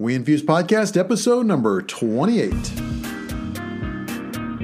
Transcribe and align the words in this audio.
We 0.00 0.14
Infuse 0.14 0.42
Podcast, 0.42 0.96
episode 0.96 1.44
number 1.44 1.82
28. 1.82 2.50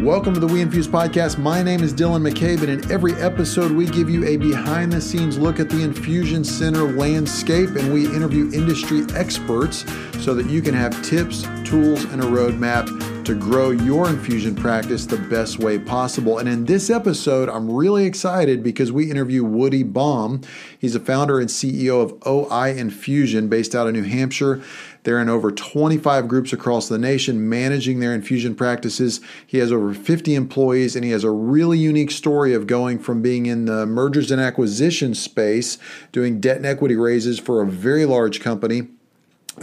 Welcome 0.03 0.33
to 0.33 0.41
the 0.41 0.47
We 0.47 0.63
Infuse 0.63 0.89
Podcast. 0.89 1.37
My 1.37 1.63
name 1.63 1.83
is 1.83 1.93
Dylan 1.93 2.27
McCabe, 2.27 2.63
and 2.63 2.71
in 2.71 2.91
every 2.91 3.13
episode, 3.17 3.71
we 3.71 3.85
give 3.85 4.09
you 4.09 4.25
a 4.25 4.39
behind 4.39 4.95
the 4.95 5.01
scenes 5.03 5.37
look 5.37 5.61
at 5.61 5.69
the 5.69 5.83
infusion 5.83 6.43
center 6.43 6.91
landscape 6.91 7.69
and 7.77 7.93
we 7.93 8.07
interview 8.07 8.51
industry 8.51 9.03
experts 9.15 9.85
so 10.25 10.33
that 10.33 10.47
you 10.47 10.63
can 10.63 10.73
have 10.73 11.03
tips, 11.03 11.43
tools, 11.65 12.05
and 12.05 12.23
a 12.23 12.27
roadmap 12.27 12.87
to 13.27 13.35
grow 13.35 13.71
your 13.71 14.09
infusion 14.09 14.55
practice 14.55 15.05
the 15.05 15.17
best 15.17 15.59
way 15.59 15.81
possible. 15.81 16.39
And 16.39 16.49
in 16.49 16.65
this 16.65 16.91
episode, 16.91 17.49
I'm 17.49 17.69
really 17.69 18.05
excited 18.07 18.63
because 18.63 18.93
we 18.93 19.11
interview 19.11 19.43
Woody 19.43 19.83
Baum. 19.83 20.43
He's 20.79 20.95
a 20.95 21.01
founder 21.01 21.41
and 21.41 21.49
CEO 21.49 22.01
of 22.01 22.23
OI 22.25 22.79
Infusion 22.79 23.49
based 23.49 23.75
out 23.75 23.89
of 23.89 23.95
New 23.95 24.05
Hampshire. 24.05 24.63
They're 25.07 25.21
in 25.21 25.29
over 25.29 25.53
25 25.53 26.27
groups 26.27 26.53
across 26.53 26.89
the 26.89 26.99
nation 26.99 27.49
managing 27.49 28.01
their 28.01 28.13
infusion 28.13 28.57
practices. 28.57 29.21
He 29.47 29.59
has 29.59 29.71
over 29.71 29.95
50 29.95 30.35
employees 30.35 30.97
and 30.97 31.05
he 31.05 31.13
has 31.13 31.23
a 31.23 31.31
really 31.31 31.79
unique 31.79 32.11
story 32.11 32.53
of 32.53 32.67
going 32.67 32.99
from 32.99 33.23
being 33.23 33.47
in 33.47 33.67
the 33.67 33.87
mergers 33.87 34.33
and 34.33 34.41
acquisition 34.41 35.15
space, 35.15 35.79
doing 36.11 36.41
debt 36.41 36.57
and 36.57 36.67
equity 36.67 36.97
raises 36.97 37.39
for 37.39 37.63
a 37.63 37.67
very 37.67 38.05
large 38.05 38.41
company, 38.41 38.89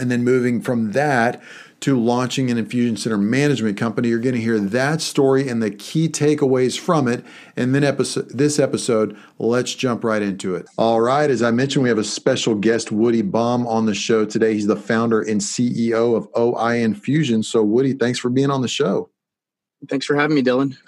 and 0.00 0.10
then 0.10 0.24
moving 0.24 0.62
from 0.62 0.92
that 0.92 1.42
to 1.84 2.00
launching 2.00 2.50
an 2.50 2.56
infusion 2.56 2.96
center 2.96 3.18
management 3.18 3.76
company. 3.76 4.08
You're 4.08 4.18
going 4.18 4.34
to 4.34 4.40
hear 4.40 4.58
that 4.58 5.02
story 5.02 5.50
and 5.50 5.62
the 5.62 5.70
key 5.70 6.08
takeaways 6.08 6.78
from 6.78 7.06
it. 7.06 7.22
And 7.56 7.74
then 7.74 7.84
episode, 7.84 8.30
this 8.30 8.58
episode, 8.58 9.14
let's 9.38 9.74
jump 9.74 10.02
right 10.02 10.22
into 10.22 10.54
it. 10.54 10.64
All 10.78 11.02
right, 11.02 11.28
as 11.28 11.42
I 11.42 11.50
mentioned, 11.50 11.82
we 11.82 11.90
have 11.90 11.98
a 11.98 12.04
special 12.04 12.54
guest, 12.54 12.90
Woody 12.90 13.20
Baum, 13.20 13.66
on 13.66 13.84
the 13.84 13.94
show 13.94 14.24
today. 14.24 14.54
He's 14.54 14.66
the 14.66 14.76
founder 14.76 15.20
and 15.20 15.42
CEO 15.42 16.16
of 16.16 16.26
OI 16.34 16.76
Infusion. 16.76 17.42
So, 17.42 17.62
Woody, 17.62 17.92
thanks 17.92 18.18
for 18.18 18.30
being 18.30 18.48
on 18.48 18.62
the 18.62 18.68
show. 18.68 19.10
Thanks 19.86 20.06
for 20.06 20.16
having 20.16 20.36
me, 20.36 20.42
Dylan. 20.42 20.78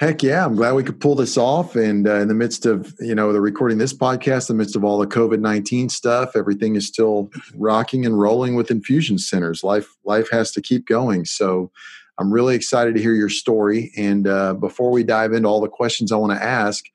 Heck 0.00 0.22
yeah, 0.22 0.46
I'm 0.46 0.56
glad 0.56 0.72
we 0.72 0.82
could 0.82 0.98
pull 0.98 1.14
this 1.14 1.36
off. 1.36 1.76
And 1.76 2.08
uh, 2.08 2.14
in 2.14 2.28
the 2.28 2.34
midst 2.34 2.64
of 2.64 2.94
you 3.00 3.14
know 3.14 3.34
the 3.34 3.40
recording 3.42 3.76
this 3.76 3.92
podcast, 3.92 4.48
in 4.48 4.56
the 4.56 4.62
midst 4.62 4.74
of 4.74 4.82
all 4.82 4.96
the 4.96 5.06
COVID 5.06 5.40
nineteen 5.40 5.90
stuff, 5.90 6.34
everything 6.34 6.74
is 6.74 6.86
still 6.86 7.30
rocking 7.54 8.06
and 8.06 8.18
rolling 8.18 8.54
with 8.54 8.70
infusion 8.70 9.18
centers. 9.18 9.62
Life 9.62 9.94
life 10.04 10.30
has 10.30 10.52
to 10.52 10.62
keep 10.62 10.86
going. 10.86 11.26
So 11.26 11.70
I'm 12.16 12.32
really 12.32 12.54
excited 12.54 12.94
to 12.94 13.02
hear 13.02 13.12
your 13.12 13.28
story. 13.28 13.92
And 13.94 14.26
uh, 14.26 14.54
before 14.54 14.90
we 14.90 15.04
dive 15.04 15.34
into 15.34 15.50
all 15.50 15.60
the 15.60 15.68
questions 15.68 16.12
I 16.12 16.16
want 16.16 16.32
to 16.32 16.42
ask, 16.42 16.86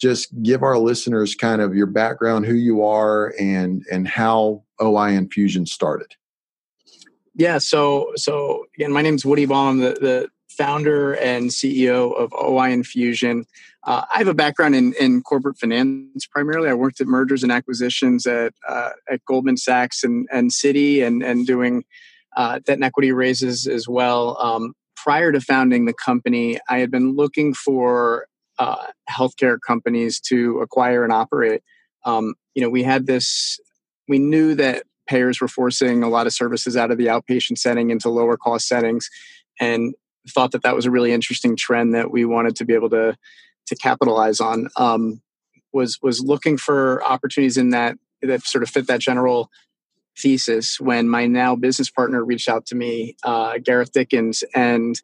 just 0.00 0.28
give 0.44 0.62
our 0.62 0.78
listeners 0.78 1.34
kind 1.34 1.60
of 1.60 1.74
your 1.74 1.86
background, 1.86 2.46
who 2.46 2.54
you 2.54 2.84
are, 2.84 3.34
and 3.40 3.84
and 3.90 4.06
how 4.06 4.62
OI 4.80 5.14
Infusion 5.14 5.66
started. 5.66 6.14
Yeah. 7.34 7.58
So 7.58 8.12
so 8.14 8.66
again, 8.76 8.92
my 8.92 9.02
name 9.02 9.16
is 9.16 9.24
Woody 9.26 9.46
Baum. 9.46 9.78
The 9.78 9.94
the 10.00 10.28
founder 10.56 11.14
and 11.14 11.50
CEO 11.50 12.14
of 12.16 12.32
OI 12.32 12.70
Infusion. 12.70 13.46
Uh, 13.84 14.04
I 14.14 14.18
have 14.18 14.28
a 14.28 14.34
background 14.34 14.74
in, 14.74 14.94
in 15.00 15.22
corporate 15.22 15.58
finance 15.58 16.26
primarily. 16.26 16.68
I 16.68 16.74
worked 16.74 17.00
at 17.00 17.06
mergers 17.06 17.42
and 17.42 17.50
acquisitions 17.50 18.26
at 18.26 18.54
uh, 18.68 18.90
at 19.10 19.24
Goldman 19.24 19.56
Sachs 19.56 20.04
and, 20.04 20.28
and 20.32 20.50
Citi 20.50 21.04
and, 21.04 21.22
and 21.22 21.46
doing 21.46 21.84
uh, 22.36 22.60
debt 22.60 22.76
and 22.76 22.84
equity 22.84 23.12
raises 23.12 23.66
as 23.66 23.88
well. 23.88 24.36
Um, 24.40 24.74
prior 24.96 25.32
to 25.32 25.40
founding 25.40 25.84
the 25.84 25.92
company, 25.92 26.58
I 26.68 26.78
had 26.78 26.90
been 26.90 27.16
looking 27.16 27.54
for 27.54 28.26
uh, 28.58 28.86
healthcare 29.10 29.58
companies 29.66 30.20
to 30.20 30.60
acquire 30.60 31.02
and 31.04 31.12
operate. 31.12 31.62
Um, 32.04 32.34
you 32.54 32.62
know, 32.62 32.70
we 32.70 32.82
had 32.82 33.06
this, 33.06 33.58
we 34.08 34.18
knew 34.18 34.54
that 34.54 34.84
payers 35.08 35.40
were 35.40 35.48
forcing 35.48 36.02
a 36.02 36.08
lot 36.08 36.26
of 36.26 36.32
services 36.32 36.76
out 36.76 36.90
of 36.90 36.98
the 36.98 37.06
outpatient 37.06 37.58
setting 37.58 37.90
into 37.90 38.08
lower 38.08 38.36
cost 38.36 38.68
settings. 38.68 39.08
And 39.60 39.94
thought 40.28 40.52
that 40.52 40.62
that 40.62 40.74
was 40.74 40.86
a 40.86 40.90
really 40.90 41.12
interesting 41.12 41.56
trend 41.56 41.94
that 41.94 42.10
we 42.10 42.24
wanted 42.24 42.56
to 42.56 42.64
be 42.64 42.74
able 42.74 42.90
to 42.90 43.16
to 43.66 43.76
capitalize 43.76 44.40
on. 44.40 44.68
Um, 44.76 45.22
was 45.72 45.98
was 46.02 46.20
looking 46.20 46.56
for 46.56 47.02
opportunities 47.04 47.56
in 47.56 47.70
that 47.70 47.96
that 48.22 48.42
sort 48.44 48.62
of 48.62 48.70
fit 48.70 48.86
that 48.86 49.00
general 49.00 49.50
thesis 50.18 50.78
when 50.78 51.08
my 51.08 51.26
now 51.26 51.56
business 51.56 51.90
partner 51.90 52.24
reached 52.24 52.48
out 52.48 52.66
to 52.66 52.74
me, 52.74 53.16
uh, 53.24 53.58
Gareth 53.58 53.92
Dickens, 53.92 54.44
and 54.54 55.00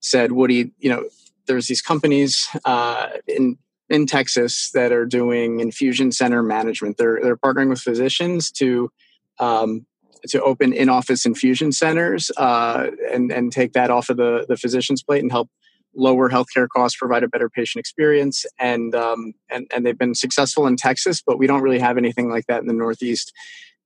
said, 0.00 0.32
"Woody, 0.32 0.72
you 0.78 0.90
know, 0.90 1.04
there's 1.46 1.66
these 1.66 1.82
companies 1.82 2.48
uh, 2.64 3.08
in 3.26 3.58
in 3.88 4.06
Texas 4.06 4.70
that 4.70 4.92
are 4.92 5.04
doing 5.04 5.60
infusion 5.60 6.12
center 6.12 6.42
management. 6.42 6.96
They're 6.96 7.20
they're 7.22 7.36
partnering 7.36 7.68
with 7.68 7.80
physicians 7.80 8.50
to 8.52 8.90
um, 9.38 9.86
to 10.28 10.42
open 10.42 10.72
in-office 10.72 11.24
infusion 11.24 11.72
centers 11.72 12.30
uh, 12.36 12.88
and 13.12 13.32
and 13.32 13.52
take 13.52 13.72
that 13.72 13.90
off 13.90 14.08
of 14.08 14.16
the 14.16 14.46
the 14.48 14.56
physician's 14.56 15.02
plate 15.02 15.22
and 15.22 15.30
help 15.30 15.48
lower 15.94 16.30
healthcare 16.30 16.68
costs, 16.68 16.96
provide 16.96 17.22
a 17.22 17.28
better 17.28 17.48
patient 17.48 17.80
experience, 17.80 18.46
and 18.58 18.94
um, 18.94 19.32
and 19.50 19.70
and 19.74 19.84
they've 19.84 19.98
been 19.98 20.14
successful 20.14 20.66
in 20.66 20.76
Texas, 20.76 21.22
but 21.24 21.38
we 21.38 21.46
don't 21.46 21.62
really 21.62 21.78
have 21.78 21.98
anything 21.98 22.30
like 22.30 22.46
that 22.46 22.60
in 22.60 22.66
the 22.66 22.74
Northeast. 22.74 23.32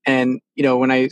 And 0.06 0.40
you 0.54 0.62
know, 0.62 0.76
when 0.76 0.90
I 0.90 1.10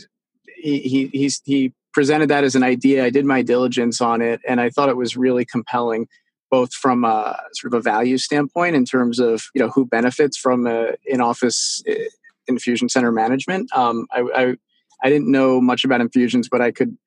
he 0.55 1.09
he 1.11 1.31
he 1.43 1.73
presented 1.93 2.29
that 2.29 2.43
as 2.43 2.55
an 2.55 2.63
idea, 2.63 3.05
I 3.05 3.09
did 3.09 3.25
my 3.25 3.41
diligence 3.41 4.01
on 4.01 4.21
it, 4.21 4.41
and 4.47 4.61
I 4.61 4.69
thought 4.69 4.89
it 4.89 4.97
was 4.97 5.17
really 5.17 5.45
compelling, 5.45 6.07
both 6.49 6.73
from 6.73 7.03
a 7.03 7.39
sort 7.53 7.73
of 7.73 7.79
a 7.79 7.81
value 7.81 8.17
standpoint 8.17 8.75
in 8.75 8.85
terms 8.85 9.19
of 9.19 9.43
you 9.53 9.61
know 9.61 9.69
who 9.69 9.85
benefits 9.85 10.37
from 10.37 10.67
in-office 11.05 11.83
eh, 11.87 12.05
infusion 12.47 12.89
center 12.89 13.11
management. 13.11 13.71
Um, 13.75 14.07
I, 14.11 14.21
I 14.35 14.55
I 15.03 15.09
didn't 15.09 15.29
know 15.29 15.61
much 15.61 15.83
about 15.83 16.01
infusions, 16.01 16.47
but 16.49 16.61
I 16.61 16.71
could 16.71 16.97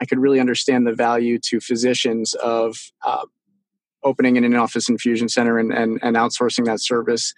I 0.00 0.04
could 0.04 0.18
really 0.18 0.40
understand 0.40 0.86
the 0.86 0.92
value 0.92 1.38
to 1.44 1.60
physicians 1.60 2.34
of 2.34 2.76
uh, 3.04 3.24
opening 4.04 4.36
an 4.36 4.44
in-office 4.44 4.90
infusion 4.90 5.28
center 5.28 5.58
and, 5.58 5.72
and, 5.72 5.98
and 6.02 6.16
outsourcing 6.16 6.66
that 6.66 6.82
service. 6.82 7.32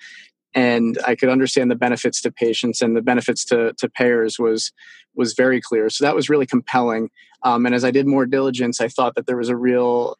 And 0.54 0.98
I 1.06 1.14
could 1.14 1.28
understand 1.28 1.70
the 1.70 1.76
benefits 1.76 2.20
to 2.22 2.32
patients 2.32 2.82
and 2.82 2.96
the 2.96 3.02
benefits 3.02 3.44
to, 3.46 3.74
to 3.78 3.88
payers 3.88 4.38
was 4.38 4.72
was 5.14 5.34
very 5.34 5.60
clear. 5.60 5.90
So 5.90 6.04
that 6.04 6.14
was 6.14 6.28
really 6.28 6.46
compelling. 6.46 7.10
Um, 7.42 7.66
and 7.66 7.74
as 7.74 7.84
I 7.84 7.90
did 7.90 8.06
more 8.06 8.26
diligence, 8.26 8.80
I 8.80 8.88
thought 8.88 9.14
that 9.14 9.26
there 9.26 9.36
was 9.36 9.48
a 9.48 9.56
real 9.56 10.16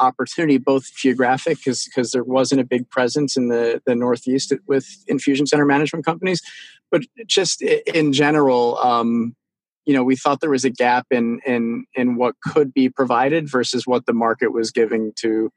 opportunity, 0.00 0.58
both 0.58 0.94
geographic, 0.94 1.58
because 1.64 2.10
there 2.12 2.24
wasn't 2.24 2.60
a 2.60 2.64
big 2.64 2.88
presence 2.90 3.36
in 3.36 3.48
the, 3.48 3.80
the 3.86 3.94
Northeast 3.94 4.52
with 4.66 4.86
infusion 5.06 5.46
center 5.46 5.66
management 5.66 6.04
companies, 6.04 6.42
but 6.90 7.02
just 7.26 7.62
in 7.62 8.12
general, 8.12 8.78
um, 8.78 9.36
you 9.86 9.94
know, 9.94 10.04
we 10.04 10.16
thought 10.16 10.40
there 10.40 10.50
was 10.50 10.64
a 10.64 10.70
gap 10.70 11.06
in 11.10 11.40
in 11.46 11.84
in 11.94 12.16
what 12.16 12.36
could 12.40 12.72
be 12.72 12.88
provided 12.88 13.50
versus 13.50 13.86
what 13.86 14.06
the 14.06 14.12
market 14.12 14.52
was 14.52 14.70
giving 14.70 15.12
to 15.16 15.50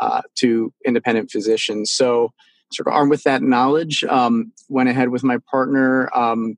uh, 0.00 0.22
to 0.36 0.72
independent 0.84 1.30
physicians. 1.30 1.90
So, 1.90 2.32
sort 2.72 2.88
of 2.88 2.94
armed 2.94 3.10
with 3.10 3.22
that 3.24 3.42
knowledge, 3.42 4.04
um, 4.04 4.52
went 4.68 4.88
ahead 4.88 5.08
with 5.08 5.24
my 5.24 5.38
partner, 5.50 6.14
um, 6.16 6.56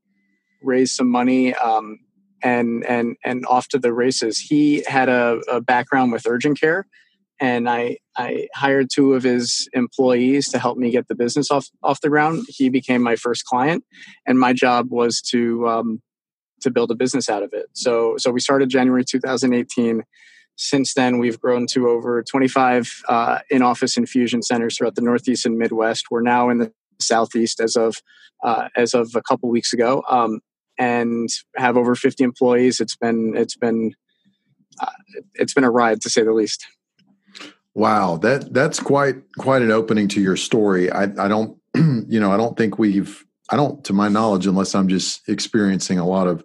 raised 0.63 0.95
some 0.95 1.09
money, 1.09 1.55
um, 1.55 2.01
and 2.43 2.85
and 2.85 3.17
and 3.25 3.47
off 3.47 3.69
to 3.69 3.79
the 3.79 3.93
races. 3.93 4.39
He 4.39 4.85
had 4.87 5.09
a, 5.09 5.41
a 5.51 5.61
background 5.61 6.13
with 6.13 6.27
urgent 6.27 6.61
care 6.61 6.87
and 7.43 7.69
I, 7.69 7.99
I 8.17 8.47
hired 8.55 8.89
two 8.89 9.15
of 9.15 9.25
his 9.25 9.69
employees 9.73 10.49
to 10.51 10.61
help 10.61 10.79
me 10.79 10.93
get 10.93 11.09
the 11.09 11.17
business 11.17 11.51
off, 11.51 11.69
off 11.83 12.01
the 12.01 12.09
ground. 12.09 12.47
He 12.49 12.69
became 12.69 13.03
my 13.03 13.17
first 13.17 13.45
client, 13.45 13.85
and 14.25 14.39
my 14.39 14.53
job 14.53 14.93
was 14.93 15.21
to 15.33 15.69
um, 15.69 16.03
to 16.61 16.71
build 16.71 16.93
a 16.93 16.95
business 16.95 17.29
out 17.29 17.43
of 17.43 17.53
it. 17.53 17.67
So 17.73 18.15
so 18.17 18.31
we 18.31 18.39
started 18.39 18.71
January 18.71 19.05
2018. 19.05 20.05
Since 20.55 20.95
then, 20.95 21.19
we've 21.19 21.41
grown 21.41 21.67
to 21.69 21.89
over 21.89 22.23
25 22.23 23.03
uh, 23.09 23.39
in-office 23.51 23.97
infusion 23.97 24.43
centers 24.43 24.77
throughout 24.77 24.95
the 24.95 25.01
Northeast 25.01 25.45
and 25.45 25.59
Midwest. 25.59 26.07
We're 26.11 26.23
now 26.23 26.49
in 26.49 26.59
the 26.59 26.73
Southeast 27.01 27.59
as 27.59 27.75
of 27.75 27.97
uh, 28.45 28.69
as 28.77 28.95
of 28.95 29.17
a 29.17 29.23
couple 29.23 29.49
weeks 29.49 29.73
ago, 29.73 30.05
um, 30.09 30.41
and 30.79 31.29
have 31.57 31.77
over 31.77 31.97
50 31.97 32.23
employees. 32.23 32.79
It's 32.79 32.95
been 32.95 33.35
it's 33.37 33.57
been 33.57 33.95
uh, 34.81 34.93
it's 35.35 35.55
been 35.55 35.65
a 35.65 35.71
ride 35.73 36.01
to 36.03 36.09
say 36.09 36.23
the 36.23 36.33
least. 36.33 36.65
Wow, 37.75 38.19
that 38.19 38.53
that's 38.53 38.81
quite 38.81 39.17
quite 39.39 39.63
an 39.63 39.71
opening 39.71 40.09
to 40.09 40.21
your 40.21 40.37
story. 40.37 40.91
I, 40.91 41.05
I 41.05 41.29
don't, 41.29 41.59
you 41.75 42.21
know, 42.21 42.31
I 42.31 42.37
don't 42.37 42.57
think 42.57 42.79
we've, 42.79 43.25
I 43.51 43.57
don't, 43.57 43.83
to 43.85 43.93
my 43.93 44.09
knowledge, 44.09 44.47
unless 44.47 44.75
I'm 44.75 44.89
just 44.89 45.27
experiencing 45.29 45.99
a 45.99 46.07
lot 46.07 46.27
of 46.27 46.45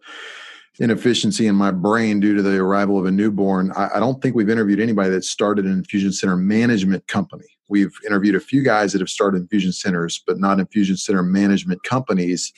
inefficiency 0.80 1.48
in 1.48 1.56
my 1.56 1.72
brain 1.72 2.20
due 2.20 2.36
to 2.36 2.42
the 2.42 2.58
arrival 2.58 3.00
of 3.00 3.06
a 3.06 3.12
newborn. 3.12 3.72
I, 3.76 3.90
I 3.96 4.00
don't 4.00 4.22
think 4.22 4.36
we've 4.36 4.50
interviewed 4.50 4.80
anybody 4.80 5.10
that 5.10 5.24
started 5.24 5.66
an 5.66 5.72
infusion 5.72 6.14
center 6.14 6.38
management 6.38 7.08
company. 7.08 7.46
We've 7.68 7.96
interviewed 8.06 8.36
a 8.36 8.40
few 8.40 8.64
guys 8.64 8.94
that 8.94 9.02
have 9.02 9.10
started 9.10 9.42
infusion 9.42 9.74
centers, 9.74 10.22
but 10.26 10.40
not 10.40 10.60
infusion 10.60 10.96
center 10.96 11.24
management 11.24 11.84
companies. 11.84 12.54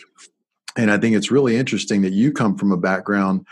And 0.78 0.92
I 0.92 0.98
think 0.98 1.16
it's 1.16 1.32
really 1.32 1.56
interesting 1.56 2.02
that 2.04 2.14
you 2.14 2.32
come 2.32 2.58
from 2.58 2.72
a 2.72 2.78
background 2.78 3.48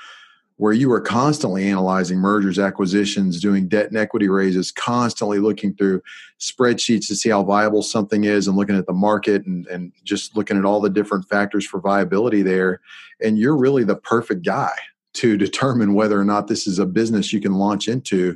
where 0.58 0.74
you 0.74 0.90
were 0.90 1.00
constantly 1.00 1.68
analyzing 1.70 2.18
mergers, 2.18 2.58
acquisitions, 2.58 3.40
doing 3.40 3.68
debt 3.68 3.88
and 3.88 3.98
equity 3.98 4.28
raises, 4.28 4.72
constantly 4.72 5.38
looking 5.38 5.74
through 5.76 6.02
spreadsheets 6.40 7.08
to 7.08 7.16
see 7.16 7.30
how 7.30 7.44
viable 7.44 7.84
something 7.84 8.24
is 8.24 8.48
and 8.48 8.58
looking 8.58 8.76
at 8.76 8.88
the 8.88 8.94
market 8.94 9.46
and, 9.46 9.68
and 9.68 9.94
just 10.04 10.36
looking 10.36 10.58
at 10.58 10.66
all 10.66 10.82
the 10.82 10.90
different 10.90 11.28
factors 11.30 11.66
for 11.66 11.80
viability 11.80 12.42
there. 12.42 12.82
And 13.24 13.38
you're 13.38 13.56
really 13.56 13.84
the 13.84 13.96
perfect 13.96 14.44
guy 14.44 14.74
to 15.14 15.38
determine 15.38 15.94
whether 15.94 16.20
or 16.20 16.26
not 16.26 16.48
this 16.48 16.66
is 16.66 16.80
a 16.80 16.86
business 16.88 17.32
you 17.32 17.40
can 17.40 17.54
launch 17.54 17.88
into. 17.88 18.36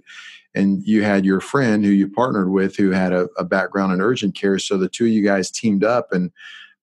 And 0.54 0.86
you 0.86 1.04
had 1.04 1.26
your 1.26 1.40
friend 1.40 1.84
who 1.84 1.92
you 1.92 2.08
partnered 2.08 2.52
with 2.52 2.76
who 2.76 2.92
had 2.92 3.14
a, 3.14 3.30
a 3.38 3.44
background 3.44 3.94
in 3.94 4.02
urgent 4.02 4.36
care. 4.36 4.60
So 4.60 4.78
the 4.78 4.90
two 4.90 5.06
of 5.06 5.12
you 5.12 5.24
guys 5.24 5.50
teamed 5.50 5.84
up. 5.84 6.12
And 6.12 6.32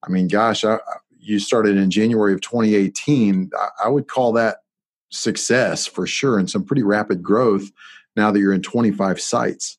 I 0.03 0.09
mean, 0.09 0.27
gosh, 0.27 0.65
I, 0.65 0.79
you 1.19 1.39
started 1.39 1.77
in 1.77 1.91
January 1.91 2.33
of 2.33 2.41
2018. 2.41 3.51
I, 3.55 3.85
I 3.85 3.89
would 3.89 4.07
call 4.07 4.33
that 4.33 4.57
success 5.09 5.87
for 5.87 6.05
sure 6.05 6.37
and 6.37 6.49
some 6.49 6.63
pretty 6.63 6.83
rapid 6.83 7.23
growth 7.23 7.69
now 8.15 8.31
that 8.31 8.39
you're 8.39 8.53
in 8.53 8.61
25 8.61 9.19
sites. 9.19 9.77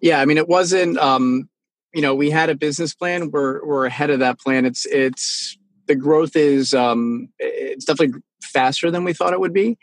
Yeah, 0.00 0.20
I 0.20 0.24
mean, 0.24 0.38
it 0.38 0.48
wasn't. 0.48 0.98
Um, 0.98 1.48
you 1.92 2.02
know, 2.02 2.14
we 2.14 2.30
had 2.30 2.50
a 2.50 2.54
business 2.54 2.94
plan. 2.94 3.30
We're 3.30 3.64
we're 3.64 3.86
ahead 3.86 4.10
of 4.10 4.20
that 4.20 4.38
plan. 4.38 4.64
It's 4.64 4.86
it's 4.86 5.58
the 5.86 5.94
growth 5.94 6.36
is 6.36 6.72
um, 6.72 7.28
it's 7.38 7.84
definitely 7.84 8.20
faster 8.42 8.90
than 8.90 9.04
we 9.04 9.12
thought 9.12 9.32
it 9.32 9.40
would 9.40 9.52
be. 9.52 9.76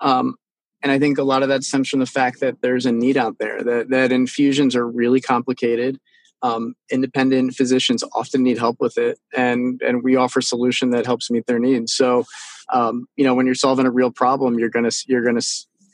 Um, 0.00 0.36
and 0.82 0.92
I 0.92 0.98
think 0.98 1.16
a 1.16 1.22
lot 1.22 1.42
of 1.42 1.48
that 1.48 1.64
stems 1.64 1.88
from 1.88 2.00
the 2.00 2.06
fact 2.06 2.40
that 2.40 2.60
there's 2.60 2.84
a 2.84 2.92
need 2.92 3.16
out 3.16 3.38
there 3.38 3.62
that 3.62 3.88
that 3.88 4.12
infusions 4.12 4.76
are 4.76 4.86
really 4.86 5.20
complicated. 5.20 5.98
Um, 6.42 6.74
independent 6.90 7.54
physicians 7.54 8.04
often 8.14 8.42
need 8.42 8.58
help 8.58 8.76
with 8.78 8.98
it, 8.98 9.18
and 9.34 9.80
and 9.82 10.04
we 10.04 10.14
offer 10.14 10.40
a 10.40 10.42
solution 10.42 10.90
that 10.90 11.06
helps 11.06 11.30
meet 11.30 11.46
their 11.46 11.58
needs. 11.58 11.94
So, 11.94 12.26
um, 12.72 13.06
you 13.16 13.24
know, 13.24 13.34
when 13.34 13.46
you're 13.46 13.54
solving 13.54 13.86
a 13.86 13.90
real 13.90 14.10
problem, 14.10 14.58
you're 14.58 14.70
gonna 14.70 14.90
you're 15.06 15.24
gonna 15.24 15.40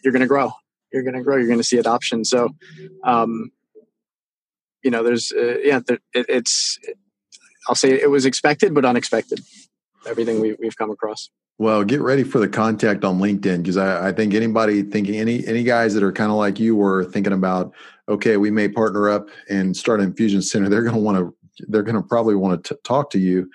you're 0.05 0.13
gonna 0.13 0.27
grow. 0.27 0.53
You're 0.93 1.03
gonna 1.03 1.23
grow. 1.23 1.37
You're 1.37 1.49
gonna 1.49 1.63
see 1.63 1.79
adoption. 1.79 2.25
So, 2.25 2.51
um, 3.05 3.51
you 4.83 4.91
know, 4.91 5.03
there's 5.03 5.33
uh, 5.33 5.59
yeah, 5.63 5.81
there, 5.87 5.99
it, 6.13 6.27
it's. 6.29 6.79
I'll 7.69 7.75
say 7.75 8.01
it 8.01 8.11
was 8.11 8.25
expected, 8.25 8.75
but 8.75 8.85
unexpected. 8.85 9.41
Everything 10.07 10.41
we, 10.41 10.57
we've 10.59 10.77
come 10.77 10.91
across. 10.91 11.29
Well, 11.59 11.85
get 11.85 12.01
ready 12.01 12.25
for 12.25 12.39
the 12.39 12.49
contact 12.49 13.05
on 13.05 13.19
LinkedIn 13.19 13.59
because 13.59 13.77
I, 13.77 14.09
I, 14.09 14.13
think 14.13 14.33
anybody 14.33 14.83
thinking 14.83 15.17
any 15.17 15.47
any 15.47 15.63
guys 15.63 15.93
that 15.93 16.03
are 16.03 16.11
kind 16.11 16.31
of 16.31 16.39
like 16.39 16.59
you 16.59 16.75
were 16.75 17.05
thinking 17.05 17.35
about, 17.35 17.75
okay, 18.09 18.39
we 18.39 18.51
may 18.51 18.67
partner 18.67 19.11
up 19.11 19.29
and 19.51 19.77
start 19.77 20.01
an 20.01 20.07
infusion 20.07 20.41
center. 20.41 20.71
They're 20.71 20.83
going 20.83 20.95
to 20.95 21.01
want 21.01 21.19
to 21.19 21.35
they're 21.69 21.83
going 21.83 21.97
to 21.97 22.03
probably 22.03 22.35
want 22.35 22.65
to 22.65 22.79
talk 22.83 23.11
to 23.11 23.19
you. 23.19 23.51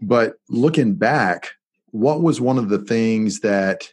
But 0.00 0.36
looking 0.48 0.94
back, 0.94 1.50
what 1.94 2.22
was 2.22 2.40
one 2.40 2.58
of 2.58 2.70
the 2.70 2.78
things 2.78 3.40
that 3.40 3.88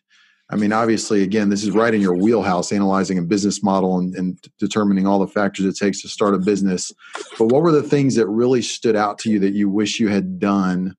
I 0.49 0.57
mean, 0.57 0.73
obviously, 0.73 1.21
again, 1.23 1.47
this 1.47 1.63
is 1.63 1.71
right 1.71 1.93
in 1.93 2.01
your 2.01 2.15
wheelhouse, 2.15 2.73
analyzing 2.73 3.17
a 3.17 3.21
business 3.21 3.63
model 3.63 3.97
and, 3.99 4.13
and, 4.15 4.37
determining 4.59 5.07
all 5.07 5.17
the 5.17 5.27
factors 5.27 5.65
it 5.65 5.77
takes 5.77 6.01
to 6.01 6.09
start 6.09 6.33
a 6.33 6.39
business. 6.39 6.91
But 7.39 7.45
what 7.45 7.61
were 7.61 7.71
the 7.71 7.81
things 7.81 8.15
that 8.15 8.27
really 8.27 8.61
stood 8.61 8.97
out 8.97 9.17
to 9.19 9.29
you 9.29 9.39
that 9.39 9.53
you 9.53 9.69
wish 9.69 10.01
you 10.01 10.09
had 10.09 10.39
done 10.39 10.97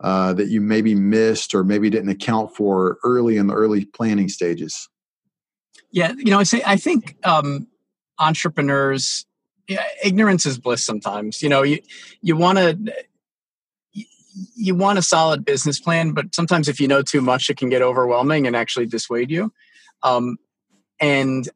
uh, 0.00 0.32
that 0.34 0.48
you 0.48 0.62
maybe 0.62 0.94
missed 0.94 1.54
or 1.54 1.64
maybe 1.64 1.90
didn't 1.90 2.08
account 2.08 2.56
for 2.56 2.96
early 3.04 3.36
in 3.36 3.46
the 3.48 3.54
early 3.54 3.84
planning 3.84 4.30
stages? 4.30 4.88
Yeah, 5.90 6.12
you 6.16 6.30
know, 6.30 6.38
I 6.38 6.44
say 6.44 6.62
I 6.64 6.76
think 6.76 7.16
um, 7.26 7.66
entrepreneurs, 8.18 9.26
yeah, 9.68 9.84
ignorance 10.02 10.46
is 10.46 10.58
bliss. 10.58 10.82
Sometimes, 10.82 11.42
you 11.42 11.50
know, 11.50 11.62
you 11.62 11.80
you 12.22 12.36
want 12.36 12.56
to 12.56 12.78
you 14.54 14.74
want 14.74 14.98
a 14.98 15.02
solid 15.02 15.44
business 15.44 15.80
plan, 15.80 16.12
but 16.12 16.34
sometimes 16.34 16.68
if 16.68 16.80
you 16.80 16.88
know 16.88 17.02
too 17.02 17.20
much, 17.20 17.50
it 17.50 17.56
can 17.56 17.68
get 17.68 17.82
overwhelming 17.82 18.46
and 18.46 18.54
actually 18.54 18.86
dissuade 18.86 19.30
you. 19.30 19.52
Um, 20.02 20.38
and 21.00 21.48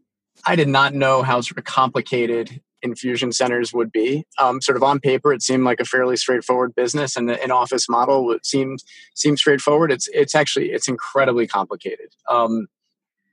I 0.47 0.57
did 0.57 0.69
not 0.69 0.95
know 0.95 1.23
how 1.23 1.41
sort 1.41 1.59
of 1.59 1.65
complicated 1.65 2.61
infusion 2.83 3.31
centers 3.33 3.73
would 3.73 3.93
be. 3.93 4.25
Um, 4.39 4.61
sort 4.61 4.77
of 4.77 4.83
on 4.83 4.99
paper, 5.01 5.33
it 5.33 5.43
seemed 5.43 5.65
like 5.65 5.81
a 5.81 5.85
fairly 5.85 6.17
straightforward 6.17 6.75
business, 6.75 7.17
and 7.17 7.31
an 7.31 7.51
office 7.51 7.89
model 7.89 8.25
would 8.27 8.45
seem 8.45 8.77
seems 9.15 9.41
straightforward. 9.41 9.93
It's 9.93 10.09
it's 10.13 10.35
actually 10.35 10.73
it's 10.73 10.89
incredibly 10.89 11.47
complicated. 11.47 12.09
Um, 12.29 12.67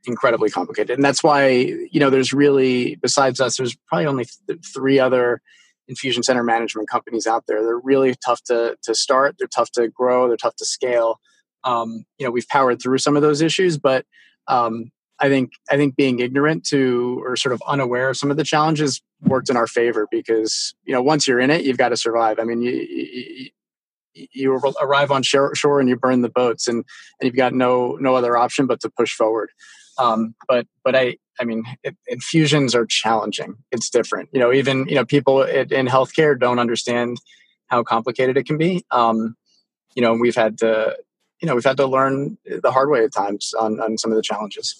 incredibly 0.05 0.49
complicated 0.49 0.95
and 0.95 1.03
that's 1.03 1.21
why 1.21 1.49
you 1.49 1.99
know 1.99 2.09
there's 2.09 2.31
really 2.31 2.95
besides 2.95 3.41
us 3.41 3.57
there's 3.57 3.75
probably 3.87 4.05
only 4.05 4.25
th- 4.47 4.59
three 4.65 4.97
other 4.97 5.41
infusion 5.89 6.23
center 6.23 6.43
management 6.43 6.87
companies 6.87 7.27
out 7.27 7.45
there. 7.47 7.63
They're 7.63 7.79
really 7.79 8.15
tough 8.23 8.41
to 8.45 8.77
to 8.83 8.95
start. 8.95 9.35
They're 9.37 9.47
tough 9.47 9.71
to 9.71 9.89
grow. 9.89 10.27
They're 10.27 10.37
tough 10.37 10.55
to 10.57 10.65
scale. 10.65 11.19
Um, 11.65 12.05
you 12.17 12.25
know, 12.25 12.31
we've 12.31 12.47
powered 12.47 12.81
through 12.81 12.99
some 12.99 13.17
of 13.17 13.21
those 13.21 13.41
issues, 13.41 13.77
but 13.77 14.05
um, 14.47 14.91
I 15.19 15.27
think 15.27 15.51
I 15.69 15.75
think 15.75 15.95
being 15.95 16.19
ignorant 16.19 16.63
to 16.67 17.21
or 17.25 17.35
sort 17.35 17.53
of 17.53 17.61
unaware 17.67 18.09
of 18.09 18.17
some 18.17 18.31
of 18.31 18.37
the 18.37 18.43
challenges 18.43 19.01
worked 19.21 19.49
in 19.49 19.57
our 19.57 19.67
favor 19.67 20.07
because 20.09 20.73
you 20.85 20.93
know 20.93 21.01
once 21.01 21.27
you're 21.27 21.39
in 21.39 21.49
it, 21.49 21.63
you've 21.65 21.77
got 21.77 21.89
to 21.89 21.97
survive. 21.97 22.39
I 22.39 22.43
mean, 22.43 22.61
you, 22.61 22.71
you, 22.71 24.27
you 24.31 24.53
arrive 24.81 25.11
on 25.11 25.23
shore, 25.23 25.79
and 25.79 25.89
you 25.89 25.97
burn 25.97 26.21
the 26.21 26.29
boats, 26.29 26.67
and 26.67 26.77
and 26.77 27.27
you've 27.27 27.35
got 27.35 27.53
no 27.53 27.97
no 27.99 28.15
other 28.15 28.37
option 28.37 28.67
but 28.67 28.79
to 28.81 28.89
push 28.89 29.13
forward. 29.13 29.49
Um, 29.97 30.35
but 30.47 30.67
but 30.83 30.95
I 30.95 31.17
I 31.39 31.45
mean 31.45 31.63
it, 31.83 31.95
infusions 32.07 32.75
are 32.75 32.85
challenging. 32.85 33.55
It's 33.71 33.89
different. 33.89 34.29
You 34.31 34.39
know, 34.39 34.51
even 34.51 34.87
you 34.87 34.95
know 34.95 35.05
people 35.05 35.43
in 35.43 35.87
healthcare 35.87 36.39
don't 36.39 36.59
understand 36.59 37.17
how 37.67 37.83
complicated 37.83 38.37
it 38.37 38.45
can 38.45 38.57
be. 38.57 38.85
Um, 38.91 39.35
you 39.95 40.01
know, 40.01 40.13
we've 40.13 40.35
had 40.35 40.57
to 40.59 40.97
you 41.41 41.47
know 41.47 41.55
we've 41.55 41.65
had 41.65 41.77
to 41.77 41.87
learn 41.87 42.37
the 42.45 42.71
hard 42.71 42.89
way 42.89 43.03
at 43.03 43.13
times 43.13 43.53
on 43.59 43.79
on 43.79 43.97
some 43.97 44.11
of 44.11 44.15
the 44.15 44.23
challenges. 44.23 44.75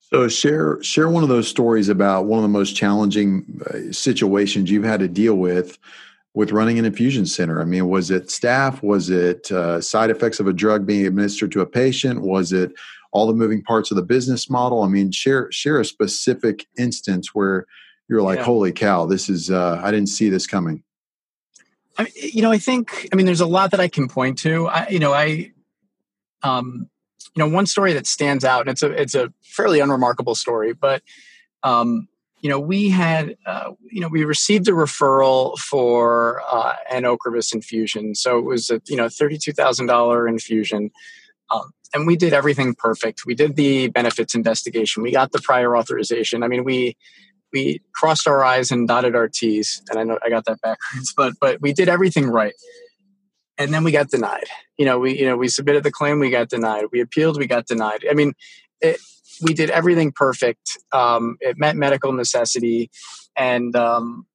So 0.00 0.28
share 0.28 0.82
share 0.82 1.08
one 1.08 1.22
of 1.22 1.28
those 1.28 1.48
stories 1.48 1.88
about 1.88 2.24
one 2.24 2.38
of 2.38 2.42
the 2.42 2.48
most 2.48 2.74
challenging 2.74 3.62
uh, 3.66 3.92
situations 3.92 4.70
you've 4.70 4.84
had 4.84 5.00
to 5.00 5.08
deal 5.08 5.36
with 5.36 5.78
with 6.34 6.52
running 6.52 6.78
an 6.78 6.84
infusion 6.84 7.26
center? 7.26 7.60
I 7.60 7.64
mean, 7.64 7.88
was 7.88 8.10
it 8.10 8.30
staff? 8.30 8.82
Was 8.82 9.10
it 9.10 9.50
uh, 9.50 9.80
side 9.80 10.10
effects 10.10 10.40
of 10.40 10.46
a 10.46 10.52
drug 10.52 10.86
being 10.86 11.06
administered 11.06 11.52
to 11.52 11.60
a 11.60 11.66
patient? 11.66 12.22
Was 12.22 12.52
it 12.52 12.72
all 13.12 13.26
the 13.26 13.34
moving 13.34 13.62
parts 13.62 13.90
of 13.90 13.96
the 13.96 14.02
business 14.02 14.48
model? 14.48 14.82
I 14.82 14.88
mean, 14.88 15.10
share 15.10 15.50
share 15.50 15.80
a 15.80 15.84
specific 15.84 16.66
instance 16.78 17.34
where 17.34 17.66
you're 18.08 18.22
like, 18.22 18.38
yeah. 18.38 18.44
"Holy 18.44 18.72
cow, 18.72 19.06
this 19.06 19.28
is 19.28 19.50
uh, 19.50 19.80
I 19.82 19.90
didn't 19.90 20.08
see 20.08 20.28
this 20.28 20.46
coming." 20.46 20.82
I 21.98 22.06
you 22.14 22.42
know, 22.42 22.52
I 22.52 22.58
think 22.58 23.08
I 23.12 23.16
mean, 23.16 23.26
there's 23.26 23.40
a 23.40 23.46
lot 23.46 23.72
that 23.72 23.80
I 23.80 23.88
can 23.88 24.08
point 24.08 24.38
to. 24.38 24.68
I, 24.68 24.88
you 24.88 24.98
know, 24.98 25.12
I, 25.12 25.52
um, 26.42 26.88
you 27.34 27.40
know, 27.44 27.48
one 27.48 27.66
story 27.66 27.92
that 27.94 28.06
stands 28.06 28.44
out, 28.44 28.62
and 28.62 28.70
it's 28.70 28.82
a 28.82 28.90
it's 28.90 29.14
a 29.14 29.32
fairly 29.42 29.80
unremarkable 29.80 30.34
story, 30.34 30.72
but 30.72 31.02
um, 31.62 32.08
you 32.40 32.48
know, 32.48 32.58
we 32.58 32.88
had, 32.88 33.36
uh, 33.46 33.72
you 33.90 34.00
know, 34.00 34.08
we 34.08 34.24
received 34.24 34.68
a 34.68 34.72
referral 34.72 35.58
for 35.58 36.42
uh, 36.50 36.74
an 36.90 37.02
Ocrevus 37.02 37.54
infusion. 37.54 38.14
So 38.14 38.38
it 38.38 38.44
was 38.44 38.70
a, 38.70 38.80
you 38.88 38.96
know, 38.96 39.06
$32,000 39.06 40.28
infusion. 40.28 40.90
Um, 41.50 41.70
and 41.92 42.06
we 42.06 42.16
did 42.16 42.32
everything 42.32 42.74
perfect. 42.74 43.26
We 43.26 43.34
did 43.34 43.56
the 43.56 43.88
benefits 43.88 44.34
investigation. 44.34 45.02
We 45.02 45.12
got 45.12 45.32
the 45.32 45.40
prior 45.40 45.76
authorization. 45.76 46.42
I 46.42 46.48
mean, 46.48 46.64
we 46.64 46.96
we 47.52 47.80
crossed 47.92 48.28
our 48.28 48.44
I's 48.44 48.70
and 48.70 48.86
dotted 48.86 49.16
our 49.16 49.28
T's. 49.28 49.82
And 49.90 49.98
I 49.98 50.04
know 50.04 50.18
I 50.24 50.30
got 50.30 50.44
that 50.44 50.60
backwards, 50.60 51.12
but 51.16 51.34
but 51.40 51.60
we 51.60 51.72
did 51.72 51.88
everything 51.88 52.28
right. 52.28 52.54
And 53.58 53.74
then 53.74 53.84
we 53.84 53.90
got 53.92 54.08
denied. 54.08 54.46
You 54.78 54.86
know, 54.86 54.98
we 54.98 55.18
you 55.18 55.26
know 55.26 55.36
we 55.36 55.48
submitted 55.48 55.82
the 55.82 55.90
claim, 55.90 56.20
we 56.20 56.30
got 56.30 56.48
denied. 56.48 56.84
We 56.92 57.00
appealed, 57.00 57.38
we 57.38 57.46
got 57.46 57.66
denied. 57.66 58.06
I 58.08 58.14
mean, 58.14 58.34
it, 58.80 58.98
we 59.42 59.54
did 59.54 59.70
everything 59.70 60.12
perfect. 60.12 60.78
Um, 60.92 61.36
it 61.40 61.58
met 61.58 61.76
medical 61.76 62.12
necessity, 62.12 62.90
and 63.36 63.74
um, 63.76 64.26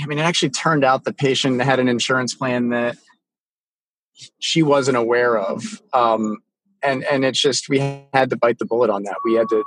I 0.00 0.06
mean, 0.06 0.18
it 0.18 0.22
actually 0.22 0.50
turned 0.50 0.84
out 0.84 1.04
the 1.04 1.12
patient 1.12 1.62
had 1.62 1.78
an 1.78 1.88
insurance 1.88 2.34
plan 2.34 2.70
that 2.70 2.96
she 4.38 4.62
wasn't 4.62 4.96
aware 4.96 5.38
of, 5.38 5.82
um, 5.92 6.38
and 6.82 7.04
and 7.04 7.24
it's 7.24 7.40
just 7.40 7.68
we 7.68 7.78
had 8.12 8.30
to 8.30 8.36
bite 8.36 8.58
the 8.58 8.66
bullet 8.66 8.90
on 8.90 9.04
that. 9.04 9.16
We 9.24 9.34
had 9.34 9.48
to 9.48 9.64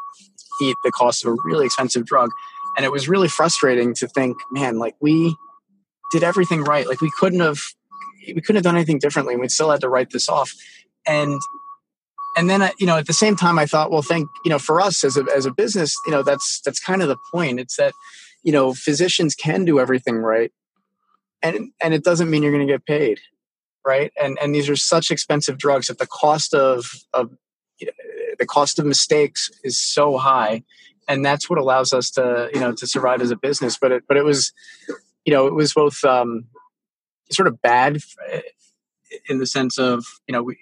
eat 0.62 0.76
the 0.84 0.92
cost 0.92 1.26
of 1.26 1.32
a 1.32 1.36
really 1.44 1.66
expensive 1.66 2.06
drug, 2.06 2.30
and 2.76 2.86
it 2.86 2.92
was 2.92 3.08
really 3.08 3.28
frustrating 3.28 3.94
to 3.96 4.08
think, 4.08 4.38
man, 4.52 4.78
like 4.80 4.96
we 5.02 5.36
did 6.12 6.24
everything 6.24 6.64
right. 6.64 6.88
Like 6.88 7.02
we 7.02 7.12
couldn't 7.18 7.42
have 7.42 7.62
we 8.28 8.42
couldn't 8.42 8.56
have 8.56 8.64
done 8.64 8.76
anything 8.76 9.00
differently. 9.00 9.36
We 9.36 9.50
still 9.50 9.72
had 9.72 9.82
to 9.82 9.90
write 9.90 10.10
this 10.12 10.30
off, 10.30 10.54
and 11.06 11.40
and 12.38 12.50
then 12.50 12.70
you 12.80 12.86
know 12.86 12.98
at 12.98 13.08
the 13.08 13.14
same 13.14 13.36
time 13.36 13.60
i 13.60 13.66
thought 13.66 13.92
well 13.92 14.02
thank 14.02 14.30
you 14.46 14.50
know 14.50 14.60
for 14.60 14.80
us 14.80 15.04
as 15.04 15.18
a 15.18 15.26
as 15.36 15.46
a 15.46 15.52
business 15.52 15.96
you 16.06 16.12
know 16.12 16.24
that's 16.24 16.62
that's 16.62 16.80
kind 16.80 17.02
of 17.02 17.08
the 17.08 17.18
point. 17.34 17.60
It's 17.60 17.78
that 17.78 17.94
you 18.44 18.52
know 18.52 18.74
physicians 18.74 19.36
can 19.36 19.66
do 19.66 19.80
everything 19.80 20.18
right 20.18 20.52
and 21.42 21.72
and 21.82 21.94
it 21.94 22.04
doesn't 22.04 22.30
mean 22.30 22.44
you're 22.44 22.52
going 22.52 22.66
to 22.66 22.72
get 22.72 22.86
paid 22.86 23.20
right? 23.88 24.12
And 24.22 24.38
and 24.42 24.54
these 24.54 24.70
are 24.70 24.76
such 24.76 25.10
expensive 25.10 25.58
drugs 25.58 25.88
that 25.88 25.98
the 25.98 26.06
cost 26.06 26.54
of 26.54 26.92
of 27.14 27.32
you 27.80 27.88
know, 27.88 27.94
the 28.38 28.46
cost 28.46 28.78
of 28.78 28.86
mistakes 28.86 29.50
is 29.64 29.80
so 29.80 30.18
high 30.18 30.64
and 31.08 31.24
that's 31.24 31.50
what 31.50 31.58
allows 31.58 31.94
us 31.94 32.12
to 32.12 32.50
you 32.54 32.60
know 32.60 32.74
to 32.74 32.86
survive 32.86 33.22
as 33.22 33.32
a 33.32 33.38
business. 33.38 33.78
But 33.80 33.92
it 33.94 34.04
but 34.08 34.18
it 34.18 34.26
was 34.26 34.52
you 35.26 35.34
know 35.34 35.48
it 35.48 35.54
was 35.54 35.74
both 35.74 36.04
um 36.04 36.46
sort 37.32 37.48
of 37.48 37.62
bad 37.62 38.00
in 39.30 39.40
the 39.40 39.48
sense 39.48 39.78
of 39.78 40.06
you 40.28 40.34
know 40.34 40.44
we 40.44 40.58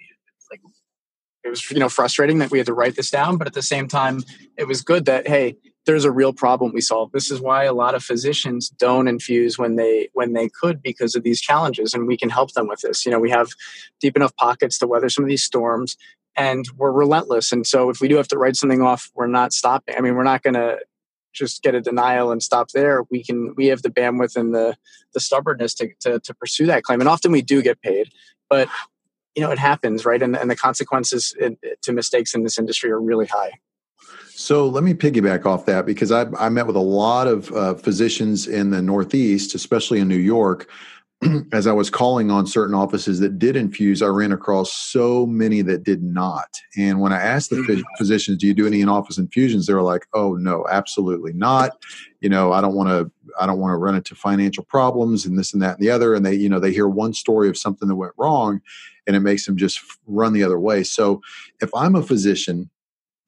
it 1.46 1.50
was 1.50 1.70
you 1.70 1.78
know 1.78 1.88
frustrating 1.88 2.38
that 2.38 2.50
we 2.50 2.58
had 2.58 2.66
to 2.66 2.74
write 2.74 2.96
this 2.96 3.10
down 3.10 3.36
but 3.36 3.46
at 3.46 3.54
the 3.54 3.62
same 3.62 3.88
time 3.88 4.22
it 4.56 4.66
was 4.66 4.82
good 4.82 5.04
that 5.04 5.26
hey 5.26 5.56
there's 5.86 6.04
a 6.04 6.10
real 6.10 6.32
problem 6.32 6.72
we 6.72 6.80
solve 6.80 7.10
this 7.12 7.30
is 7.30 7.40
why 7.40 7.64
a 7.64 7.72
lot 7.72 7.94
of 7.94 8.02
physicians 8.02 8.68
don't 8.68 9.08
infuse 9.08 9.56
when 9.56 9.76
they 9.76 10.08
when 10.12 10.32
they 10.32 10.48
could 10.48 10.82
because 10.82 11.14
of 11.14 11.22
these 11.22 11.40
challenges 11.40 11.94
and 11.94 12.06
we 12.06 12.16
can 12.16 12.28
help 12.28 12.52
them 12.52 12.68
with 12.68 12.80
this 12.80 13.06
you 13.06 13.12
know 13.12 13.20
we 13.20 13.30
have 13.30 13.48
deep 14.00 14.16
enough 14.16 14.34
pockets 14.36 14.78
to 14.78 14.86
weather 14.86 15.08
some 15.08 15.24
of 15.24 15.28
these 15.28 15.44
storms 15.44 15.96
and 16.36 16.66
we're 16.76 16.92
relentless. 16.92 17.50
And 17.50 17.66
so 17.66 17.88
if 17.88 18.00
we 18.00 18.08
do 18.08 18.16
have 18.16 18.28
to 18.28 18.38
write 18.38 18.56
something 18.56 18.82
off, 18.82 19.10
we're 19.14 19.26
not 19.26 19.52
stopping. 19.52 19.94
I 19.96 20.00
mean, 20.00 20.14
we're 20.14 20.22
not 20.22 20.42
going 20.42 20.54
to 20.54 20.78
just 21.32 21.62
get 21.62 21.74
a 21.74 21.80
denial 21.80 22.30
and 22.30 22.42
stop 22.42 22.70
there. 22.70 23.04
We 23.10 23.22
can 23.22 23.54
we 23.56 23.66
have 23.66 23.82
the 23.82 23.90
bandwidth 23.90 24.36
and 24.36 24.54
the 24.54 24.76
the 25.12 25.20
stubbornness 25.20 25.74
to, 25.74 25.88
to, 26.00 26.20
to 26.20 26.34
pursue 26.34 26.66
that 26.66 26.82
claim. 26.82 27.00
And 27.00 27.08
often 27.08 27.32
we 27.32 27.42
do 27.42 27.62
get 27.62 27.80
paid, 27.80 28.10
but 28.48 28.68
you 29.36 29.42
know 29.42 29.50
it 29.50 29.58
happens, 29.58 30.04
right? 30.04 30.22
And, 30.22 30.36
and 30.36 30.50
the 30.50 30.56
consequences 30.56 31.34
to 31.82 31.92
mistakes 31.92 32.34
in 32.34 32.42
this 32.42 32.58
industry 32.58 32.90
are 32.90 33.00
really 33.00 33.26
high. 33.26 33.52
So 34.30 34.68
let 34.68 34.84
me 34.84 34.92
piggyback 34.92 35.46
off 35.46 35.64
that 35.66 35.86
because 35.86 36.12
I, 36.12 36.26
I 36.38 36.50
met 36.50 36.66
with 36.66 36.76
a 36.76 36.80
lot 36.80 37.26
of 37.26 37.50
uh, 37.52 37.74
physicians 37.74 38.46
in 38.46 38.70
the 38.70 38.82
Northeast, 38.82 39.54
especially 39.54 39.98
in 39.98 40.08
New 40.08 40.16
York, 40.16 40.68
as 41.52 41.66
I 41.66 41.72
was 41.72 41.88
calling 41.88 42.30
on 42.30 42.46
certain 42.46 42.74
offices 42.74 43.20
that 43.20 43.38
did 43.38 43.56
infuse, 43.56 44.02
I 44.02 44.08
ran 44.08 44.32
across 44.32 44.72
so 44.72 45.24
many 45.26 45.62
that 45.62 45.82
did 45.82 46.02
not. 46.02 46.48
And 46.76 47.00
when 47.00 47.12
I 47.12 47.20
asked 47.20 47.48
the 47.50 47.56
mm-hmm. 47.56 47.80
physicians, 47.96 48.38
"Do 48.38 48.46
you 48.46 48.54
do 48.54 48.66
any 48.66 48.82
in-office 48.82 49.16
infusions?" 49.16 49.66
they 49.66 49.72
were 49.72 49.82
like, 49.82 50.06
"Oh 50.12 50.34
no, 50.34 50.66
absolutely 50.70 51.32
not." 51.32 51.72
You 52.26 52.30
know, 52.30 52.50
I 52.50 52.60
don't 52.60 52.74
want 52.74 52.88
to. 52.88 53.08
I 53.38 53.46
don't 53.46 53.60
want 53.60 53.70
to 53.70 53.76
run 53.76 53.94
into 53.94 54.16
financial 54.16 54.64
problems 54.64 55.26
and 55.26 55.38
this 55.38 55.52
and 55.52 55.62
that 55.62 55.78
and 55.78 55.86
the 55.86 55.90
other. 55.90 56.12
And 56.12 56.26
they, 56.26 56.34
you 56.34 56.48
know, 56.48 56.58
they 56.58 56.72
hear 56.72 56.88
one 56.88 57.14
story 57.14 57.48
of 57.48 57.56
something 57.56 57.86
that 57.86 57.94
went 57.94 58.14
wrong, 58.18 58.60
and 59.06 59.14
it 59.14 59.20
makes 59.20 59.46
them 59.46 59.56
just 59.56 59.80
run 60.08 60.32
the 60.32 60.42
other 60.42 60.58
way. 60.58 60.82
So, 60.82 61.22
if 61.60 61.70
I'm 61.72 61.94
a 61.94 62.02
physician 62.02 62.68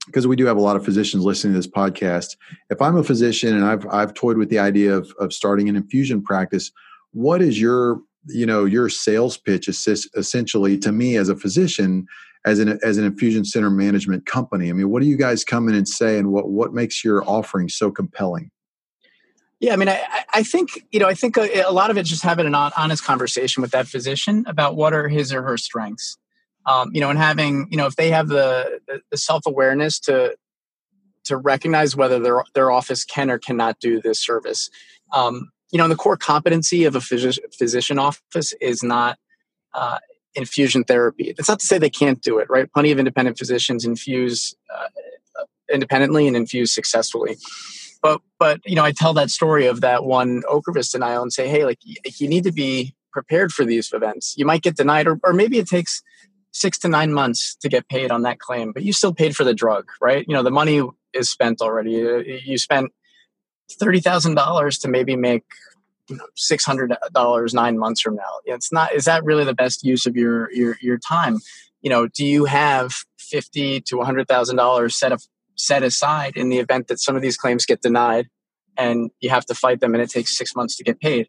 because 0.07 0.27
we 0.27 0.35
do 0.35 0.47
have 0.47 0.57
a 0.57 0.61
lot 0.61 0.75
of 0.75 0.85
physicians 0.85 1.23
listening 1.23 1.53
to 1.53 1.61
this 1.61 1.69
podcast. 1.69 2.37
If 2.71 2.83
I'm 2.83 2.97
a 2.97 3.05
physician 3.05 3.55
and 3.55 3.65
I've 3.65 3.87
I've 3.87 4.15
toyed 4.15 4.37
with 4.37 4.49
the 4.49 4.59
idea 4.59 4.97
of 4.97 5.13
of 5.21 5.33
starting 5.33 5.69
an 5.69 5.77
infusion 5.77 6.25
practice, 6.25 6.73
what 7.13 7.41
is 7.41 7.61
your 7.61 8.01
you 8.27 8.47
know 8.47 8.65
your 8.65 8.89
sales 8.89 9.37
pitch 9.37 9.69
assist, 9.69 10.09
essentially 10.17 10.77
to 10.79 10.91
me 10.91 11.17
as 11.17 11.29
a 11.29 11.37
physician 11.37 12.09
as 12.45 12.59
an 12.59 12.81
as 12.83 12.99
an 12.99 13.05
infusion 13.05 13.45
center 13.45 13.71
management 13.71 14.27
company 14.27 14.71
i 14.71 14.73
mean 14.73 14.91
what 14.91 15.03
do 15.03 15.09
you 15.09 15.17
guys 15.17 15.45
come 15.45 15.69
in 15.69 15.75
and 15.75 15.89
say 15.89 16.19
and 16.19 16.33
what 16.33 16.49
what 16.49 16.73
makes 16.73 17.05
your 17.05 17.23
offering 17.29 17.69
so 17.69 17.91
compelling 17.91 18.51
yeah 19.61 19.73
i 19.73 19.77
mean 19.77 19.89
i 19.89 20.01
i 20.33 20.43
think 20.43 20.87
you 20.91 21.01
know 21.01 21.07
i 21.07 21.15
think 21.15 21.37
a, 21.37 21.63
a 21.63 21.73
lot 21.73 21.91
of 21.91 21.97
it's 21.97 22.09
just 22.09 22.23
having 22.23 22.47
an 22.47 22.55
honest 22.55 23.05
conversation 23.05 23.61
with 23.61 23.71
that 23.71 23.87
physician 23.87 24.45
about 24.47 24.77
what 24.77 24.93
are 24.93 25.09
his 25.09 25.33
or 25.33 25.43
her 25.43 25.57
strengths 25.57 26.17
um, 26.67 26.91
you 26.93 27.01
know 27.01 27.11
and 27.11 27.19
having 27.19 27.67
you 27.71 27.77
know 27.77 27.87
if 27.87 27.97
they 27.97 28.11
have 28.11 28.29
the 28.29 28.81
the 29.11 29.17
self-awareness 29.17 29.99
to 30.01 30.37
to 31.25 31.37
recognize 31.37 31.95
whether 31.95 32.19
their 32.19 32.45
their 32.55 32.71
office 32.71 33.05
can 33.05 33.31
or 33.31 33.39
cannot 33.39 33.79
do 33.81 34.01
this 34.01 34.23
service 34.23 34.71
um, 35.13 35.51
you 35.71 35.79
know, 35.79 35.89
the 35.89 35.97
core 35.97 36.17
competency 36.17 36.85
of 36.85 36.95
a 36.95 37.01
phys- 37.01 37.39
physician 37.57 37.99
office 37.99 38.55
is 38.61 38.83
not 38.83 39.19
uh, 39.75 39.99
infusion 40.35 40.85
therapy. 40.85 41.35
That's 41.37 41.49
not 41.49 41.61
to 41.61 41.67
say 41.67 41.79
they 41.79 41.91
can't 41.91 42.21
do 42.23 42.39
it, 42.39 42.49
right? 42.49 42.71
Plenty 42.73 42.91
of 42.91 42.99
independent 42.99 43.39
physicians 43.39 43.85
infuse 43.85 44.55
uh, 44.75 44.89
independently 45.73 46.27
and 46.27 46.37
infuse 46.37 46.73
successfully. 46.73 47.37
But, 48.03 48.21
but 48.39 48.61
you 48.65 48.75
know, 48.75 48.85
I 48.85 48.93
tell 48.93 49.13
that 49.15 49.31
story 49.31 49.67
of 49.67 49.81
that 49.81 50.05
one 50.05 50.43
Ocrevus 50.43 50.93
denial 50.93 51.23
and 51.23 51.33
say, 51.33 51.49
hey, 51.49 51.65
like 51.65 51.79
you 51.83 52.29
need 52.29 52.45
to 52.45 52.53
be 52.53 52.95
prepared 53.13 53.53
for 53.53 53.65
these 53.65 53.93
events. 53.93 54.35
You 54.37 54.47
might 54.47 54.63
get 54.63 54.77
denied, 54.77 55.07
or, 55.07 55.19
or 55.25 55.33
maybe 55.33 55.59
it 55.59 55.67
takes 55.67 56.03
six 56.53 56.79
to 56.79 56.89
nine 56.89 57.13
months 57.13 57.57
to 57.57 57.69
get 57.69 57.89
paid 57.89 58.11
on 58.11 58.23
that 58.23 58.39
claim, 58.39 58.73
but 58.73 58.83
you 58.83 58.93
still 58.93 59.15
paid 59.15 59.37
for 59.37 59.45
the 59.45 59.55
drug, 59.55 59.89
right? 60.01 60.25
You 60.29 60.35
know, 60.35 60.43
the 60.43 60.51
money 60.51 60.83
is 61.13 61.31
spent 61.31 61.61
already. 61.61 61.93
You, 62.45 62.59
spent 62.59 62.93
thirty 63.71 64.01
thousand 64.01 64.35
dollars 64.35 64.79
to 64.79 64.89
maybe 64.89 65.17
make 65.17 65.45
six 66.37 66.65
hundred 66.65 66.95
dollars 67.13 67.55
nine 67.55 67.79
months 67.79 68.01
from 68.01 68.17
now. 68.17 68.41
It's 68.45 68.73
not. 68.73 68.95
Is 68.95 69.05
that 69.05 69.25
really 69.25 69.45
the 69.45 69.55
best 69.55 69.85
use 69.85 70.07
of 70.07 70.17
your 70.17 70.53
your 70.53 70.77
your 70.81 70.99
time? 70.99 71.39
You 71.83 71.91
know, 71.91 72.09
do 72.09 72.25
you 72.25 72.45
have 72.47 72.93
fifty 73.19 73.81
to 73.83 74.01
hundred 74.03 74.27
thousand 74.29 74.57
dollars 74.57 74.97
set 74.99 75.13
up 75.13 75.21
set 75.59 75.83
aside 75.83 76.37
in 76.37 76.49
the 76.49 76.59
event 76.59 76.89
that 76.89 77.01
some 77.01 77.17
of 77.17 77.23
these 77.23 77.37
claims 77.37 77.67
get 77.67 77.83
denied, 77.83 78.29
and 78.77 79.11
you 79.21 79.29
have 79.31 79.45
to 79.47 79.55
fight 79.55 79.81
them, 79.81 79.95
and 79.95 80.03
it 80.03 80.11
takes 80.11 80.37
six 80.37 80.55
months 80.57 80.77
to 80.77 80.85
get 80.85 81.01
paid, 81.01 81.29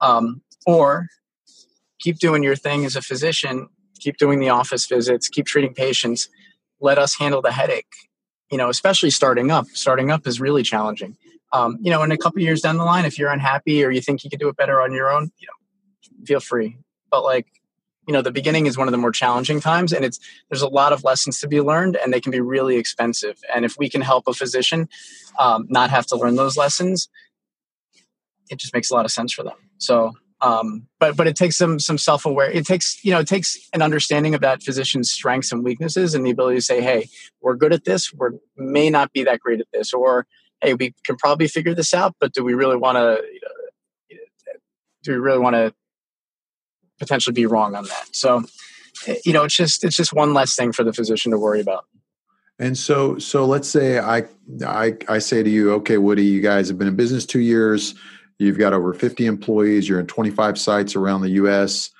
um, 0.00 0.42
or 0.66 1.06
keep 2.00 2.18
doing 2.18 2.42
your 2.42 2.56
thing 2.56 2.84
as 2.84 2.96
a 2.96 3.02
physician, 3.02 3.68
keep 4.00 4.16
doing 4.18 4.40
the 4.40 4.48
office 4.48 4.86
visits, 4.86 5.28
keep 5.28 5.46
treating 5.46 5.74
patients. 5.74 6.28
Let 6.80 6.98
us 6.98 7.16
handle 7.18 7.42
the 7.42 7.52
headache. 7.52 7.86
You 8.50 8.58
know, 8.58 8.68
especially 8.68 9.10
starting 9.10 9.50
up. 9.50 9.66
Starting 9.74 10.10
up 10.10 10.26
is 10.26 10.40
really 10.40 10.62
challenging 10.62 11.16
um, 11.52 11.78
you 11.80 11.90
know, 11.90 12.02
in 12.02 12.12
a 12.12 12.16
couple 12.16 12.42
years 12.42 12.60
down 12.60 12.76
the 12.76 12.84
line, 12.84 13.04
if 13.04 13.18
you're 13.18 13.30
unhappy 13.30 13.84
or 13.84 13.90
you 13.90 14.00
think 14.00 14.24
you 14.24 14.30
could 14.30 14.40
do 14.40 14.48
it 14.48 14.56
better 14.56 14.80
on 14.80 14.92
your 14.92 15.10
own, 15.10 15.30
you 15.38 15.46
know, 15.46 16.26
feel 16.26 16.40
free. 16.40 16.78
But 17.10 17.24
like, 17.24 17.46
you 18.08 18.14
know, 18.14 18.22
the 18.22 18.32
beginning 18.32 18.64
is 18.64 18.78
one 18.78 18.88
of 18.88 18.92
the 18.92 18.98
more 18.98 19.12
challenging 19.12 19.60
times, 19.60 19.92
and 19.92 20.02
it's 20.02 20.18
there's 20.48 20.62
a 20.62 20.68
lot 20.68 20.94
of 20.94 21.04
lessons 21.04 21.38
to 21.40 21.46
be 21.46 21.60
learned, 21.60 21.94
and 21.94 22.10
they 22.10 22.22
can 22.22 22.32
be 22.32 22.40
really 22.40 22.78
expensive. 22.78 23.36
And 23.54 23.66
if 23.66 23.76
we 23.78 23.90
can 23.90 24.00
help 24.00 24.26
a 24.26 24.32
physician 24.32 24.88
um, 25.38 25.66
not 25.68 25.90
have 25.90 26.06
to 26.06 26.16
learn 26.16 26.36
those 26.36 26.56
lessons, 26.56 27.10
it 28.48 28.58
just 28.58 28.72
makes 28.72 28.90
a 28.90 28.94
lot 28.94 29.04
of 29.04 29.12
sense 29.12 29.34
for 29.34 29.42
them. 29.42 29.56
So, 29.76 30.14
um, 30.40 30.88
but 30.98 31.18
but 31.18 31.26
it 31.26 31.36
takes 31.36 31.58
some 31.58 31.78
some 31.78 31.98
self 31.98 32.24
aware. 32.24 32.50
It 32.50 32.64
takes 32.64 33.04
you 33.04 33.10
know 33.10 33.20
it 33.20 33.28
takes 33.28 33.58
an 33.74 33.82
understanding 33.82 34.34
of 34.34 34.40
that 34.40 34.62
physician's 34.62 35.12
strengths 35.12 35.52
and 35.52 35.62
weaknesses, 35.62 36.14
and 36.14 36.24
the 36.24 36.30
ability 36.30 36.56
to 36.56 36.62
say, 36.62 36.80
hey, 36.80 37.10
we're 37.42 37.56
good 37.56 37.74
at 37.74 37.84
this. 37.84 38.10
We 38.14 38.28
may 38.56 38.88
not 38.88 39.12
be 39.12 39.22
that 39.24 39.40
great 39.40 39.60
at 39.60 39.66
this, 39.70 39.92
or 39.92 40.26
hey, 40.62 40.72
we 40.72 40.94
can 41.04 41.16
probably 41.16 41.46
figure 41.46 41.74
this 41.74 41.92
out, 41.92 42.16
but 42.18 42.32
do 42.32 42.42
we 42.42 42.54
really 42.54 42.78
want 42.78 42.96
to? 42.96 43.22
You 43.22 43.40
know, 43.42 44.20
do 45.02 45.12
we 45.12 45.18
really 45.18 45.40
want 45.40 45.56
to 45.56 45.74
potentially 46.98 47.34
be 47.34 47.46
wrong 47.46 47.74
on 47.74 47.84
that? 47.84 48.08
So, 48.12 48.44
eh, 49.06 49.16
you 49.24 49.32
know, 49.32 49.44
it's 49.44 49.56
just 49.56 49.84
it's 49.84 49.96
just 49.96 50.12
one 50.12 50.34
less 50.34 50.54
thing 50.54 50.72
for 50.72 50.84
the 50.84 50.92
physician 50.92 51.32
to 51.32 51.38
worry 51.38 51.60
about. 51.60 51.84
And 52.58 52.76
so, 52.76 53.18
so 53.18 53.44
let's 53.44 53.68
say 53.68 54.00
I, 54.00 54.24
I, 54.66 54.96
I 55.08 55.18
say 55.20 55.44
to 55.44 55.50
you, 55.50 55.72
okay, 55.74 55.96
Woody, 55.96 56.24
you 56.24 56.40
guys 56.40 56.68
have 56.68 56.76
been 56.76 56.88
in 56.88 56.96
business 56.96 57.24
two 57.24 57.40
years. 57.40 57.94
You've 58.38 58.58
got 58.58 58.72
over 58.72 58.92
50 58.92 59.26
employees. 59.26 59.88
You're 59.88 60.00
in 60.00 60.06
25 60.06 60.58
sites 60.58 60.96
around 60.96 61.20
the 61.20 61.30
U.S. 61.30 61.90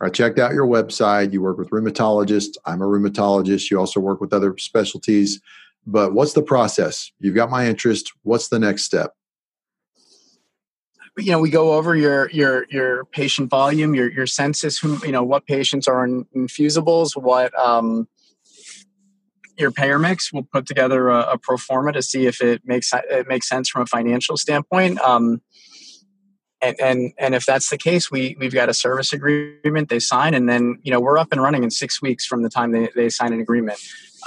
I 0.00 0.08
checked 0.08 0.38
out 0.38 0.52
your 0.52 0.66
website. 0.66 1.32
You 1.32 1.42
work 1.42 1.58
with 1.58 1.70
rheumatologists. 1.70 2.56
I'm 2.64 2.82
a 2.82 2.86
rheumatologist. 2.86 3.70
You 3.70 3.78
also 3.78 4.00
work 4.00 4.20
with 4.20 4.32
other 4.32 4.56
specialties. 4.58 5.40
But 5.86 6.12
what's 6.12 6.32
the 6.32 6.42
process? 6.42 7.10
You've 7.20 7.34
got 7.34 7.50
my 7.50 7.66
interest. 7.66 8.12
What's 8.22 8.48
the 8.48 8.58
next 8.58 8.84
step? 8.84 9.14
You 11.20 11.30
know 11.30 11.38
we 11.38 11.50
go 11.50 11.72
over 11.74 11.94
your 11.94 12.30
your 12.30 12.66
your 12.70 13.04
patient 13.06 13.50
volume 13.50 13.94
your 13.94 14.10
your 14.10 14.26
census 14.26 14.78
who 14.78 14.98
you 15.04 15.12
know 15.12 15.22
what 15.22 15.46
patients 15.46 15.86
are 15.86 16.04
in 16.04 16.24
infusibles 16.36 17.20
what 17.20 17.56
um 17.58 18.08
your 19.58 19.70
payer 19.70 19.98
mix. 19.98 20.32
We'll 20.32 20.48
put 20.50 20.64
together 20.64 21.10
a, 21.10 21.32
a 21.32 21.38
pro 21.38 21.58
forma 21.58 21.92
to 21.92 22.00
see 22.00 22.26
if 22.26 22.40
it 22.40 22.62
makes 22.64 22.92
it 22.94 23.28
makes 23.28 23.46
sense 23.46 23.68
from 23.68 23.82
a 23.82 23.86
financial 23.86 24.36
standpoint 24.36 24.98
um 25.00 25.42
and 26.62 26.76
and 26.80 27.12
and 27.18 27.34
if 27.34 27.46
that's 27.46 27.70
the 27.70 27.78
case 27.78 28.10
we 28.10 28.36
we've 28.38 28.54
got 28.54 28.68
a 28.68 28.74
service 28.74 29.12
agreement 29.12 29.88
they 29.88 29.98
sign 29.98 30.34
and 30.34 30.48
then 30.48 30.78
you 30.82 30.90
know 30.90 31.00
we're 31.00 31.18
up 31.18 31.28
and 31.32 31.42
running 31.42 31.64
in 31.64 31.70
six 31.70 32.00
weeks 32.02 32.26
from 32.26 32.42
the 32.42 32.50
time 32.50 32.72
they, 32.72 32.88
they 32.94 33.08
sign 33.08 33.32
an 33.32 33.40
agreement. 33.40 33.78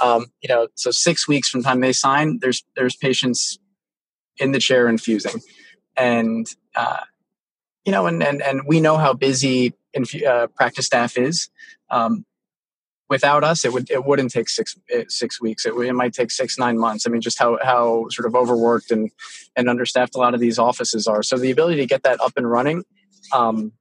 Um, 0.02 0.26
you 0.40 0.48
know, 0.48 0.66
so 0.74 0.90
six 0.90 1.28
weeks 1.28 1.48
from 1.48 1.62
the 1.62 1.68
time 1.68 1.80
they 1.80 1.92
sign, 1.92 2.38
there's 2.40 2.64
there's 2.76 2.96
patients 2.96 3.58
in 4.38 4.50
the 4.52 4.58
chair 4.58 4.88
infusing, 4.88 5.40
and 5.96 6.46
uh, 6.74 7.00
you 7.84 7.92
know, 7.92 8.06
and 8.06 8.22
and 8.22 8.42
and 8.42 8.62
we 8.66 8.80
know 8.80 8.96
how 8.96 9.12
busy 9.12 9.74
infu- 9.96 10.26
uh, 10.26 10.46
practice 10.48 10.86
staff 10.86 11.16
is. 11.16 11.50
Um, 11.90 12.24
without 13.08 13.44
us, 13.44 13.64
it 13.64 13.72
would 13.72 13.90
it 13.90 14.04
wouldn't 14.04 14.30
take 14.30 14.48
six 14.48 14.76
eh, 14.90 15.04
six 15.08 15.40
weeks. 15.40 15.66
It, 15.66 15.74
it 15.74 15.92
might 15.92 16.12
take 16.12 16.30
six 16.30 16.58
nine 16.58 16.78
months. 16.78 17.06
I 17.06 17.10
mean, 17.10 17.20
just 17.20 17.38
how 17.38 17.58
how 17.62 18.06
sort 18.10 18.26
of 18.26 18.34
overworked 18.34 18.90
and 18.90 19.10
and 19.56 19.68
understaffed 19.68 20.14
a 20.14 20.18
lot 20.18 20.34
of 20.34 20.40
these 20.40 20.58
offices 20.58 21.06
are. 21.06 21.22
So 21.22 21.36
the 21.36 21.50
ability 21.50 21.76
to 21.76 21.86
get 21.86 22.02
that 22.02 22.20
up 22.20 22.32
and 22.36 22.50
running. 22.50 22.84
Um, 23.32 23.72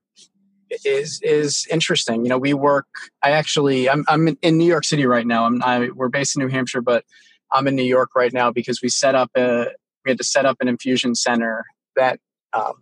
is 0.86 1.22
is 1.22 1.68
interesting. 1.70 2.24
You 2.24 2.30
know, 2.30 2.38
we 2.38 2.54
work. 2.54 2.88
I 3.22 3.32
actually, 3.32 3.90
I'm 3.90 4.04
I'm 4.08 4.36
in 4.42 4.58
New 4.58 4.66
York 4.66 4.86
City 4.86 5.06
right 5.06 5.26
now. 5.26 5.46
I'm 5.46 5.62
I, 5.64 5.90
we're 5.90 6.10
based 6.10 6.36
in 6.36 6.42
New 6.42 6.50
Hampshire, 6.50 6.82
but 6.82 7.06
I'm 7.52 7.68
in 7.68 7.76
New 7.76 7.84
York 7.84 8.16
right 8.16 8.34
now 8.34 8.52
because 8.52 8.82
we 8.82 8.90
set 8.90 9.14
up 9.14 9.30
a 9.36 9.68
we 10.04 10.12
had 10.12 10.18
to 10.18 10.24
set 10.24 10.46
up 10.46 10.58
an 10.60 10.68
infusion 10.68 11.16
center 11.16 11.66
that 11.96 12.20
um, 12.54 12.74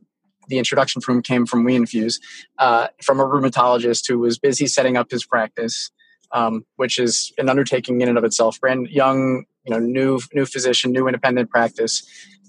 the 0.48 0.58
introduction 0.58 1.02
from 1.02 1.22
came 1.22 1.46
from 1.46 1.64
We 1.64 1.76
Infuse 1.76 2.20
uh, 2.58 2.88
from 3.02 3.20
a 3.20 3.24
rheumatologist 3.24 4.08
who 4.08 4.20
was 4.20 4.38
busy 4.38 4.68
setting 4.68 4.98
up 4.98 5.10
his 5.10 5.26
practice, 5.26 5.92
um, 6.32 6.66
which 6.76 7.00
is 7.00 7.32
an 7.38 7.50
undertaking 7.50 8.02
in 8.02 8.10
and 8.10 8.18
of 8.18 8.24
itself. 8.24 8.60
Brand 8.60 8.90
young, 8.90 9.46
you 9.64 9.72
know, 9.72 9.80
new 9.80 10.20
new 10.34 10.46
physician, 10.46 10.92
new 10.92 11.08
independent 11.08 11.50
practice, 11.50 12.04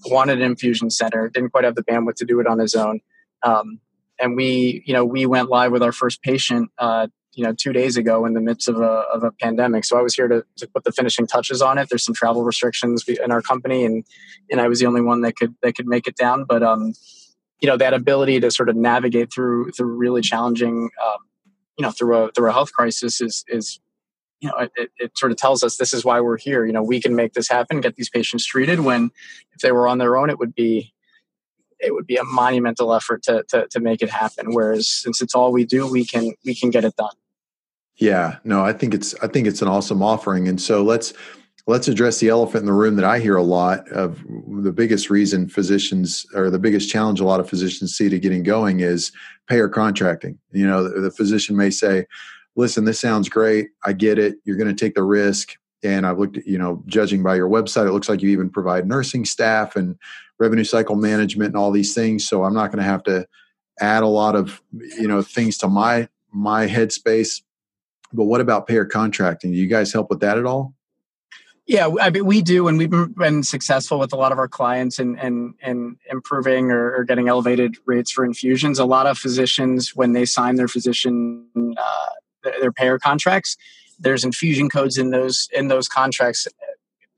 wanted 0.07 0.39
an 0.39 0.45
infusion 0.45 0.91
center, 0.91 1.29
didn't 1.29 1.51
quite 1.51 1.65
have 1.65 1.75
the 1.75 1.85
bandwidth 1.85 2.17
to 2.17 2.25
do 2.25 2.41
it 2.41 2.47
on 2.47 2.59
his 2.59 2.75
own. 2.75 3.01
Um, 3.43 3.81
and 4.19 4.37
we 4.37 4.83
you 4.87 4.93
know 4.95 5.05
we 5.05 5.27
went 5.27 5.49
live 5.49 5.73
with 5.73 5.83
our 5.83 5.93
first 5.93 6.23
patient 6.23 6.71
uh, 6.79 7.09
you 7.35 7.45
know 7.45 7.53
two 7.53 7.73
days 7.73 7.97
ago 7.97 8.25
in 8.27 8.35
the 8.35 8.41
midst 8.41 8.69
of 8.69 8.81
a, 8.81 9.05
of 9.13 9.23
a 9.23 9.31
pandemic 9.33 9.85
so 9.85 9.99
i 9.99 10.03
was 10.03 10.15
here 10.15 10.29
to, 10.29 10.45
to 10.57 10.67
put 10.69 10.85
the 10.85 10.93
finishing 10.93 11.27
touches 11.27 11.63
on 11.63 11.79
it 11.79 11.89
there's 11.89 12.05
some 12.05 12.15
travel 12.15 12.45
restrictions 12.45 13.05
in 13.09 13.31
our 13.31 13.43
company 13.43 13.85
and 13.85 14.05
and 14.51 14.61
i 14.61 14.69
was 14.69 14.81
the 14.81 14.87
only 14.87 15.01
one 15.01 15.23
that 15.23 15.37
could 15.37 15.55
that 15.63 15.75
could 15.75 15.87
make 15.87 16.07
it 16.07 16.17
down 16.17 16.45
but 16.45 16.63
um 16.63 16.93
you 17.61 17.69
know 17.69 17.77
that 17.77 17.95
ability 17.95 18.41
to 18.41 18.51
sort 18.51 18.69
of 18.69 18.77
navigate 18.77 19.33
through 19.33 19.71
through 19.73 19.97
really 19.97 20.21
challenging 20.21 20.91
um, 21.05 21.19
you 21.79 21.83
know 21.83 21.91
through 21.91 22.17
a 22.17 22.33
through 22.33 22.49
a 22.49 22.53
health 22.53 22.73
crisis 22.73 23.21
is 23.21 23.45
is 23.49 23.81
you 24.41 24.49
know, 24.49 24.69
it, 24.77 24.91
it 24.99 25.17
sort 25.17 25.31
of 25.31 25.39
tells 25.39 25.63
us 25.63 25.77
this 25.77 25.95
is 25.95 26.05
why 26.05 26.21
we're 26.21 26.37
here. 26.37 26.67
You 26.67 26.73
know, 26.73 26.83
we 26.83 27.01
can 27.01 27.15
make 27.15 27.33
this 27.33 27.49
happen, 27.49 27.81
get 27.81 27.95
these 27.95 28.11
patients 28.11 28.45
treated. 28.45 28.81
When 28.81 29.13
if 29.53 29.61
they 29.61 29.71
were 29.71 29.87
on 29.87 29.99
their 29.99 30.17
own, 30.17 30.31
it 30.31 30.39
would 30.41 30.53
be 30.53 30.93
it 31.79 31.95
would 31.95 32.09
be 32.09 32.17
a 32.17 32.25
monumental 32.25 32.93
effort 32.93 33.23
to, 33.25 33.45
to, 33.51 33.69
to 33.69 33.81
make 33.81 34.03
it 34.03 34.11
happen. 34.11 34.53
Whereas 34.53 34.89
since 34.89 35.23
it's 35.23 35.35
all 35.35 35.53
we 35.53 35.65
do, 35.65 35.91
we 35.91 36.05
can 36.05 36.33
we 36.45 36.57
can 36.57 36.71
get 36.71 36.85
it 36.85 36.97
done. 36.97 37.15
Yeah, 37.97 38.39
no, 38.45 38.65
I 38.65 38.73
think 38.73 38.95
it's 38.95 39.15
I 39.23 39.27
think 39.27 39.47
it's 39.47 39.63
an 39.63 39.69
awesome 39.69 40.03
offering. 40.03 40.49
And 40.49 40.61
so 40.61 40.83
let's 40.83 41.13
let's 41.67 41.89
address 41.89 42.19
the 42.19 42.29
elephant 42.29 42.63
in 42.63 42.67
the 42.67 42.73
room 42.73 42.97
that 42.97 43.05
I 43.05 43.19
hear 43.19 43.37
a 43.37 43.43
lot 43.43 43.89
of 43.91 44.25
the 44.63 44.73
biggest 44.73 45.11
reason 45.11 45.49
physicians 45.49 46.27
or 46.35 46.51
the 46.51 46.59
biggest 46.59 46.91
challenge 46.91 47.21
a 47.21 47.25
lot 47.25 47.41
of 47.41 47.49
physicians 47.49 47.97
see 47.97 48.09
to 48.09 48.19
getting 48.19 48.43
going 48.43 48.81
is 48.81 49.13
payer 49.49 49.69
contracting. 49.69 50.39
You 50.53 50.67
know, 50.67 50.89
the, 50.89 51.01
the 51.01 51.11
physician 51.11 51.57
may 51.57 51.71
say, 51.71 52.07
listen, 52.57 52.85
this 52.85 53.01
sounds 53.01 53.29
great. 53.29 53.69
I 53.85 53.93
get 53.93 54.19
it. 54.19 54.37
You're 54.45 54.57
going 54.57 54.75
to 54.75 54.85
take 54.85 54.95
the 54.95 55.05
risk. 55.05 55.57
And 55.85 56.07
I've 56.07 56.19
looked 56.19 56.39
at, 56.39 56.47
you 56.47 56.59
know, 56.59 56.83
judging 56.87 57.23
by 57.23 57.35
your 57.35 57.49
website, 57.49 57.89
it 57.89 57.93
looks 57.93 58.09
like 58.09 58.23
you 58.23 58.31
even 58.31 58.51
provide 58.51 58.87
nursing 58.87 59.25
staff 59.25 59.75
and 59.75 59.97
revenue 60.39 60.65
cycle 60.65 60.97
management 60.97 61.49
and 61.49 61.57
all 61.57 61.71
these 61.71 61.95
things. 61.95 62.27
So 62.27 62.45
I'm 62.45 62.55
not 62.55 62.69
going 62.69 62.79
to 62.79 62.85
have 62.85 63.03
to 63.05 63.27
add 63.81 64.03
a 64.03 64.09
lot 64.09 64.37
of, 64.37 64.63
you 64.73 65.09
know, 65.09 65.23
things 65.23 65.59
to 65.59 65.69
my 65.69 66.09
my 66.33 66.67
headspace. 66.67 67.43
But 68.13 68.25
what 68.25 68.41
about 68.41 68.67
payer 68.67 68.85
contracting? 68.85 69.53
Do 69.53 69.59
you 69.59 69.67
guys 69.67 69.93
help 69.93 70.11
with 70.11 70.21
that 70.21 70.39
at 70.39 70.45
all? 70.45 70.75
Yeah, 71.67 71.91
I 72.01 72.11
mean, 72.11 72.27
we 72.27 72.43
do, 72.43 72.67
and 72.67 72.77
we've 72.77 73.15
been 73.15 73.45
successful 73.45 73.99
with 73.99 74.13
a 74.13 74.17
lot 74.17 74.33
of 74.33 74.39
our 74.39 74.49
clients 74.49 74.99
in 74.99 75.17
in, 75.19 75.55
in 75.63 75.97
improving 76.11 76.73
or, 76.73 76.93
or, 76.97 77.05
getting 77.05 77.29
elevated 77.29 77.77
rates 77.87 78.11
for 78.11 78.25
infusions. 78.25 78.81
A 78.81 78.85
lot 78.85 79.07
of 79.07 79.17
physicians, 79.17 79.95
when 79.95 80.13
they 80.13 80.25
sign 80.25 80.57
their 80.57 80.67
physician 80.67 81.47
uh, 81.57 82.09
their 82.61 82.73
payer 82.73 82.99
contracts, 82.99 83.57
there's 84.03 84.25
infusion 84.25 84.69
codes 84.69 84.99
in 84.99 85.11
those 85.11 85.49
in 85.53 85.69
those 85.69 85.89
contracts 85.89 86.47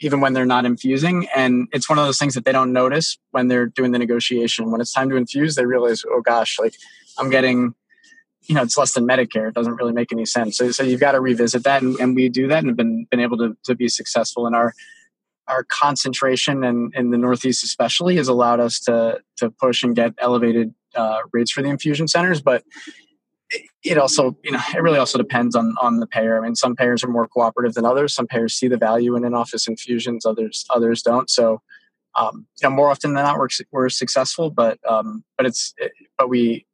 even 0.01 0.21
when 0.21 0.33
they're 0.33 0.45
not 0.45 0.65
infusing 0.65 1.27
and 1.35 1.69
it's 1.73 1.89
one 1.89 1.99
of 1.99 2.05
those 2.05 2.19
things 2.19 2.35
that 2.35 2.45
they 2.45 2.53
don't 2.53 2.73
notice 2.73 3.17
when 3.31 3.49
they're 3.49 3.67
doing 3.67 3.93
the 3.93 3.99
negotiation 3.99 4.71
when 4.71 4.81
it's 4.81 4.93
time 4.93 5.09
to 5.09 5.17
infuse 5.17 5.55
they 5.55 5.67
realize 5.67 6.05
oh 6.09 6.21
gosh 6.21 6.59
like 6.59 6.75
i'm 7.19 7.31
getting 7.31 7.75
you 8.47 8.55
know 8.55 8.63
it's 8.63 8.77
less 8.77 8.93
than 8.93 9.07
medicare 9.07 9.49
it 9.49 9.55
doesn't 9.55 9.77
really 9.77 9.93
make 9.93 10.13
any 10.13 10.25
sense 10.25 10.57
so, 10.57 10.71
so 10.71 10.83
you've 10.83 11.01
got 11.01 11.13
to 11.13 11.21
revisit 11.21 11.63
that 11.65 11.83
and, 11.83 11.99
and 12.01 12.15
we 12.15 12.29
do 12.29 12.49
that 12.49 12.59
and 12.59 12.69
have 12.69 12.77
been 12.77 13.07
been 13.11 13.21
able 13.21 13.37
to, 13.37 13.57
to 13.65 13.75
be 13.75 13.89
successful 13.89 14.47
in 14.47 14.55
our 14.55 14.73
our 15.47 15.65
concentration 15.65 16.65
and 16.65 16.95
in, 16.95 17.07
in 17.07 17.11
the 17.11 17.19
northeast 17.19 17.65
especially 17.65 18.17
has 18.17 18.29
allowed 18.29 18.61
us 18.61 18.81
to 18.81 19.21
to 19.37 19.51
push 19.51 19.83
and 19.83 19.97
get 19.97 20.13
elevated 20.19 20.75
uh, 20.95 21.19
rates 21.33 21.51
for 21.51 21.63
the 21.63 21.69
infusion 21.69 22.07
centers 22.07 22.41
but 22.41 22.63
it 23.83 23.99
also 23.99 24.37
you 24.43 24.51
know 24.51 24.61
it 24.75 24.81
really 24.81 24.99
also 24.99 25.19
depends 25.19 25.55
on 25.55 25.75
on 25.81 26.01
the 26.01 26.07
payer. 26.07 26.39
I 26.39 26.41
mean, 26.41 26.55
some 26.55 26.75
payers 26.75 27.05
are 27.05 27.09
more 27.09 27.29
cooperative 27.29 27.75
than 27.75 27.85
others. 27.85 28.15
Some 28.15 28.27
payers 28.27 28.55
see 28.55 28.69
the 28.69 28.79
value 28.79 29.15
in 29.17 29.25
in-office 29.25 29.69
infusions. 29.69 30.25
Others 30.25 30.65
others 30.71 31.03
don't. 31.03 31.29
So 31.31 31.61
um, 32.17 32.47
you 32.61 32.69
know, 32.69 32.75
more 32.75 32.91
often 32.91 33.15
than 33.15 33.25
not, 33.25 33.39
we're 33.39 33.49
we're 33.73 33.89
successful. 33.89 34.51
But 34.51 34.79
um, 34.89 35.25
but 35.37 35.47
it's 35.47 35.75
it, 35.79 35.93
but 36.17 36.29
we 36.29 36.67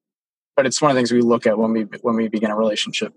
but 0.61 0.67
it's 0.67 0.83
one 0.83 0.91
of 0.91 0.95
the 0.95 0.99
things 0.99 1.11
we 1.11 1.23
look 1.23 1.47
at 1.47 1.57
when 1.59 1.73
we 1.73 1.83
when 2.03 2.17
we 2.17 2.29
begin 2.29 2.51
a 2.51 2.57
relationship. 2.57 3.15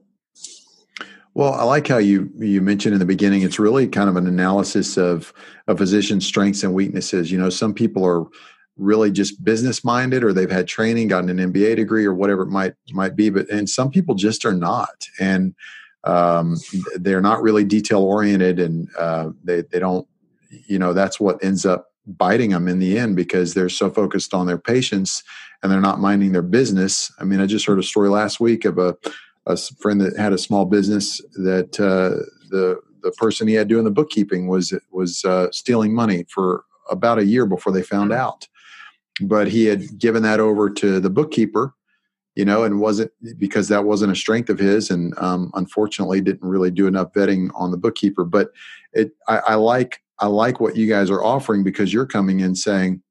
Well, 1.33 1.51
I 1.51 1.63
like 1.63 1.85
how 1.85 1.97
you 1.97 2.31
you 2.39 2.61
mentioned 2.61 2.93
in 2.93 2.99
the 2.99 3.05
beginning. 3.05 3.41
It's 3.41 3.59
really 3.59 3.85
kind 3.85 4.07
of 4.09 4.15
an 4.15 4.27
analysis 4.27 4.97
of 4.97 5.33
a 5.67 5.75
physician's 5.75 6.25
strengths 6.25 6.63
and 6.63 6.73
weaknesses. 6.73 7.33
You 7.33 7.37
know, 7.37 7.49
some 7.49 7.73
people 7.73 8.05
are 8.05 8.23
really 8.77 9.11
just 9.11 9.43
business 9.43 9.83
minded 9.83 10.23
or 10.23 10.31
they've 10.31 10.49
had 10.49 10.67
training 10.67 11.07
gotten 11.07 11.29
an 11.29 11.53
mba 11.53 11.75
degree 11.75 12.05
or 12.05 12.13
whatever 12.13 12.41
it 12.41 12.49
might 12.49 12.73
might 12.91 13.15
be 13.15 13.29
but 13.29 13.47
and 13.51 13.69
some 13.69 13.91
people 13.91 14.15
just 14.15 14.45
are 14.45 14.53
not 14.53 15.05
and 15.19 15.53
um, 16.05 16.57
they're 16.95 17.21
not 17.21 17.43
really 17.43 17.63
detail 17.63 18.01
oriented 18.01 18.59
and 18.59 18.89
uh, 18.97 19.29
they, 19.43 19.61
they 19.61 19.77
don't 19.77 20.07
you 20.49 20.79
know 20.79 20.91
that's 20.91 21.19
what 21.19 21.43
ends 21.43 21.67
up 21.67 21.92
biting 22.05 22.51
them 22.51 22.67
in 22.67 22.79
the 22.79 22.97
end 22.97 23.15
because 23.15 23.53
they're 23.53 23.69
so 23.69 23.89
focused 23.89 24.33
on 24.33 24.47
their 24.47 24.57
patients 24.57 25.23
and 25.61 25.71
they're 25.71 25.81
not 25.81 25.99
minding 25.99 26.31
their 26.31 26.41
business. 26.41 27.11
I 27.19 27.23
mean 27.23 27.39
i 27.39 27.45
just 27.45 27.65
heard 27.65 27.79
a 27.79 27.83
story 27.83 28.09
last 28.09 28.39
week 28.39 28.65
of 28.65 28.77
a, 28.77 28.95
a 29.45 29.57
friend 29.57 30.01
that 30.01 30.17
had 30.17 30.33
a 30.33 30.37
small 30.37 30.65
business 30.65 31.21
that 31.35 31.79
uh, 31.79 32.23
the 32.49 32.79
the 33.01 33.11
person 33.11 33.47
he 33.47 33.55
had 33.55 33.67
doing 33.67 33.83
the 33.83 33.91
bookkeeping 33.91 34.47
was 34.47 34.73
was 34.91 35.23
uh, 35.25 35.47
stealing 35.51 35.93
money 35.93 36.25
for 36.29 36.63
about 36.89 37.19
a 37.19 37.25
year 37.25 37.45
before 37.45 37.73
they 37.73 37.83
found 37.83 38.11
mm. 38.11 38.15
out. 38.17 38.47
But 39.21 39.49
he 39.49 39.65
had 39.65 39.99
given 39.99 40.23
that 40.23 40.39
over 40.39 40.69
to 40.69 40.99
the 40.99 41.09
bookkeeper 41.09 41.73
you 42.35 42.45
know 42.45 42.63
and 42.63 42.79
wasn't 42.79 43.11
because 43.37 43.67
that 43.67 43.85
wasn't 43.85 44.11
a 44.11 44.15
strength 44.15 44.49
of 44.49 44.59
his 44.59 44.89
and 44.89 45.17
um, 45.19 45.51
unfortunately 45.53 46.21
didn't 46.21 46.47
really 46.47 46.71
do 46.71 46.87
enough 46.87 47.13
vetting 47.13 47.49
on 47.55 47.71
the 47.71 47.77
bookkeeper. 47.77 48.23
But 48.23 48.51
it 48.93 49.11
I, 49.27 49.39
I 49.49 49.55
like 49.55 50.01
i 50.23 50.27
like 50.27 50.59
what 50.59 50.75
you 50.75 50.87
guys 50.87 51.09
are 51.09 51.23
offering 51.23 51.63
because 51.63 51.93
you're 51.93 52.05
coming 52.05 52.39
in 52.39 52.55
saying 52.55 53.01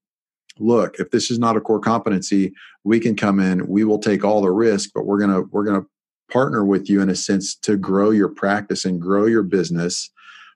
look 0.59 0.97
if 0.99 1.11
this 1.11 1.31
is 1.31 1.39
not 1.39 1.57
a 1.57 1.61
core 1.61 1.81
competency 1.81 2.53
we 2.85 2.99
can 2.99 3.15
come 3.15 3.39
in 3.39 3.67
we 3.69 3.85
will 3.85 3.99
take 3.99 4.25
all 4.25 4.41
the 4.41 4.51
risk 4.51 4.91
but 4.95 5.05
we're 5.05 5.21
gonna 5.21 5.43
we're 5.51 5.65
gonna 5.65 5.85
partner 6.31 6.65
with 6.65 6.89
you 6.89 7.01
in 7.01 7.11
a 7.11 7.15
sense 7.15 7.55
to 7.55 7.77
grow 7.77 8.11
your 8.11 8.29
practice 8.29 8.85
and 8.85 9.01
grow 9.01 9.27
your 9.27 9.43
business 9.43 10.11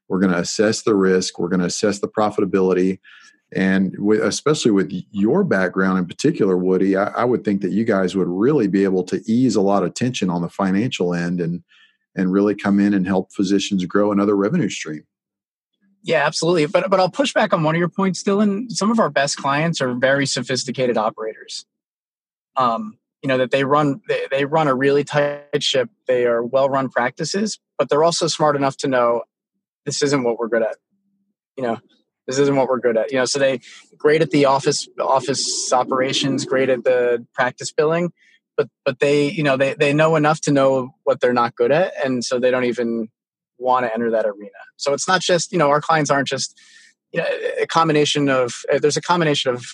we're 0.09 0.21
to 0.21 0.39
assess 0.39 0.83
the 0.83 0.95
risk 0.95 1.39
we're 1.39 1.51
to 1.51 1.65
assess 1.65 2.01
the 2.01 2.09
profitability 2.09 2.99
and 3.55 3.95
with, 3.99 4.21
especially 4.21 4.73
with 4.73 4.91
your 5.13 5.45
background 5.45 5.99
in 5.99 6.07
particular, 6.07 6.57
Woody, 6.57 6.97
I, 6.97 7.05
I, 7.09 7.25
would 7.25 7.45
think 7.45 7.63
that 7.63 7.71
you 7.71 7.85
guys 7.85 8.17
would 8.17 8.27
really 8.27 8.67
be 8.67 8.83
able 8.83 9.05
to 9.05 9.23
ease 9.31 9.55
a 9.55 9.61
lot 9.61 9.85
of 9.85 9.95
tension 9.95 10.31
on 10.31 10.43
the 10.43 10.49
financial 10.49 11.15
end 11.15 11.41
and 11.41 11.63
and 12.17 12.33
really 12.33 12.55
come 12.55 12.81
in 12.81 12.95
and 12.95 13.07
help 13.07 13.33
physicians 13.33 13.85
grow 13.85 14.11
another 14.11 14.35
revenue 14.35 14.71
stream. 14.71 15.05
Yeah, 16.07 16.25
absolutely. 16.25 16.67
But 16.67 16.89
but 16.89 17.01
I'll 17.01 17.11
push 17.11 17.35
back 17.35 17.53
on 17.53 17.65
one 17.65 17.75
of 17.75 17.81
your 17.81 17.89
points, 17.89 18.23
Dylan. 18.23 18.71
Some 18.71 18.93
of 18.93 19.01
our 19.01 19.11
best 19.11 19.37
clients 19.37 19.81
are 19.81 19.93
very 19.93 20.25
sophisticated 20.25 20.97
operators. 20.97 21.67
Um, 22.57 22.99
you 23.23 23.29
know 23.29 23.39
that 23.39 23.51
they 23.51 23.65
run 23.65 24.01
they, 24.09 24.27
they 24.31 24.45
run 24.45 24.69
a 24.69 24.75
really 24.75 25.03
tight 25.03 25.63
ship. 25.65 25.91
They 26.07 26.25
are 26.25 26.45
well 26.45 26.69
run 26.71 26.91
practices, 26.91 27.59
but 27.77 27.89
they're 27.89 28.05
also 28.05 28.29
smart 28.29 28.55
enough 28.55 28.77
to 28.79 28.89
know 28.89 29.23
this 29.85 30.01
isn't 30.01 30.23
what 30.23 30.39
we're 30.39 30.47
good 30.47 30.63
at. 30.63 30.77
You 31.57 31.65
know, 31.65 31.79
this 32.29 32.39
isn't 32.39 32.55
what 32.55 32.69
we're 32.69 32.79
good 32.81 32.97
at 32.97 33.11
you 33.11 33.19
know 33.19 33.25
so 33.25 33.39
they 33.39 33.61
great 33.97 34.23
at 34.23 34.31
the 34.31 34.45
office 34.45 34.89
office 35.01 35.73
operations 35.73 36.45
great 36.45 36.69
at 36.69 36.85
the 36.85 37.27
practice 37.35 37.73
billing 37.73 38.13
but 38.57 38.69
but 38.85 38.99
they 39.01 39.31
you 39.31 39.43
know 39.43 39.57
they 39.57 39.75
they 39.75 39.93
know 39.93 40.17
enough 40.17 40.41
to 40.41 40.53
know 40.53 40.91
what 41.05 41.21
they're 41.21 41.33
not 41.33 41.55
good 41.57 41.73
at 41.73 41.93
and 42.05 42.25
so 42.25 42.39
they 42.39 42.51
don't 42.51 42.65
even 42.65 43.09
want 43.59 43.85
to 43.87 43.93
enter 43.93 44.11
that 44.11 44.27
arena 44.27 44.51
so 44.77 44.93
it's 44.93 45.09
not 45.09 45.21
just 45.21 45.53
you 45.53 45.59
know 45.59 45.69
our 45.69 45.81
clients 45.81 46.11
aren't 46.11 46.29
just 46.29 46.59
you 47.13 47.21
know, 47.21 47.29
a 47.61 47.67
combination 47.67 48.29
of 48.29 48.55
uh, 48.73 48.79
there's 48.79 48.97
a 48.97 49.03
combination 49.03 49.55
of 49.55 49.65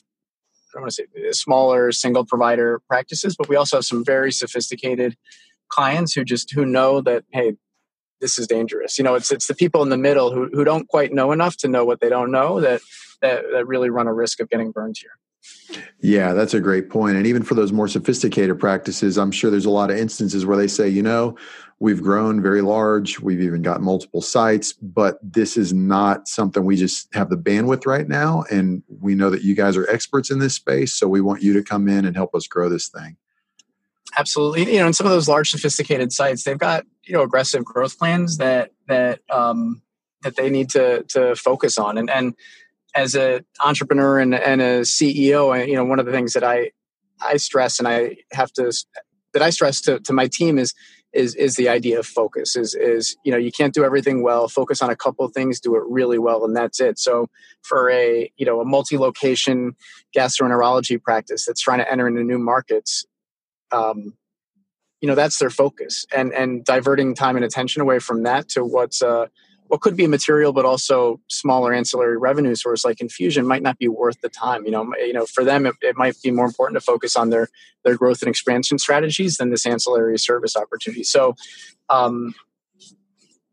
I 0.76 0.80
want 0.80 0.92
to 0.92 0.94
say 0.94 1.32
smaller 1.32 1.92
single 1.92 2.24
provider 2.24 2.80
practices, 2.88 3.36
but 3.36 3.48
we 3.48 3.56
also 3.56 3.78
have 3.78 3.84
some 3.84 4.04
very 4.04 4.32
sophisticated 4.32 5.16
clients 5.68 6.12
who 6.14 6.24
just 6.24 6.52
who 6.52 6.64
know 6.64 7.00
that 7.02 7.24
hey 7.32 7.54
this 8.20 8.38
is 8.38 8.46
dangerous. 8.46 8.98
You 8.98 9.04
know, 9.04 9.14
it's 9.14 9.32
it's 9.32 9.48
the 9.48 9.54
people 9.54 9.82
in 9.82 9.88
the 9.88 9.96
middle 9.96 10.32
who 10.32 10.48
who 10.52 10.64
don't 10.64 10.88
quite 10.88 11.12
know 11.12 11.32
enough 11.32 11.56
to 11.58 11.68
know 11.68 11.84
what 11.84 12.00
they 12.00 12.08
don't 12.08 12.30
know 12.30 12.60
that 12.60 12.80
that, 13.20 13.44
that 13.52 13.66
really 13.66 13.90
run 13.90 14.06
a 14.06 14.12
risk 14.12 14.40
of 14.40 14.48
getting 14.48 14.70
burned 14.70 14.96
here. 15.00 15.12
Yeah, 16.00 16.32
that's 16.32 16.54
a 16.54 16.60
great 16.60 16.90
point. 16.90 17.16
And 17.16 17.26
even 17.26 17.42
for 17.42 17.54
those 17.54 17.72
more 17.72 17.88
sophisticated 17.88 18.58
practices, 18.58 19.18
I'm 19.18 19.30
sure 19.30 19.50
there's 19.50 19.64
a 19.64 19.70
lot 19.70 19.90
of 19.90 19.96
instances 19.96 20.44
where 20.44 20.56
they 20.56 20.68
say, 20.68 20.88
you 20.88 21.02
know, 21.02 21.36
we've 21.80 22.02
grown 22.02 22.40
very 22.40 22.60
large, 22.60 23.20
we've 23.20 23.40
even 23.40 23.62
got 23.62 23.80
multiple 23.80 24.22
sites, 24.22 24.72
but 24.72 25.18
this 25.22 25.56
is 25.56 25.72
not 25.72 26.28
something 26.28 26.64
we 26.64 26.76
just 26.76 27.12
have 27.14 27.28
the 27.28 27.36
bandwidth 27.36 27.86
right 27.86 28.08
now. 28.08 28.44
And 28.50 28.82
we 28.88 29.14
know 29.14 29.30
that 29.30 29.42
you 29.42 29.54
guys 29.54 29.76
are 29.76 29.88
experts 29.90 30.30
in 30.30 30.38
this 30.38 30.54
space. 30.54 30.92
So 30.92 31.08
we 31.08 31.20
want 31.20 31.42
you 31.42 31.52
to 31.54 31.62
come 31.62 31.88
in 31.88 32.04
and 32.04 32.14
help 32.14 32.34
us 32.34 32.46
grow 32.46 32.68
this 32.68 32.88
thing. 32.88 33.16
Absolutely. 34.18 34.72
You 34.74 34.80
know, 34.80 34.86
in 34.88 34.92
some 34.92 35.06
of 35.06 35.12
those 35.12 35.28
large 35.28 35.50
sophisticated 35.50 36.12
sites, 36.12 36.44
they've 36.44 36.58
got, 36.58 36.84
you 37.04 37.14
know, 37.14 37.22
aggressive 37.22 37.64
growth 37.64 37.98
plans 37.98 38.36
that 38.36 38.72
that 38.86 39.20
um 39.30 39.82
that 40.22 40.36
they 40.36 40.50
need 40.50 40.68
to 40.70 41.02
to 41.04 41.34
focus 41.34 41.78
on. 41.78 41.98
And 41.98 42.10
and 42.10 42.34
as 42.94 43.14
an 43.14 43.44
entrepreneur 43.64 44.18
and, 44.18 44.34
and 44.34 44.60
a 44.60 44.80
CEO, 44.80 45.54
I, 45.54 45.64
you 45.64 45.74
know, 45.74 45.84
one 45.84 45.98
of 45.98 46.06
the 46.06 46.12
things 46.12 46.34
that 46.34 46.44
I 46.44 46.72
I 47.20 47.36
stress 47.36 47.78
and 47.78 47.86
I 47.86 48.16
have 48.32 48.52
to 48.54 48.72
that 49.32 49.42
I 49.42 49.50
stress 49.50 49.80
to, 49.82 50.00
to 50.00 50.12
my 50.12 50.28
team 50.28 50.58
is 50.58 50.74
is 51.12 51.34
is 51.34 51.56
the 51.56 51.68
idea 51.68 51.98
of 51.98 52.06
focus 52.06 52.56
is 52.56 52.74
is 52.74 53.16
you 53.24 53.30
know 53.30 53.38
you 53.38 53.52
can't 53.52 53.74
do 53.74 53.84
everything 53.84 54.22
well 54.22 54.48
focus 54.48 54.80
on 54.80 54.88
a 54.88 54.96
couple 54.96 55.28
things 55.28 55.60
do 55.60 55.76
it 55.76 55.82
really 55.86 56.18
well 56.18 56.44
and 56.44 56.56
that's 56.56 56.80
it. 56.80 56.98
So 56.98 57.28
for 57.62 57.90
a 57.90 58.32
you 58.36 58.46
know 58.46 58.60
a 58.60 58.64
multi-location 58.64 59.76
gastroenterology 60.16 61.00
practice 61.00 61.44
that's 61.46 61.60
trying 61.60 61.78
to 61.78 61.90
enter 61.90 62.08
into 62.08 62.24
new 62.24 62.38
markets 62.38 63.04
um, 63.72 64.14
you 65.02 65.08
know 65.08 65.14
that's 65.14 65.38
their 65.38 65.50
focus. 65.50 66.06
And 66.14 66.32
and 66.32 66.64
diverting 66.64 67.14
time 67.14 67.36
and 67.36 67.44
attention 67.44 67.82
away 67.82 67.98
from 67.98 68.22
that 68.22 68.48
to 68.50 68.64
what's 68.64 69.02
uh, 69.02 69.26
what 69.72 69.80
could 69.80 69.96
be 69.96 70.04
a 70.04 70.08
material 70.08 70.52
but 70.52 70.66
also 70.66 71.18
smaller 71.30 71.72
ancillary 71.72 72.18
revenue 72.18 72.54
source 72.54 72.84
like 72.84 73.00
infusion 73.00 73.46
might 73.46 73.62
not 73.62 73.78
be 73.78 73.88
worth 73.88 74.20
the 74.20 74.28
time 74.28 74.66
you 74.66 74.70
know 74.70 74.92
you 74.98 75.14
know 75.14 75.24
for 75.24 75.44
them 75.44 75.64
it, 75.64 75.74
it, 75.80 75.96
might 75.96 76.14
be 76.22 76.30
more 76.30 76.44
important 76.44 76.76
to 76.76 76.84
focus 76.84 77.16
on 77.16 77.30
their 77.30 77.48
their 77.82 77.96
growth 77.96 78.20
and 78.20 78.28
expansion 78.28 78.78
strategies 78.78 79.38
than 79.38 79.48
this 79.48 79.64
ancillary 79.64 80.18
service 80.18 80.56
opportunity 80.56 81.02
so 81.02 81.34
um, 81.88 82.34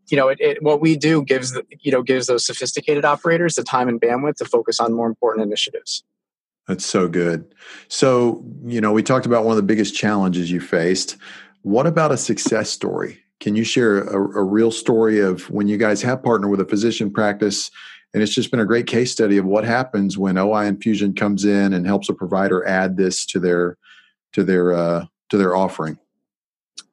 you 0.09 0.17
know, 0.17 0.27
it, 0.27 0.39
it, 0.41 0.63
what 0.63 0.81
we 0.81 0.95
do 0.95 1.23
gives 1.23 1.51
the, 1.51 1.63
you 1.81 1.91
know 1.91 2.01
gives 2.01 2.25
those 2.25 2.43
sophisticated 2.43 3.05
operators 3.05 3.53
the 3.53 3.63
time 3.63 3.87
and 3.87 4.01
bandwidth 4.01 4.37
to 4.37 4.45
focus 4.45 4.79
on 4.79 4.91
more 4.91 5.07
important 5.07 5.45
initiatives. 5.45 6.03
That's 6.67 6.85
so 6.85 7.07
good. 7.07 7.53
So, 7.89 8.43
you 8.65 8.81
know, 8.81 8.91
we 8.91 9.03
talked 9.03 9.27
about 9.27 9.43
one 9.43 9.51
of 9.51 9.57
the 9.57 9.63
biggest 9.63 9.95
challenges 9.95 10.49
you 10.49 10.59
faced. 10.59 11.15
What 11.61 11.85
about 11.85 12.11
a 12.11 12.17
success 12.17 12.71
story? 12.71 13.19
Can 13.39 13.55
you 13.55 13.63
share 13.63 14.03
a, 14.03 14.39
a 14.39 14.43
real 14.43 14.71
story 14.71 15.19
of 15.19 15.49
when 15.49 15.67
you 15.67 15.77
guys 15.77 16.01
have 16.01 16.21
partnered 16.23 16.51
with 16.51 16.59
a 16.59 16.65
physician 16.65 17.11
practice 17.11 17.71
and 18.13 18.23
it's 18.23 18.33
just 18.33 18.51
been 18.51 18.59
a 18.59 18.65
great 18.65 18.87
case 18.87 19.11
study 19.11 19.37
of 19.37 19.45
what 19.45 19.63
happens 19.63 20.17
when 20.17 20.37
OI 20.37 20.65
Infusion 20.65 21.13
comes 21.13 21.45
in 21.45 21.73
and 21.73 21.85
helps 21.85 22.09
a 22.09 22.13
provider 22.13 22.65
add 22.65 22.97
this 22.97 23.25
to 23.27 23.39
their 23.39 23.77
to 24.33 24.43
their 24.43 24.73
uh, 24.73 25.05
to 25.29 25.37
their 25.37 25.55
offering. 25.55 25.97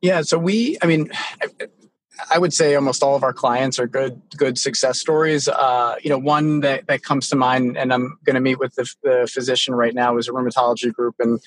Yeah, 0.03 0.23
so 0.23 0.39
we, 0.39 0.77
I 0.83 0.87
mean, 0.87 1.11
I 2.31 2.39
would 2.39 2.53
say 2.53 2.75
almost 2.75 3.03
all 3.03 3.17
of 3.17 3.23
our 3.23 3.33
clients 3.33 3.79
are 3.79 3.87
good 3.87 4.21
good 4.37 4.59
success 4.59 4.99
stories. 4.99 5.49
Uh, 5.49 5.97
you 6.03 6.11
know, 6.11 6.19
one 6.19 6.61
that, 6.61 6.87
that 6.87 7.03
comes 7.03 7.29
to 7.31 7.37
mind, 7.37 7.79
and 7.79 7.93
I'm 7.93 8.19
going 8.25 8.35
to 8.35 8.41
meet 8.41 8.59
with 8.59 8.75
the, 8.75 8.87
the, 9.03 9.31
physician 9.33 9.75
right 9.75 9.95
now, 9.95 10.19
is 10.19 10.29
a 10.29 10.33
rheumatology 10.33 10.93
group 10.93 11.17
in 11.19 11.39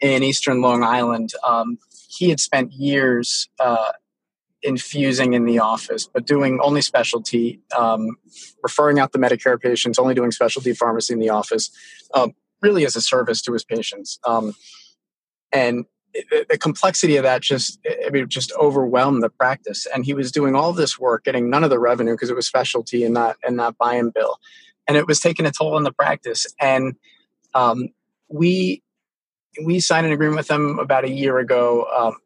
in 0.00 0.24
Eastern 0.24 0.60
Long 0.60 0.82
Island. 0.82 1.32
Um, 1.46 1.78
he 2.08 2.30
had 2.30 2.40
spent 2.40 2.72
years 2.72 3.48
uh, 3.60 3.92
infusing 4.64 5.34
in 5.34 5.44
the 5.44 5.58
office, 5.58 6.08
but 6.12 6.26
doing 6.26 6.58
only 6.62 6.80
specialty, 6.80 7.60
um, 7.76 8.16
referring 8.62 8.98
out 8.98 9.12
the 9.12 9.18
Medicare 9.18 9.60
patients, 9.60 9.98
only 9.98 10.14
doing 10.14 10.30
specialty 10.30 10.72
pharmacy 10.72 11.12
in 11.12 11.20
the 11.20 11.28
office, 11.28 11.70
um, 12.14 12.32
really 12.62 12.86
as 12.86 12.96
a 12.96 13.00
service 13.00 13.42
to 13.42 13.52
his 13.52 13.62
patients. 13.64 14.18
Um, 14.24 14.54
and 15.52 15.84
the, 16.48 16.58
complexity 16.58 17.16
of 17.16 17.24
that 17.24 17.42
just 17.42 17.78
I 18.06 18.10
mean, 18.10 18.28
just 18.28 18.52
overwhelmed 18.52 19.22
the 19.22 19.30
practice. 19.30 19.86
And 19.92 20.04
he 20.04 20.14
was 20.14 20.32
doing 20.32 20.54
all 20.54 20.72
this 20.72 20.98
work, 20.98 21.24
getting 21.24 21.50
none 21.50 21.64
of 21.64 21.70
the 21.70 21.78
revenue 21.78 22.14
because 22.14 22.30
it 22.30 22.36
was 22.36 22.46
specialty 22.46 23.04
and 23.04 23.14
not 23.14 23.36
and 23.46 23.56
not 23.56 23.76
buy 23.76 23.94
and 23.94 24.12
bill, 24.12 24.38
and 24.86 24.96
it 24.96 25.06
was 25.06 25.20
taking 25.20 25.46
a 25.46 25.50
toll 25.50 25.76
on 25.76 25.82
the 25.82 25.92
practice. 25.92 26.46
And 26.60 26.94
um, 27.54 27.88
we 28.28 28.82
we 29.64 29.80
signed 29.80 30.06
an 30.06 30.12
agreement 30.12 30.38
with 30.38 30.48
them 30.48 30.78
about 30.78 31.04
a 31.04 31.10
year 31.10 31.38
ago 31.38 31.86
um, 31.96 32.16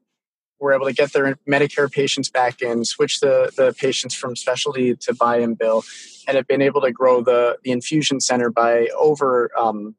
were 0.60 0.72
able 0.72 0.86
to 0.86 0.92
get 0.92 1.12
their 1.12 1.36
Medicare 1.48 1.90
patients 1.90 2.30
back 2.30 2.60
in, 2.62 2.84
switch 2.84 3.20
the, 3.20 3.52
the 3.56 3.72
patients 3.74 4.14
from 4.14 4.36
specialty 4.36 4.96
to 4.96 5.14
buy 5.14 5.38
and 5.38 5.56
bill, 5.56 5.84
and 6.26 6.36
have 6.36 6.46
been 6.46 6.62
able 6.62 6.80
to 6.80 6.90
grow 6.90 7.22
the, 7.22 7.58
the 7.62 7.70
infusion 7.70 8.20
center 8.20 8.50
by 8.50 8.88
over 8.98 9.50
um, 9.58 9.94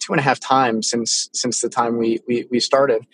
two 0.00 0.12
and 0.12 0.20
a 0.20 0.22
half 0.22 0.40
times 0.40 0.90
since 0.90 1.28
since 1.32 1.60
the 1.60 1.68
time 1.68 1.96
we 1.98 2.20
we, 2.26 2.46
we 2.50 2.60
started. 2.60 3.06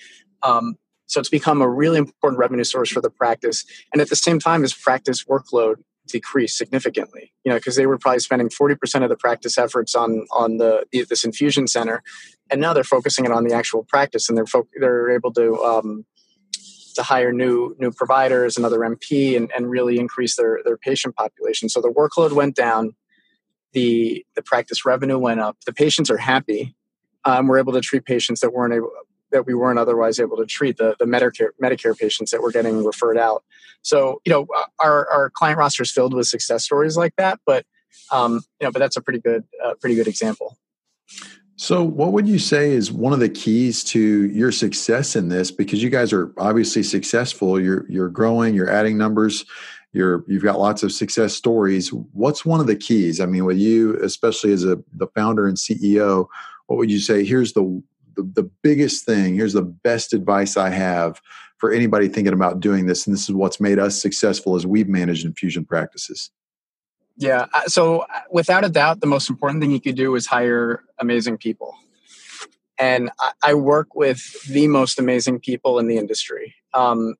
Um, 0.42 0.76
so 1.06 1.20
it's 1.20 1.28
become 1.28 1.60
a 1.60 1.68
really 1.68 1.98
important 1.98 2.38
revenue 2.38 2.64
source 2.64 2.90
for 2.90 3.02
the 3.02 3.10
practice, 3.10 3.64
and 3.92 4.00
at 4.00 4.08
the 4.08 4.16
same 4.16 4.38
time, 4.38 4.64
as 4.64 4.72
practice 4.72 5.24
workload 5.24 5.76
decreased 6.08 6.56
significantly. 6.56 7.32
You 7.44 7.50
know, 7.50 7.58
because 7.58 7.76
they 7.76 7.86
were 7.86 7.98
probably 7.98 8.20
spending 8.20 8.48
forty 8.48 8.74
percent 8.74 9.04
of 9.04 9.10
the 9.10 9.16
practice 9.16 9.58
efforts 9.58 9.94
on 9.94 10.26
on 10.30 10.56
the, 10.56 10.86
the, 10.90 11.04
this 11.04 11.24
infusion 11.24 11.68
center, 11.68 12.02
and 12.50 12.60
now 12.60 12.72
they're 12.72 12.84
focusing 12.84 13.26
it 13.26 13.32
on 13.32 13.44
the 13.44 13.54
actual 13.54 13.84
practice, 13.84 14.28
and 14.28 14.38
they're 14.38 14.46
fo- 14.46 14.68
they're 14.80 15.10
able 15.10 15.32
to 15.34 15.54
um, 15.62 16.06
to 16.94 17.02
hire 17.02 17.32
new 17.32 17.74
new 17.78 17.90
providers, 17.90 18.56
another 18.56 18.80
NP, 18.80 19.36
and, 19.36 19.50
and 19.56 19.70
really 19.70 19.98
increase 19.98 20.36
their 20.36 20.60
their 20.64 20.76
patient 20.76 21.16
population. 21.16 21.68
So 21.68 21.80
the 21.80 21.88
workload 21.88 22.32
went 22.32 22.56
down, 22.56 22.94
the 23.72 24.24
the 24.34 24.42
practice 24.42 24.84
revenue 24.84 25.18
went 25.18 25.40
up. 25.40 25.56
The 25.66 25.72
patients 25.72 26.10
are 26.10 26.18
happy. 26.18 26.74
Um, 27.24 27.46
we're 27.46 27.58
able 27.58 27.72
to 27.74 27.80
treat 27.80 28.04
patients 28.04 28.40
that 28.40 28.52
weren't 28.52 28.74
able 28.74 28.90
that 29.30 29.46
we 29.46 29.54
weren't 29.54 29.78
otherwise 29.78 30.20
able 30.20 30.36
to 30.36 30.46
treat 30.46 30.76
the 30.76 30.94
the 30.98 31.04
Medicare 31.04 31.50
Medicare 31.62 31.98
patients 31.98 32.30
that 32.30 32.42
were 32.42 32.52
getting 32.52 32.84
referred 32.84 33.18
out. 33.18 33.44
So 33.82 34.20
you 34.24 34.32
know 34.32 34.46
our 34.78 35.08
our 35.10 35.30
client 35.30 35.58
roster 35.58 35.82
is 35.82 35.90
filled 35.90 36.14
with 36.14 36.26
success 36.26 36.64
stories 36.64 36.96
like 36.96 37.16
that, 37.16 37.40
but 37.46 37.66
um, 38.10 38.42
you 38.60 38.66
know, 38.66 38.72
but 38.72 38.78
that's 38.78 38.96
a 38.96 39.00
pretty 39.00 39.20
good 39.20 39.44
uh, 39.64 39.74
pretty 39.80 39.96
good 39.96 40.08
example. 40.08 40.58
So, 41.62 41.84
what 41.84 42.12
would 42.12 42.26
you 42.26 42.40
say 42.40 42.72
is 42.72 42.90
one 42.90 43.12
of 43.12 43.20
the 43.20 43.28
keys 43.28 43.84
to 43.84 44.00
your 44.00 44.50
success 44.50 45.14
in 45.14 45.28
this? 45.28 45.52
Because 45.52 45.80
you 45.80 45.90
guys 45.90 46.12
are 46.12 46.32
obviously 46.36 46.82
successful. 46.82 47.60
You're 47.60 47.88
you're 47.88 48.08
growing. 48.08 48.52
You're 48.52 48.68
adding 48.68 48.98
numbers. 48.98 49.44
You're 49.92 50.24
you've 50.26 50.42
got 50.42 50.58
lots 50.58 50.82
of 50.82 50.90
success 50.90 51.34
stories. 51.34 51.92
What's 52.14 52.44
one 52.44 52.58
of 52.58 52.66
the 52.66 52.74
keys? 52.74 53.20
I 53.20 53.26
mean, 53.26 53.44
with 53.44 53.58
you, 53.58 53.96
especially 54.02 54.52
as 54.52 54.64
a 54.64 54.82
the 54.92 55.06
founder 55.14 55.46
and 55.46 55.56
CEO, 55.56 56.26
what 56.66 56.78
would 56.78 56.90
you 56.90 56.98
say? 56.98 57.24
Here's 57.24 57.52
the 57.52 57.80
the, 58.16 58.24
the 58.24 58.50
biggest 58.64 59.04
thing. 59.04 59.36
Here's 59.36 59.52
the 59.52 59.62
best 59.62 60.12
advice 60.12 60.56
I 60.56 60.70
have 60.70 61.20
for 61.58 61.70
anybody 61.70 62.08
thinking 62.08 62.34
about 62.34 62.58
doing 62.58 62.86
this. 62.86 63.06
And 63.06 63.14
this 63.14 63.28
is 63.28 63.36
what's 63.36 63.60
made 63.60 63.78
us 63.78 64.02
successful 64.02 64.56
as 64.56 64.66
we've 64.66 64.88
managed 64.88 65.24
infusion 65.24 65.64
practices. 65.64 66.32
Yeah. 67.16 67.46
Uh, 67.52 67.66
so, 67.66 68.00
uh, 68.00 68.06
without 68.30 68.64
a 68.64 68.68
doubt, 68.68 69.00
the 69.00 69.06
most 69.06 69.28
important 69.28 69.60
thing 69.60 69.70
you 69.70 69.80
could 69.80 69.96
do 69.96 70.14
is 70.14 70.26
hire 70.26 70.82
amazing 70.98 71.38
people. 71.38 71.74
And 72.78 73.10
I, 73.42 73.54
work 73.54 73.94
with 73.94 74.42
the 74.48 74.66
most 74.66 74.98
amazing 74.98 75.38
people 75.40 75.78
in 75.78 75.86
the 75.86 75.98
industry. 75.98 76.54
Um, 76.74 77.14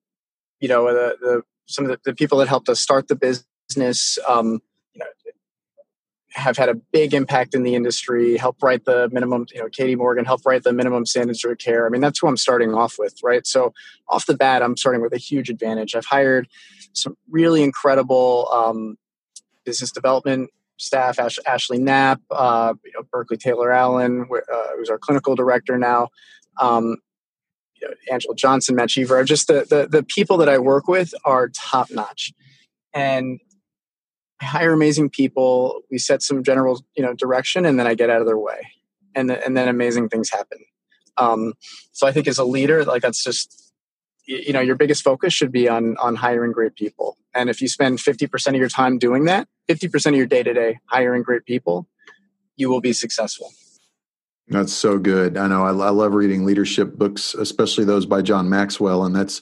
you 0.61 0.69
know, 0.69 0.87
the, 0.93 1.17
the 1.21 1.43
some 1.67 1.85
of 1.85 1.91
the, 1.91 2.01
the, 2.05 2.15
people 2.15 2.39
that 2.39 2.49
helped 2.49 2.69
us 2.69 2.81
start 2.81 3.07
the 3.07 3.15
business, 3.15 4.19
um, 4.27 4.61
you 4.93 4.99
know, 4.99 5.07
have 6.31 6.57
had 6.57 6.69
a 6.69 6.75
big 6.75 7.15
impact 7.15 7.55
in 7.55 7.63
the 7.63 7.75
industry. 7.75 8.37
Help 8.39 8.61
write 8.63 8.87
the 8.87 9.09
minimum, 9.13 9.47
you 9.55 9.61
know, 9.61 9.69
Katie 9.69 9.95
Morgan 9.95 10.25
help 10.25 10.45
write 10.45 10.65
the 10.65 10.73
minimum 10.73 11.07
standards 11.07 11.45
of 11.45 11.59
care. 11.59 11.87
I 11.87 11.91
mean, 11.91 12.01
that's 12.01 12.19
who 12.19 12.27
I'm 12.27 12.37
starting 12.37 12.75
off 12.75 12.97
with, 12.99 13.19
right? 13.23 13.47
So, 13.47 13.73
off 14.09 14.27
the 14.27 14.37
bat, 14.37 14.63
I'm 14.63 14.77
starting 14.77 15.03
with 15.03 15.13
a 15.13 15.19
huge 15.19 15.49
advantage. 15.51 15.95
I've 15.95 16.07
hired 16.07 16.49
some 16.93 17.17
really 17.31 17.63
incredible 17.63 18.49
um, 18.53 18.97
business 19.65 19.93
development 19.93 20.51
staff, 20.77 21.19
Ash, 21.19 21.39
Ashley 21.47 21.79
Knapp, 21.79 22.21
uh, 22.31 22.75
you 22.85 22.93
know, 22.95 23.03
Berkeley 23.11 23.37
Taylor 23.37 23.73
Allen, 23.73 24.27
uh, 24.31 24.57
who's 24.77 24.91
our 24.91 24.99
clinical 24.99 25.35
director 25.35 25.79
now, 25.79 26.09
um, 26.61 26.97
you 27.81 27.89
know, 27.89 27.95
Angela 28.11 28.35
Johnson, 28.35 28.75
Matt 28.75 28.91
Cheever. 28.91 29.23
Just 29.25 29.49
the, 29.49 29.67
the, 29.69 29.87
the 29.89 30.03
people 30.03 30.37
that 30.39 30.49
I 30.49 30.59
work 30.59 30.89
with 30.89 31.15
are 31.25 31.49
top 31.49 31.91
notch. 31.91 32.33
And 32.95 33.41
I 34.41 34.45
hire 34.45 34.73
amazing 34.73 35.11
people. 35.11 35.83
We 35.91 35.99
set 35.99 36.23
some 36.23 36.43
general, 36.43 36.85
you 36.97 37.03
know, 37.03 37.15
direction, 37.15 37.65
and 37.65 37.79
then 37.79 37.87
I 37.87 37.95
get 37.95 38.11
out 38.11 38.21
of 38.21 38.27
their 38.27 38.39
way, 38.39 38.69
and 39.15 39.31
the, 39.31 39.45
and 39.45 39.57
then 39.57 39.69
amazing 39.69 40.09
things 40.09 40.31
happen. 40.31 40.59
Um, 41.17 41.55
so 41.93 42.07
I 42.07 42.13
think 42.13 42.27
as 42.27 42.39
a 42.39 42.45
leader, 42.45 42.85
like 42.85 43.03
that's 43.03 43.23
just 43.23 43.73
you 44.27 44.53
know 44.53 44.61
your 44.61 44.77
biggest 44.77 45.03
focus 45.03 45.33
should 45.33 45.53
be 45.53 45.69
on 45.69 45.97
on 45.99 46.17
hiring 46.17 46.53
great 46.53 46.75
people 46.75 47.17
and 47.35 47.51
if 47.51 47.61
you 47.61 47.69
spend 47.69 47.99
50% 47.99 48.49
of 48.49 48.55
your 48.55 48.69
time 48.69 48.99
doing 48.99 49.25
that 49.25 49.49
50% 49.69 50.07
of 50.07 50.15
your 50.17 50.27
day 50.27 50.43
to 50.43 50.53
day 50.53 50.79
hiring 50.87 51.23
great 51.23 51.45
people 51.45 51.87
you 52.57 52.71
will 52.71 52.81
be 52.81 52.93
successful. 52.93 53.51
That's 54.49 54.73
so 54.73 54.99
good. 54.99 55.37
I 55.37 55.47
know 55.47 55.65
I, 55.65 55.69
I, 55.69 55.91
love 55.91 56.15
reading 56.15 56.45
leadership 56.45 56.97
books 56.97 57.35
especially 57.35 57.85
those 57.85 58.07
by 58.07 58.23
john 58.23 58.49
maxwell 58.49 59.05
and 59.05 59.15
that's 59.15 59.41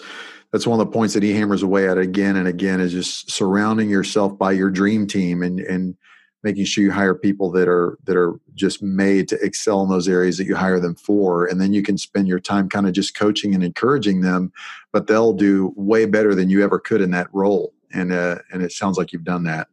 that's 0.53 0.67
one 0.67 0.79
of 0.79 0.87
the 0.87 0.93
points 0.93 1.15
that 1.15 1.23
he 1.23 1.33
hammers 1.33 1.63
away 1.63 1.89
at 1.89 1.99
again 1.99 2.37
and 2.37 2.47
again 2.47 2.81
is 2.81 2.93
just 2.93 3.31
surrounding 3.31 3.89
yourself 3.89 4.39
by 4.39 4.53
your 4.53 4.71
dream 4.71 5.07
team 5.07 5.43
and 5.43 5.61
and 5.61 5.97
making 6.43 6.65
sure 6.65 6.83
you 6.85 6.93
hire 6.93 7.15
people 7.15 7.51
that 7.51 7.67
are 7.67 7.99
that 8.05 8.17
are 8.17 8.39
just 8.55 8.83
made 8.83 9.29
to 9.29 9.39
excel 9.43 9.83
in 9.83 9.89
those 9.89 10.09
areas 10.09 10.39
that 10.39 10.47
you 10.47 10.57
hire 10.57 10.81
them 10.81 10.95
for. 10.95 11.45
And 11.45 11.61
then 11.61 11.75
you 11.75 11.83
can 11.83 11.99
spend 11.99 12.29
your 12.29 12.41
time 12.41 12.67
kind 12.69 12.87
of 12.87 12.95
just 12.95 13.15
coaching 13.15 13.55
and 13.55 13.63
encouraging 13.63 14.21
them 14.21 14.53
but 14.93 15.07
they'll 15.07 15.33
do 15.33 15.73
way 15.77 16.05
better 16.07 16.35
than 16.35 16.51
you 16.51 16.63
ever 16.65 16.79
could 16.79 17.01
in 17.01 17.11
that 17.13 17.29
role. 17.33 17.73
And 17.93 18.13
uh, 18.13 18.39
and 18.53 18.63
it 18.63 18.73
sounds 18.73 18.97
like 18.97 19.13
you've 19.13 19.25
done 19.25 19.45
that 19.45 19.69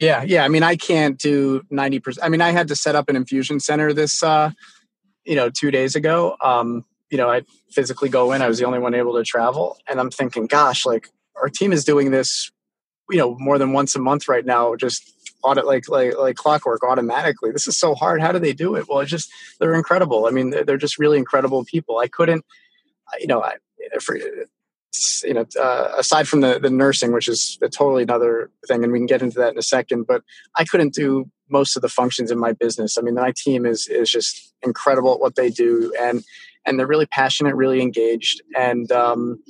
yeah 0.00 0.22
yeah 0.22 0.44
i 0.44 0.48
mean 0.48 0.62
i 0.62 0.76
can't 0.76 1.18
do 1.18 1.62
90% 1.72 2.18
i 2.22 2.28
mean 2.28 2.40
i 2.40 2.50
had 2.50 2.68
to 2.68 2.76
set 2.76 2.94
up 2.94 3.08
an 3.08 3.16
infusion 3.16 3.60
center 3.60 3.92
this 3.92 4.22
uh 4.22 4.50
you 5.24 5.34
know 5.34 5.50
2 5.50 5.70
days 5.70 5.94
ago 5.94 6.36
um 6.42 6.84
you 7.10 7.18
know 7.18 7.30
i 7.30 7.42
physically 7.70 8.08
go 8.08 8.32
in 8.32 8.42
i 8.42 8.48
was 8.48 8.58
the 8.58 8.64
only 8.64 8.78
one 8.78 8.94
able 8.94 9.14
to 9.14 9.24
travel 9.24 9.78
and 9.88 10.00
i'm 10.00 10.10
thinking 10.10 10.46
gosh 10.46 10.86
like 10.86 11.08
our 11.36 11.48
team 11.48 11.72
is 11.72 11.84
doing 11.84 12.10
this 12.10 12.50
you 13.10 13.18
know 13.18 13.36
more 13.38 13.58
than 13.58 13.72
once 13.72 13.94
a 13.94 13.98
month 13.98 14.28
right 14.28 14.44
now 14.44 14.74
just 14.74 15.12
audit 15.46 15.64
like 15.64 15.88
like 15.88 16.16
like 16.18 16.36
clockwork 16.36 16.82
automatically. 16.82 17.52
This 17.52 17.66
is 17.66 17.78
so 17.78 17.94
hard. 17.94 18.20
How 18.20 18.32
do 18.32 18.38
they 18.38 18.52
do 18.52 18.74
it? 18.74 18.86
Well, 18.88 19.00
it's 19.00 19.10
just 19.10 19.30
they're 19.60 19.74
incredible. 19.74 20.26
I 20.26 20.30
mean, 20.30 20.50
they're, 20.50 20.76
just 20.76 20.98
really 20.98 21.18
incredible 21.18 21.64
people. 21.64 21.98
I 21.98 22.08
couldn't, 22.08 22.44
you 23.18 23.26
know, 23.26 23.42
I, 23.42 23.54
for, 24.00 24.18
you 25.24 25.34
know, 25.34 25.44
uh, 25.60 25.92
aside 25.96 26.28
from 26.28 26.40
the 26.40 26.58
the 26.58 26.70
nursing, 26.70 27.12
which 27.12 27.28
is 27.28 27.58
a 27.62 27.68
totally 27.68 28.02
another 28.02 28.50
thing, 28.66 28.84
and 28.84 28.92
we 28.92 28.98
can 28.98 29.06
get 29.06 29.22
into 29.22 29.38
that 29.38 29.52
in 29.52 29.58
a 29.58 29.62
second. 29.62 30.06
But 30.06 30.22
I 30.56 30.64
couldn't 30.64 30.94
do 30.94 31.30
most 31.48 31.76
of 31.76 31.82
the 31.82 31.88
functions 31.88 32.30
in 32.30 32.38
my 32.38 32.52
business. 32.52 32.98
I 32.98 33.02
mean, 33.02 33.14
my 33.14 33.32
team 33.36 33.66
is 33.66 33.86
is 33.88 34.10
just 34.10 34.54
incredible 34.62 35.14
at 35.14 35.20
what 35.20 35.36
they 35.36 35.50
do, 35.50 35.94
and 36.00 36.24
and 36.64 36.78
they're 36.78 36.86
really 36.86 37.06
passionate, 37.06 37.54
really 37.54 37.80
engaged, 37.80 38.42
and 38.56 38.90
um, 38.92 39.42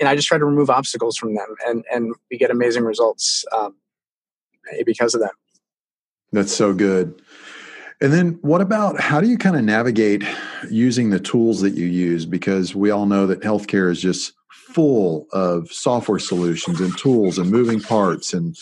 and 0.00 0.08
I 0.08 0.16
just 0.16 0.28
try 0.28 0.38
to 0.38 0.44
remove 0.44 0.70
obstacles 0.70 1.16
from 1.16 1.34
them, 1.34 1.54
and 1.66 1.84
and 1.92 2.14
we 2.30 2.38
get 2.38 2.50
amazing 2.50 2.84
results. 2.84 3.44
Um, 3.52 3.76
because 4.84 5.14
of 5.14 5.20
that. 5.20 5.32
That's 6.32 6.54
so 6.54 6.74
good. 6.74 7.22
And 8.00 8.12
then 8.12 8.38
what 8.42 8.60
about 8.60 9.00
how 9.00 9.20
do 9.20 9.28
you 9.28 9.38
kind 9.38 9.56
of 9.56 9.64
navigate 9.64 10.22
using 10.70 11.10
the 11.10 11.20
tools 11.20 11.62
that 11.62 11.74
you 11.74 11.86
use? 11.86 12.26
Because 12.26 12.74
we 12.74 12.90
all 12.90 13.06
know 13.06 13.26
that 13.26 13.40
healthcare 13.40 13.90
is 13.90 14.00
just 14.00 14.34
full 14.56 15.26
of 15.32 15.70
software 15.70 16.18
solutions 16.18 16.80
and 16.80 16.96
tools 16.98 17.38
and 17.38 17.50
moving 17.50 17.80
parts 17.80 18.32
and 18.32 18.56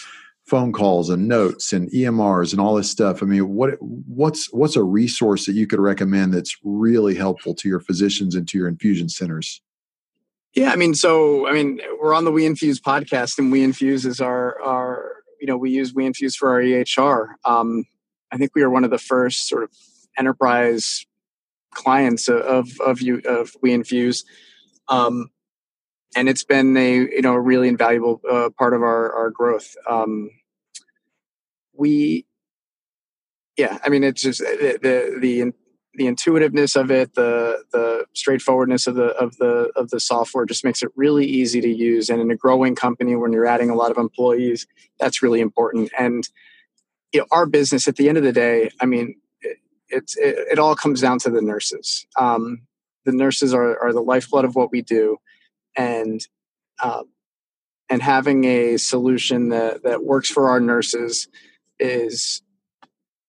phone 0.45 0.73
calls 0.73 1.09
and 1.09 1.27
notes 1.27 1.73
and 1.73 1.91
EMRs 1.91 2.53
and 2.53 2.61
all 2.61 2.75
this 2.75 2.91
stuff. 2.91 3.23
I 3.23 3.27
mean, 3.27 3.55
what 3.55 3.71
what's 3.81 4.53
what's 4.53 4.77
a 4.77 4.83
resource 4.83 5.47
that 5.47 5.55
you 5.55 5.67
could 5.67 5.81
recommend 5.81 6.35
that's 6.35 6.57
really 6.63 7.15
helpful 7.15 7.55
to 7.55 7.69
your 7.69 7.81
physicians 7.81 8.35
and 8.35 8.47
to 8.49 8.59
your 8.59 8.69
infusion 8.69 9.09
centers? 9.09 9.63
Yeah, 10.55 10.71
I 10.71 10.77
mean, 10.77 10.95
so 10.95 11.49
I 11.49 11.53
mean, 11.53 11.81
we're 12.01 12.15
on 12.15 12.25
the 12.25 12.31
We 12.31 12.47
Infuse 12.47 12.81
podcast, 12.81 13.39
and 13.39 13.51
We 13.51 13.65
Infuse 13.65 14.05
is 14.05 14.21
our 14.21 14.61
our 14.63 15.13
you 15.41 15.47
know 15.47 15.57
we 15.57 15.71
use 15.71 15.95
We 15.95 16.07
Infuse 16.07 16.37
for 16.37 16.51
our 16.51 16.61
EHR. 16.61 17.35
Um, 17.45 17.87
I 18.31 18.37
think 18.37 18.53
we 18.55 18.63
are 18.63 18.71
one 18.71 18.85
of 18.85 18.91
the 18.91 18.99
first 18.99 19.49
sort 19.49 19.65
of 19.65 19.71
enterprise 20.19 21.07
clients 21.73 22.29
of 22.29 22.69
of 22.81 23.01
you 23.01 23.21
of 23.25 23.53
We 23.63 23.73
Infuse. 23.73 24.25
Um, 24.89 25.31
and 26.17 26.29
it's 26.29 26.45
been 26.45 26.77
a 26.77 26.93
you 26.93 27.23
know 27.23 27.35
a 27.35 27.41
really 27.41 27.69
invaluable 27.69 28.21
uh, 28.31 28.51
part 28.59 28.75
of 28.75 28.83
our 28.83 29.13
our 29.13 29.31
growth. 29.31 29.77
Um, 29.89 30.31
we, 31.77 32.27
yeah, 33.57 33.79
I 33.83 33.89
mean 33.89 34.05
it's 34.05 34.23
just 34.23 34.41
the, 34.41 34.79
the 34.81 35.19
the 35.21 35.53
the 35.97 36.07
intuitiveness 36.07 36.77
of 36.77 36.91
it, 36.91 37.15
the 37.15 37.63
the 37.73 38.07
straightforwardness 38.15 38.87
of 38.87 38.95
the 38.95 39.07
of 39.17 39.37
the 39.37 39.71
of 39.77 39.91
the 39.91 40.01
software 40.01 40.45
just 40.45 40.65
makes 40.65 40.83
it 40.83 40.91
really 40.97 41.27
easy 41.27 41.61
to 41.61 41.69
use. 41.69 42.09
And 42.09 42.21
in 42.21 42.31
a 42.31 42.37
growing 42.37 42.75
company, 42.75 43.17
when 43.17 43.33
you're 43.33 43.47
adding 43.47 43.71
a 43.71 43.75
lot 43.75 43.91
of 43.91 43.99
employees, 43.99 44.67
that's 44.99 45.23
really 45.23 45.41
important. 45.41 45.91
And 45.99 46.29
you 47.13 47.21
know, 47.21 47.27
our 47.31 47.47
business 47.47 47.87
at 47.87 47.97
the 47.97 48.09
end 48.09 48.19
of 48.19 48.25
the 48.25 48.33
day, 48.33 48.71
I 48.81 48.87
mean, 48.87 49.17
it, 49.41 49.59
it's 49.89 50.17
it, 50.17 50.37
it 50.53 50.59
all 50.59 50.75
comes 50.75 51.01
down 51.01 51.19
to 51.21 51.31
the 51.31 51.43
nurses. 51.43 52.07
Um, 52.19 52.63
the 53.05 53.13
nurses 53.13 53.53
are, 53.55 53.79
are 53.83 53.93
the 53.93 54.01
lifeblood 54.01 54.45
of 54.45 54.57
what 54.57 54.73
we 54.73 54.83
do 54.83 55.19
and 55.77 56.27
um, 56.83 57.05
and 57.89 58.03
having 58.03 58.45
a 58.45 58.77
solution 58.77 59.51
that 59.51 59.83
that 59.83 60.05
works 60.05 60.29
for 60.29 60.49
our 60.49 60.61
nurses 60.61 61.29
is 61.79 62.43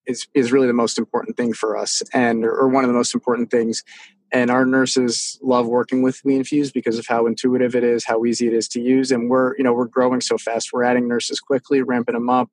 is 0.05 0.27
is 0.33 0.51
really 0.51 0.67
the 0.67 0.73
most 0.73 0.97
important 0.97 1.37
thing 1.37 1.53
for 1.53 1.77
us 1.77 2.01
and 2.13 2.45
or 2.45 2.67
one 2.67 2.83
of 2.83 2.87
the 2.87 2.95
most 2.95 3.13
important 3.13 3.51
things. 3.51 3.83
And 4.31 4.49
our 4.51 4.65
nurses 4.65 5.39
love 5.41 5.67
working 5.67 6.01
with 6.01 6.19
we 6.25 6.35
infuse 6.35 6.71
because 6.71 6.97
of 6.97 7.07
how 7.07 7.25
intuitive 7.25 7.75
it 7.75 7.83
is 7.83 8.05
how 8.05 8.25
easy 8.25 8.47
it 8.47 8.53
is 8.53 8.67
to 8.69 8.81
use 8.81 9.11
and 9.11 9.29
we're 9.29 9.55
you 9.57 9.63
know 9.63 9.73
we're 9.73 9.85
growing 9.85 10.21
so 10.21 10.37
fast. 10.37 10.71
We're 10.73 10.83
adding 10.83 11.07
nurses 11.07 11.39
quickly 11.39 11.81
ramping 11.81 12.13
them 12.13 12.29
up 12.29 12.49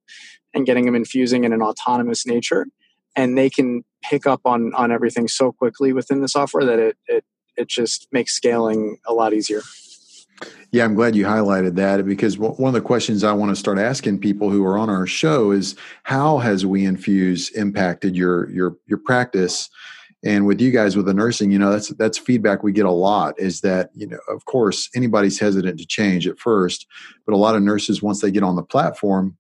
and 0.55 0.67
getting 0.67 0.85
them 0.85 0.95
infusing 0.95 1.45
in 1.45 1.53
an 1.53 1.63
autonomous 1.63 2.27
nature. 2.27 2.67
And 3.17 3.37
they 3.37 3.51
can 3.51 3.85
pick 4.03 4.27
up 4.27 4.41
on 4.45 4.75
on 4.75 4.91
everything 4.93 5.29
so 5.29 5.53
quickly 5.53 5.93
within 5.93 6.21
the 6.21 6.29
software 6.29 6.65
that 6.65 6.79
it 6.79 6.97
it 7.07 7.25
it 7.57 7.69
just 7.69 8.09
makes 8.13 8.35
scaling 8.35 8.99
a 9.07 9.13
lot 9.13 9.33
easier 9.33 9.63
yeah, 10.73 10.87
I'm 10.87 10.95
glad 10.95 11.15
you 11.15 11.27
highlighted 11.27 11.75
that 11.77 12.05
because 12.07 12.39
one 12.39 12.69
of 12.69 12.73
the 12.73 12.81
questions 12.81 13.25
I 13.25 13.33
want 13.33 13.51
to 13.51 13.57
start 13.57 13.79
asking 13.79 14.21
people 14.21 14.49
who 14.49 14.65
are 14.65 14.79
on 14.79 14.89
our 14.89 15.07
show 15.07 15.51
is 15.51 15.77
how 16.05 16.39
has 16.39 16.65
We 16.65 16.87
Infuse 16.87 17.51
impacted 17.51 18.17
your 18.17 18.51
your 18.51 18.77
your 18.87 18.99
practice? 18.99 19.69
And 20.25 20.47
with 20.47 20.61
you 20.61 20.71
guys 20.71 20.97
with 20.97 21.07
the 21.07 21.15
nursing, 21.15 21.51
you 21.51 21.59
know, 21.59 21.71
that's 21.71 21.89
that's 21.97 22.17
feedback 22.17 22.63
we 22.63 22.73
get 22.73 22.87
a 22.87 22.91
lot 22.91 23.35
is 23.39 23.61
that, 23.61 23.91
you 23.95 24.07
know, 24.07 24.21
of 24.29 24.47
course, 24.47 24.89
anybody's 24.95 25.39
hesitant 25.39 25.79
to 25.79 25.87
change 25.87 26.27
at 26.27 26.39
first, 26.39 26.87
but 27.27 27.35
a 27.35 27.39
lot 27.39 27.55
of 27.55 27.63
nurses 27.63 28.03
once 28.03 28.23
they 28.23 28.31
get 28.31 28.43
on 28.43 28.57
the 28.57 28.63
platform, 28.63 29.37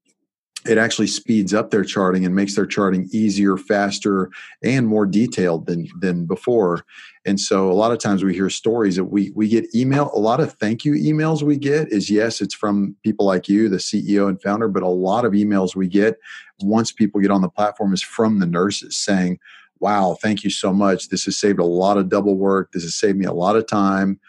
it 0.67 0.79
actually 0.79 1.09
speeds 1.09 1.53
up 1.53 1.71
their 1.71 1.83
charting 1.85 2.25
and 2.25 2.35
makes 2.35 2.55
their 2.55 2.67
charting 2.67 3.09
easier, 3.13 3.57
faster, 3.57 4.31
and 4.63 4.87
more 4.87 5.07
detailed 5.07 5.67
than 5.67 5.89
than 6.01 6.25
before. 6.25 6.85
And 7.25 7.39
so 7.39 7.71
a 7.71 7.75
lot 7.75 7.93
of 7.93 7.99
times 7.99 8.23
we 8.23 8.35
hear 8.35 8.49
stories 8.49 8.97
that 8.97 9.07
we 9.07 9.33
we 9.35 9.49
get 9.49 9.75
email. 9.75 10.11
A 10.15 10.19
lot 10.19 10.41
of 10.41 10.53
thank 10.55 10.85
you 10.85 10.93
emails 10.93 11.43
we 11.43 11.57
get 11.57 11.89
is 11.89 12.11
yes, 12.11 12.41
it's 12.41 12.55
from 12.55 12.97
people 13.03 13.27
like 13.27 13.49
you, 13.49 13.69
the 13.69 13.79
CEO 13.79 14.29
and 14.29 14.41
founder, 14.41 14.69
but 14.69 14.83
a 14.83 14.89
lot 14.89 15.25
of 15.25 15.33
emails 15.33 15.75
we 15.75 15.89
get 15.89 16.19
once 16.61 16.93
people 16.93 17.21
get 17.21 17.31
on 17.31 17.43
the 17.43 17.49
platform 17.49 17.93
is 17.93 18.03
from 18.03 18.39
the 18.39 18.47
nurses 18.47 18.97
saying, 18.97 19.39
"Wow, 19.81 20.17
thank 20.21 20.45
you 20.45 20.51
so 20.51 20.73
much. 20.73 21.09
This 21.09 21.25
has 21.25 21.37
saved 21.37 21.59
a 21.59 21.65
lot 21.65 21.99
of 21.99 22.09
double 22.09 22.37
work. 22.37 22.71
This 22.73 22.85
has 22.85 22.95
saved 22.95 23.19
me 23.19 23.27
a 23.27 23.33
lot 23.33 23.57
of 23.57 23.67
time." 23.67 24.21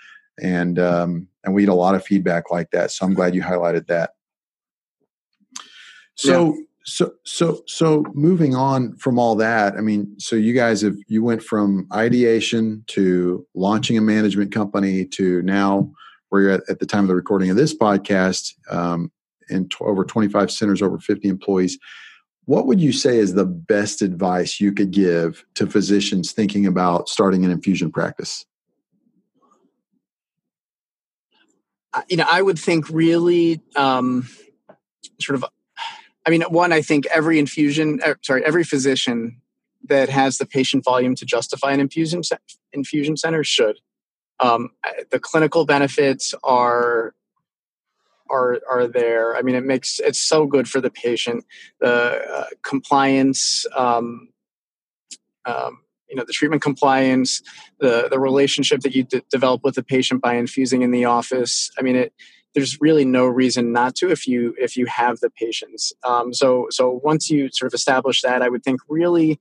And 0.41 0.79
um, 0.79 1.27
and 1.43 1.53
we 1.53 1.61
get 1.61 1.69
a 1.69 1.75
lot 1.75 1.93
of 1.93 2.03
feedback 2.03 2.49
like 2.49 2.71
that. 2.71 2.89
So 2.89 3.05
I'm 3.05 3.13
glad 3.13 3.35
you 3.35 3.43
highlighted 3.43 3.85
that. 3.87 4.12
So 6.15 6.53
yeah. 6.53 6.61
so 6.85 7.13
so 7.23 7.63
so 7.65 8.05
moving 8.13 8.55
on 8.55 8.95
from 8.97 9.17
all 9.17 9.35
that, 9.35 9.75
I 9.75 9.81
mean, 9.81 10.19
so 10.19 10.35
you 10.35 10.53
guys 10.53 10.81
have 10.81 10.95
you 11.07 11.23
went 11.23 11.43
from 11.43 11.87
ideation 11.93 12.83
to 12.87 13.45
launching 13.53 13.97
a 13.97 14.01
management 14.01 14.51
company 14.51 15.05
to 15.05 15.41
now 15.43 15.91
where 16.29 16.41
you're 16.41 16.51
at, 16.51 16.69
at 16.69 16.79
the 16.79 16.85
time 16.85 17.03
of 17.03 17.07
the 17.07 17.15
recording 17.15 17.49
of 17.49 17.55
this 17.55 17.75
podcast 17.77 18.53
um, 18.71 19.11
in 19.49 19.69
t- 19.69 19.75
over 19.81 20.03
25 20.03 20.49
centers, 20.51 20.81
over 20.81 20.97
50 20.97 21.27
employees. 21.27 21.77
What 22.45 22.65
would 22.65 22.81
you 22.81 22.91
say 22.91 23.19
is 23.19 23.35
the 23.35 23.45
best 23.45 24.01
advice 24.01 24.59
you 24.59 24.73
could 24.73 24.91
give 24.91 25.45
to 25.55 25.67
physicians 25.67 26.31
thinking 26.31 26.65
about 26.65 27.07
starting 27.07 27.45
an 27.45 27.51
infusion 27.51 27.91
practice? 27.91 28.45
You 32.09 32.17
know, 32.17 32.25
I 32.29 32.41
would 32.41 32.57
think 32.57 32.89
really 32.89 33.61
um, 33.75 34.27
sort 35.21 35.35
of 35.35 35.45
I 36.25 36.29
mean, 36.29 36.41
one, 36.43 36.71
I 36.71 36.81
think 36.81 37.05
every 37.07 37.37
infusion, 37.37 37.99
er, 38.05 38.17
sorry, 38.21 38.45
every 38.45 38.63
physician 38.63 39.41
that 39.89 40.09
has 40.09 40.37
the 40.37 40.45
patient 40.45 40.83
volume 40.83 41.15
to 41.15 41.25
justify 41.25 41.71
an 41.71 41.79
infusion 41.79 42.21
infusion 42.71 43.17
center 43.17 43.43
should. 43.43 43.79
Um, 44.39 44.69
the 45.11 45.19
clinical 45.19 45.65
benefits 45.65 46.33
are 46.43 47.13
are 48.29 48.59
are 48.69 48.87
there. 48.87 49.35
I 49.35 49.41
mean, 49.41 49.55
it 49.55 49.65
makes 49.65 49.99
it's 49.99 50.19
so 50.19 50.45
good 50.45 50.69
for 50.69 50.79
the 50.81 50.89
patient. 50.89 51.45
The 51.79 52.21
uh, 52.23 52.45
compliance, 52.63 53.65
um, 53.75 54.29
um, 55.45 55.79
you 56.09 56.15
know, 56.15 56.23
the 56.25 56.33
treatment 56.33 56.61
compliance, 56.61 57.41
the 57.79 58.07
the 58.09 58.19
relationship 58.19 58.81
that 58.81 58.95
you 58.95 59.03
d- 59.03 59.21
develop 59.29 59.63
with 59.63 59.75
the 59.75 59.83
patient 59.83 60.21
by 60.21 60.35
infusing 60.35 60.81
in 60.81 60.91
the 60.91 61.05
office. 61.05 61.69
I 61.77 61.81
mean, 61.81 61.95
it 61.95 62.13
there's 62.53 62.79
really 62.79 63.05
no 63.05 63.25
reason 63.25 63.71
not 63.71 63.95
to 63.95 64.11
if 64.11 64.27
you 64.27 64.55
if 64.59 64.77
you 64.77 64.85
have 64.85 65.19
the 65.19 65.29
patience. 65.29 65.91
Um, 66.03 66.33
so 66.33 66.67
so 66.69 66.99
once 67.03 67.29
you 67.29 67.49
sort 67.51 67.71
of 67.71 67.75
establish 67.75 68.21
that, 68.21 68.41
I 68.41 68.49
would 68.49 68.63
think 68.63 68.81
really 68.87 69.39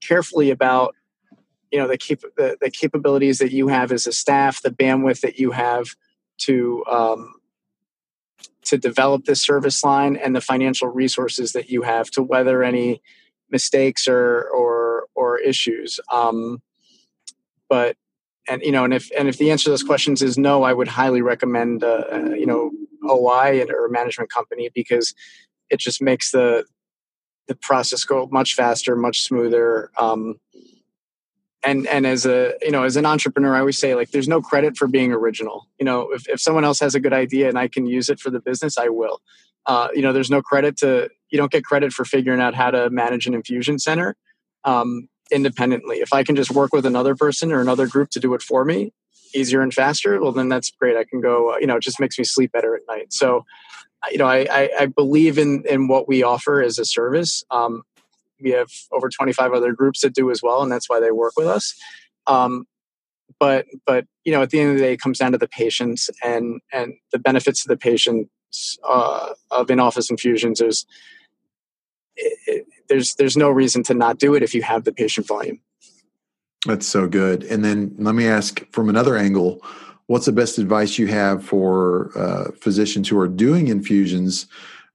carefully 0.00 0.50
about 0.50 0.94
you 1.70 1.78
know 1.78 1.88
the, 1.88 1.98
cap- 1.98 2.22
the, 2.36 2.56
the 2.60 2.70
capabilities 2.70 3.38
that 3.38 3.52
you 3.52 3.68
have 3.68 3.92
as 3.92 4.06
a 4.06 4.12
staff, 4.12 4.62
the 4.62 4.70
bandwidth 4.70 5.20
that 5.20 5.38
you 5.38 5.50
have 5.50 5.88
to 6.38 6.84
um, 6.90 7.34
to 8.64 8.78
develop 8.78 9.24
this 9.24 9.42
service 9.42 9.84
line, 9.84 10.16
and 10.16 10.34
the 10.34 10.40
financial 10.40 10.88
resources 10.88 11.52
that 11.52 11.70
you 11.70 11.82
have 11.82 12.10
to 12.12 12.22
weather 12.22 12.62
any 12.62 13.02
mistakes 13.50 14.08
or 14.08 14.44
or 14.44 15.06
or 15.14 15.38
issues. 15.38 16.00
Um, 16.12 16.62
but 17.68 17.96
and 18.48 18.62
you 18.62 18.72
know, 18.72 18.84
and 18.84 18.94
if 18.94 19.10
and 19.16 19.28
if 19.28 19.38
the 19.38 19.50
answer 19.50 19.64
to 19.64 19.70
those 19.70 19.82
questions 19.82 20.22
is 20.22 20.38
no, 20.38 20.62
I 20.62 20.72
would 20.72 20.88
highly 20.88 21.22
recommend 21.22 21.84
uh, 21.84 22.04
uh 22.12 22.30
you 22.30 22.46
know 22.46 22.70
OI 23.08 23.64
or 23.68 23.86
a 23.86 23.90
management 23.90 24.30
company 24.30 24.70
because 24.74 25.14
it 25.70 25.78
just 25.80 26.00
makes 26.00 26.30
the 26.30 26.64
the 27.46 27.54
process 27.54 28.04
go 28.04 28.28
much 28.30 28.54
faster, 28.54 28.94
much 28.94 29.22
smoother. 29.22 29.90
Um, 29.98 30.38
and 31.64 31.86
and 31.88 32.06
as 32.06 32.24
a 32.24 32.54
you 32.62 32.70
know 32.70 32.84
as 32.84 32.96
an 32.96 33.06
entrepreneur, 33.06 33.54
I 33.54 33.60
always 33.60 33.78
say 33.78 33.94
like 33.94 34.10
there's 34.10 34.28
no 34.28 34.40
credit 34.40 34.76
for 34.76 34.86
being 34.86 35.12
original. 35.12 35.68
You 35.78 35.84
know, 35.84 36.12
if 36.12 36.28
if 36.28 36.40
someone 36.40 36.64
else 36.64 36.80
has 36.80 36.94
a 36.94 37.00
good 37.00 37.12
idea 37.12 37.48
and 37.48 37.58
I 37.58 37.68
can 37.68 37.86
use 37.86 38.08
it 38.08 38.20
for 38.20 38.30
the 38.30 38.40
business, 38.40 38.78
I 38.78 38.88
will. 38.88 39.20
Uh, 39.66 39.88
you 39.92 40.02
know, 40.02 40.12
there's 40.12 40.30
no 40.30 40.40
credit 40.40 40.76
to 40.78 41.10
you 41.30 41.38
don't 41.38 41.50
get 41.50 41.64
credit 41.64 41.92
for 41.92 42.04
figuring 42.04 42.40
out 42.40 42.54
how 42.54 42.70
to 42.70 42.88
manage 42.90 43.26
an 43.26 43.34
infusion 43.34 43.78
center. 43.78 44.16
Um, 44.64 45.08
independently. 45.30 45.96
If 45.96 46.12
I 46.12 46.22
can 46.24 46.36
just 46.36 46.50
work 46.50 46.72
with 46.72 46.86
another 46.86 47.14
person 47.14 47.52
or 47.52 47.60
another 47.60 47.86
group 47.86 48.10
to 48.10 48.20
do 48.20 48.34
it 48.34 48.42
for 48.42 48.64
me 48.64 48.92
easier 49.34 49.60
and 49.60 49.74
faster, 49.74 50.20
well, 50.20 50.32
then 50.32 50.48
that's 50.48 50.70
great. 50.70 50.96
I 50.96 51.04
can 51.04 51.20
go, 51.20 51.56
you 51.58 51.66
know, 51.66 51.76
it 51.76 51.82
just 51.82 52.00
makes 52.00 52.18
me 52.18 52.24
sleep 52.24 52.52
better 52.52 52.74
at 52.74 52.82
night. 52.88 53.12
So, 53.12 53.44
you 54.10 54.18
know, 54.18 54.26
I, 54.26 54.70
I, 54.78 54.86
believe 54.86 55.38
in, 55.38 55.64
in 55.68 55.88
what 55.88 56.08
we 56.08 56.22
offer 56.22 56.62
as 56.62 56.78
a 56.78 56.84
service. 56.84 57.44
Um, 57.50 57.82
we 58.40 58.50
have 58.50 58.70
over 58.92 59.08
25 59.08 59.52
other 59.52 59.72
groups 59.72 60.00
that 60.00 60.14
do 60.14 60.30
as 60.30 60.42
well, 60.42 60.62
and 60.62 60.70
that's 60.70 60.88
why 60.88 61.00
they 61.00 61.10
work 61.10 61.34
with 61.36 61.46
us. 61.46 61.74
Um, 62.26 62.66
but, 63.38 63.66
but, 63.86 64.06
you 64.24 64.32
know, 64.32 64.42
at 64.42 64.50
the 64.50 64.60
end 64.60 64.70
of 64.70 64.76
the 64.76 64.82
day, 64.82 64.92
it 64.94 65.00
comes 65.00 65.18
down 65.18 65.32
to 65.32 65.38
the 65.38 65.48
patients 65.48 66.08
and, 66.24 66.60
and 66.72 66.94
the 67.12 67.18
benefits 67.18 67.62
to 67.62 67.68
the 67.68 67.76
patients 67.76 68.78
uh, 68.88 69.34
of 69.50 69.70
in-office 69.70 70.10
infusions 70.10 70.60
is, 70.60 70.86
there's 72.88 73.14
there's 73.14 73.36
no 73.36 73.50
reason 73.50 73.82
to 73.84 73.94
not 73.94 74.18
do 74.18 74.34
it 74.34 74.42
if 74.42 74.54
you 74.54 74.62
have 74.62 74.84
the 74.84 74.92
patient 74.92 75.26
volume. 75.26 75.60
That's 76.66 76.86
so 76.86 77.08
good. 77.08 77.44
And 77.44 77.64
then 77.64 77.94
let 77.98 78.14
me 78.14 78.26
ask 78.26 78.68
from 78.72 78.88
another 78.88 79.16
angle, 79.16 79.62
what's 80.06 80.26
the 80.26 80.32
best 80.32 80.58
advice 80.58 80.98
you 80.98 81.06
have 81.06 81.44
for 81.44 82.10
uh, 82.18 82.50
physicians 82.60 83.08
who 83.08 83.18
are 83.18 83.28
doing 83.28 83.68
infusions, 83.68 84.46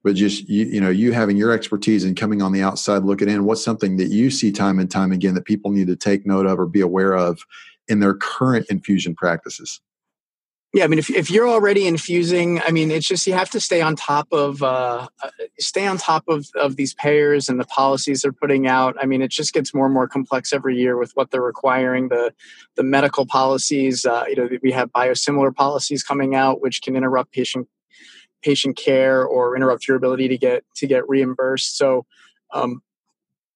but 0.03 0.15
just 0.15 0.49
you, 0.49 0.65
you 0.65 0.81
know 0.81 0.89
you 0.89 1.13
having 1.13 1.37
your 1.37 1.51
expertise 1.51 2.03
and 2.03 2.17
coming 2.17 2.41
on 2.41 2.51
the 2.51 2.61
outside 2.61 3.03
looking 3.03 3.29
in? 3.29 3.45
What's 3.45 3.63
something 3.63 3.97
that 3.97 4.09
you 4.09 4.29
see 4.29 4.51
time 4.51 4.79
and 4.79 4.91
time 4.91 5.11
again 5.11 5.35
that 5.35 5.45
people 5.45 5.71
need 5.71 5.87
to 5.87 5.95
take 5.95 6.25
note 6.25 6.45
of 6.45 6.59
or 6.59 6.65
be 6.65 6.81
aware 6.81 7.15
of 7.15 7.43
in 7.87 7.99
their 7.99 8.13
current 8.13 8.65
infusion 8.69 9.15
practices? 9.15 9.79
Yeah, 10.73 10.85
I 10.85 10.87
mean, 10.87 10.97
if, 10.97 11.11
if 11.11 11.29
you're 11.29 11.47
already 11.47 11.85
infusing, 11.85 12.59
I 12.61 12.71
mean, 12.71 12.89
it's 12.89 13.07
just 13.07 13.27
you 13.27 13.33
have 13.33 13.51
to 13.51 13.59
stay 13.59 13.81
on 13.81 13.95
top 13.95 14.27
of 14.31 14.63
uh, 14.63 15.07
uh, 15.21 15.29
stay 15.59 15.85
on 15.85 15.99
top 15.99 16.23
of 16.27 16.47
of 16.55 16.77
these 16.77 16.95
payers 16.95 17.47
and 17.47 17.59
the 17.59 17.65
policies 17.65 18.21
they're 18.21 18.33
putting 18.33 18.65
out. 18.65 18.95
I 18.99 19.05
mean, 19.05 19.21
it 19.21 19.29
just 19.29 19.53
gets 19.53 19.71
more 19.71 19.85
and 19.85 19.93
more 19.93 20.07
complex 20.07 20.51
every 20.51 20.75
year 20.75 20.97
with 20.97 21.11
what 21.13 21.29
they're 21.29 21.43
requiring. 21.43 22.09
The 22.09 22.33
the 22.75 22.81
medical 22.81 23.27
policies, 23.27 24.03
uh, 24.03 24.25
you 24.27 24.35
know, 24.35 24.49
we 24.63 24.71
have 24.71 24.91
biosimilar 24.91 25.53
policies 25.53 26.01
coming 26.01 26.33
out, 26.33 26.59
which 26.59 26.81
can 26.81 26.95
interrupt 26.95 27.31
patient 27.31 27.67
patient 28.41 28.75
care 28.75 29.23
or 29.23 29.55
interrupt 29.55 29.87
your 29.87 29.95
ability 29.95 30.27
to 30.29 30.39
get 30.39 30.63
to 30.77 30.87
get 30.87 31.07
reimbursed. 31.07 31.77
So, 31.77 32.07
um, 32.51 32.81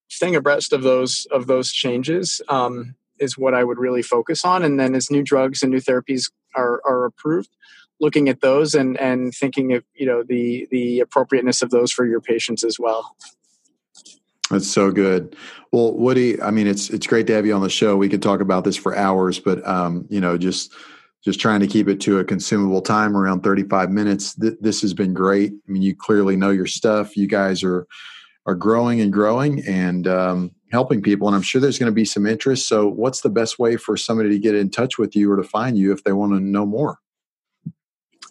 staying 0.07 0.35
abreast 0.35 0.71
of 0.71 0.83
those 0.83 1.25
of 1.31 1.47
those 1.47 1.71
changes 1.71 2.43
um, 2.47 2.93
is 3.19 3.39
what 3.39 3.55
I 3.55 3.63
would 3.63 3.79
really 3.79 4.03
focus 4.03 4.45
on. 4.45 4.63
And 4.63 4.79
then 4.79 4.93
as 4.93 5.09
new 5.09 5.23
drugs 5.23 5.63
and 5.63 5.71
new 5.71 5.79
therapies 5.79 6.29
are, 6.57 6.81
are 6.85 7.05
approved, 7.05 7.49
looking 7.99 8.29
at 8.29 8.41
those 8.41 8.75
and, 8.75 8.99
and 8.99 9.33
thinking 9.33 9.73
of, 9.73 9.83
you 9.95 10.05
know, 10.05 10.23
the, 10.23 10.67
the 10.71 10.99
appropriateness 10.99 11.61
of 11.61 11.69
those 11.69 11.91
for 11.91 12.05
your 12.05 12.21
patients 12.21 12.63
as 12.63 12.79
well. 12.79 13.15
That's 14.49 14.69
so 14.69 14.91
good. 14.91 15.35
Well, 15.71 15.93
Woody, 15.93 16.41
I 16.41 16.51
mean, 16.51 16.67
it's, 16.67 16.89
it's 16.89 17.07
great 17.07 17.27
to 17.27 17.33
have 17.33 17.45
you 17.45 17.53
on 17.53 17.61
the 17.61 17.69
show. 17.69 17.97
We 17.97 18.09
could 18.09 18.21
talk 18.21 18.39
about 18.39 18.63
this 18.63 18.77
for 18.77 18.95
hours, 18.95 19.39
but, 19.39 19.65
um, 19.67 20.05
you 20.09 20.21
know, 20.21 20.37
just, 20.37 20.73
just 21.23 21.39
trying 21.39 21.59
to 21.59 21.67
keep 21.67 21.89
it 21.89 21.99
to 22.01 22.19
a 22.19 22.23
consumable 22.23 22.81
time 22.81 23.17
around 23.17 23.43
35 23.43 23.91
minutes. 23.91 24.35
Th- 24.35 24.57
this 24.61 24.81
has 24.81 24.93
been 24.93 25.13
great. 25.13 25.51
I 25.51 25.71
mean, 25.71 25.81
you 25.81 25.95
clearly 25.95 26.37
know 26.37 26.51
your 26.51 26.67
stuff. 26.67 27.17
You 27.17 27.27
guys 27.27 27.63
are, 27.63 27.85
are 28.47 28.55
growing 28.55 28.99
and 29.01 29.13
growing 29.13 29.63
and, 29.67 30.07
um, 30.07 30.51
helping 30.71 31.01
people 31.01 31.27
and 31.27 31.35
i'm 31.35 31.41
sure 31.41 31.61
there's 31.61 31.79
going 31.79 31.91
to 31.91 31.95
be 31.95 32.05
some 32.05 32.25
interest. 32.25 32.67
So 32.67 32.87
what's 32.87 33.21
the 33.21 33.29
best 33.29 33.59
way 33.59 33.77
for 33.77 33.95
somebody 33.95 34.29
to 34.29 34.39
get 34.39 34.55
in 34.55 34.69
touch 34.69 34.97
with 34.97 35.15
you 35.15 35.31
or 35.31 35.37
to 35.37 35.43
find 35.43 35.77
you 35.77 35.93
if 35.93 36.03
they 36.03 36.11
want 36.11 36.33
to 36.33 36.39
know 36.39 36.65
more? 36.65 36.99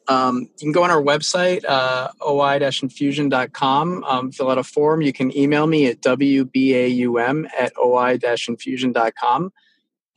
Um, 0.09 0.43
you 0.43 0.67
can 0.67 0.73
go 0.73 0.85
on 0.85 0.91
our 0.91 1.03
website 1.03 1.65
uh, 1.65 2.09
oi-infusion.com 2.27 4.05
um, 4.05 4.33
fill 4.33 4.51
out 4.51 4.59
a 4.59 4.63
form. 4.63 5.03
You 5.03 5.13
can 5.13 5.37
email 5.37 5.67
me 5.67 5.87
at 5.87 6.01
wbaum 6.03 7.49
at 7.59 7.73
oi-infusion.com 7.77 9.53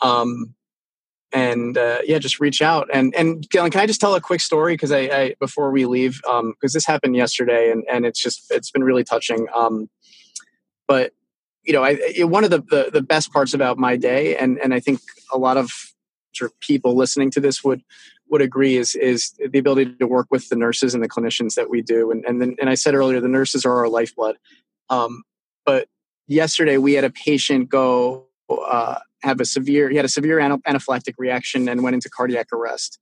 um, 0.02 0.56
and 1.32 1.78
uh, 1.78 2.00
yeah 2.06 2.18
just 2.18 2.40
reach 2.40 2.62
out 2.62 2.90
and 2.94 3.14
and 3.16 3.48
Dylan, 3.50 3.72
can 3.72 3.82
i 3.82 3.86
just 3.86 4.02
tell 4.02 4.16
a 4.16 4.22
quick 4.22 4.42
story 4.42 4.74
because 4.74 4.92
I, 4.92 5.00
I, 5.00 5.36
before 5.40 5.72
we 5.72 5.86
leave 5.86 6.20
because 6.24 6.40
um, 6.40 6.54
this 6.62 6.86
happened 6.86 7.16
yesterday 7.16 7.72
and 7.72 7.84
and 7.92 8.06
it's 8.06 8.22
just 8.22 8.46
it's 8.50 8.72
been 8.72 8.84
really 8.84 9.04
touching 9.04 9.48
um, 9.54 9.90
but 10.88 11.14
you 11.64 11.74
know, 11.74 11.84
I, 11.84 12.24
one 12.24 12.44
of 12.44 12.50
the, 12.50 12.62
the, 12.62 12.90
the 12.92 13.02
best 13.02 13.32
parts 13.32 13.54
about 13.54 13.78
my 13.78 13.96
day, 13.96 14.36
and 14.36 14.58
and 14.58 14.74
I 14.74 14.80
think 14.80 15.00
a 15.32 15.38
lot 15.38 15.56
of 15.56 15.72
sort 16.34 16.52
of 16.52 16.60
people 16.60 16.96
listening 16.96 17.30
to 17.32 17.40
this 17.40 17.64
would 17.64 17.84
would 18.28 18.42
agree 18.42 18.76
is 18.76 18.96
is 18.96 19.36
the 19.38 19.60
ability 19.60 19.94
to 20.00 20.08
work 20.08 20.28
with 20.32 20.50
the 20.50 20.56
nurses 20.56 20.96
and 20.96 21.04
the 21.04 21.10
clinicians 21.10 21.54
that 21.56 21.70
we 21.70 21.84
do. 21.84 22.10
And 22.10 22.26
and 22.26 22.42
then, 22.42 22.56
and 22.60 22.70
I 22.72 22.74
said 22.74 22.96
earlier, 22.96 23.20
the 23.22 23.28
nurses 23.28 23.66
are 23.66 23.78
our 23.78 23.88
lifeblood. 23.88 24.38
Um, 24.90 25.24
but 25.64 25.88
yesterday 26.28 26.78
we 26.78 26.94
had 26.94 27.04
a 27.04 27.12
patient 27.12 27.70
go 27.70 28.26
uh, 28.50 29.00
have 29.22 29.40
a 29.40 29.46
severe 29.46 29.90
he 29.90 29.96
had 29.96 30.06
a 30.06 30.10
severe 30.10 30.40
anaphylactic 30.40 31.16
reaction 31.18 31.68
and 31.68 31.84
went 31.84 31.94
into 31.94 32.10
cardiac 32.10 32.48
arrest. 32.54 33.00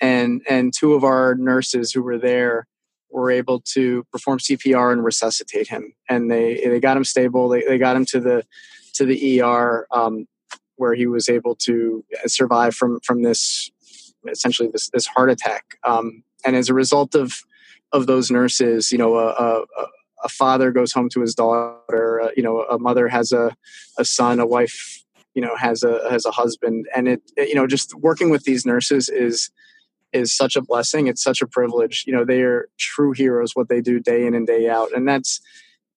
And 0.00 0.42
and 0.48 0.72
two 0.74 0.94
of 0.94 1.04
our 1.04 1.34
nurses 1.34 1.92
who 1.92 2.02
were 2.02 2.18
there 2.18 2.66
were 3.10 3.30
able 3.30 3.60
to 3.60 4.04
perform 4.12 4.38
CPR 4.38 4.92
and 4.92 5.04
resuscitate 5.04 5.68
him. 5.68 5.94
And 6.08 6.30
they 6.30 6.60
they 6.64 6.80
got 6.80 6.96
him 6.96 7.04
stable. 7.04 7.48
They 7.48 7.62
they 7.62 7.78
got 7.78 7.96
him 7.96 8.04
to 8.06 8.20
the 8.20 8.44
to 8.94 9.04
the 9.04 9.42
ER 9.42 9.86
um, 9.90 10.26
where 10.76 10.94
he 10.94 11.06
was 11.06 11.28
able 11.28 11.54
to 11.56 12.04
survive 12.26 12.74
from 12.74 13.00
from 13.00 13.22
this 13.22 13.70
essentially 14.28 14.68
this 14.72 14.90
this 14.90 15.06
heart 15.06 15.30
attack. 15.30 15.78
Um, 15.84 16.22
and 16.44 16.56
as 16.56 16.68
a 16.68 16.74
result 16.74 17.14
of 17.14 17.42
of 17.92 18.06
those 18.06 18.30
nurses, 18.30 18.90
you 18.90 18.98
know, 18.98 19.16
a, 19.16 19.28
a, 19.28 19.64
a 20.24 20.28
father 20.28 20.72
goes 20.72 20.92
home 20.92 21.08
to 21.10 21.20
his 21.20 21.34
daughter. 21.34 22.20
Uh, 22.20 22.28
you 22.36 22.42
know, 22.42 22.62
a 22.62 22.78
mother 22.78 23.08
has 23.08 23.32
a 23.32 23.56
a 23.98 24.04
son. 24.04 24.40
A 24.40 24.46
wife, 24.46 25.04
you 25.36 25.42
know, 25.42 25.54
has 25.56 25.84
a 25.84 26.00
has 26.10 26.24
a 26.24 26.32
husband. 26.32 26.86
And 26.96 27.06
it, 27.06 27.22
it 27.36 27.50
you 27.50 27.54
know, 27.54 27.66
just 27.66 27.94
working 27.94 28.30
with 28.30 28.44
these 28.44 28.66
nurses 28.66 29.08
is 29.08 29.50
is 30.12 30.34
such 30.34 30.56
a 30.56 30.62
blessing. 30.62 31.06
It's 31.08 31.22
such 31.22 31.42
a 31.42 31.46
privilege. 31.46 32.04
You 32.06 32.14
know, 32.14 32.24
they 32.24 32.40
are 32.40 32.68
true 32.78 33.12
heroes, 33.12 33.54
what 33.54 33.68
they 33.68 33.82
do 33.82 34.00
day 34.00 34.26
in 34.26 34.34
and 34.34 34.46
day 34.46 34.68
out. 34.68 34.88
And 34.94 35.06
that's, 35.06 35.42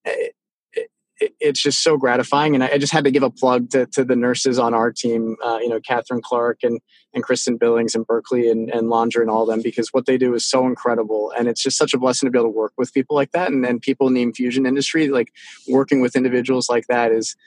it, 0.03 0.35
it, 0.73 1.33
it's 1.39 1.61
just 1.61 1.81
so 1.83 1.95
gratifying. 1.95 2.53
And 2.53 2.63
I, 2.63 2.71
I, 2.73 2.77
just 2.79 2.91
had 2.91 3.03
to 3.05 3.11
give 3.11 3.23
a 3.23 3.29
plug 3.29 3.69
to, 3.69 3.85
to 3.87 4.03
the 4.03 4.15
nurses 4.15 4.59
on 4.59 4.73
our 4.73 4.91
team, 4.91 5.37
uh, 5.45 5.59
you 5.61 5.69
know, 5.69 5.79
Catherine 5.79 6.21
Clark 6.21 6.59
and, 6.63 6.81
and 7.13 7.23
Kristen 7.23 7.57
Billings 7.57 7.95
and 7.95 8.05
Berkeley 8.05 8.49
and, 8.49 8.69
and 8.71 8.87
Laundra 8.87 9.21
and 9.21 9.29
all 9.29 9.45
them, 9.45 9.61
because 9.61 9.89
what 9.93 10.05
they 10.05 10.17
do 10.17 10.33
is 10.33 10.45
so 10.45 10.65
incredible. 10.65 11.31
And 11.37 11.47
it's 11.47 11.63
just 11.63 11.77
such 11.77 11.93
a 11.93 11.97
blessing 11.97 12.27
to 12.27 12.31
be 12.31 12.39
able 12.39 12.51
to 12.51 12.57
work 12.57 12.73
with 12.77 12.93
people 12.93 13.15
like 13.15 13.31
that. 13.31 13.51
And 13.51 13.63
then 13.63 13.79
people 13.79 14.07
in 14.07 14.15
the 14.15 14.21
infusion 14.21 14.65
industry, 14.65 15.07
like 15.09 15.31
working 15.69 16.01
with 16.01 16.15
individuals 16.15 16.67
like 16.67 16.87
that 16.87 17.11
is, 17.11 17.37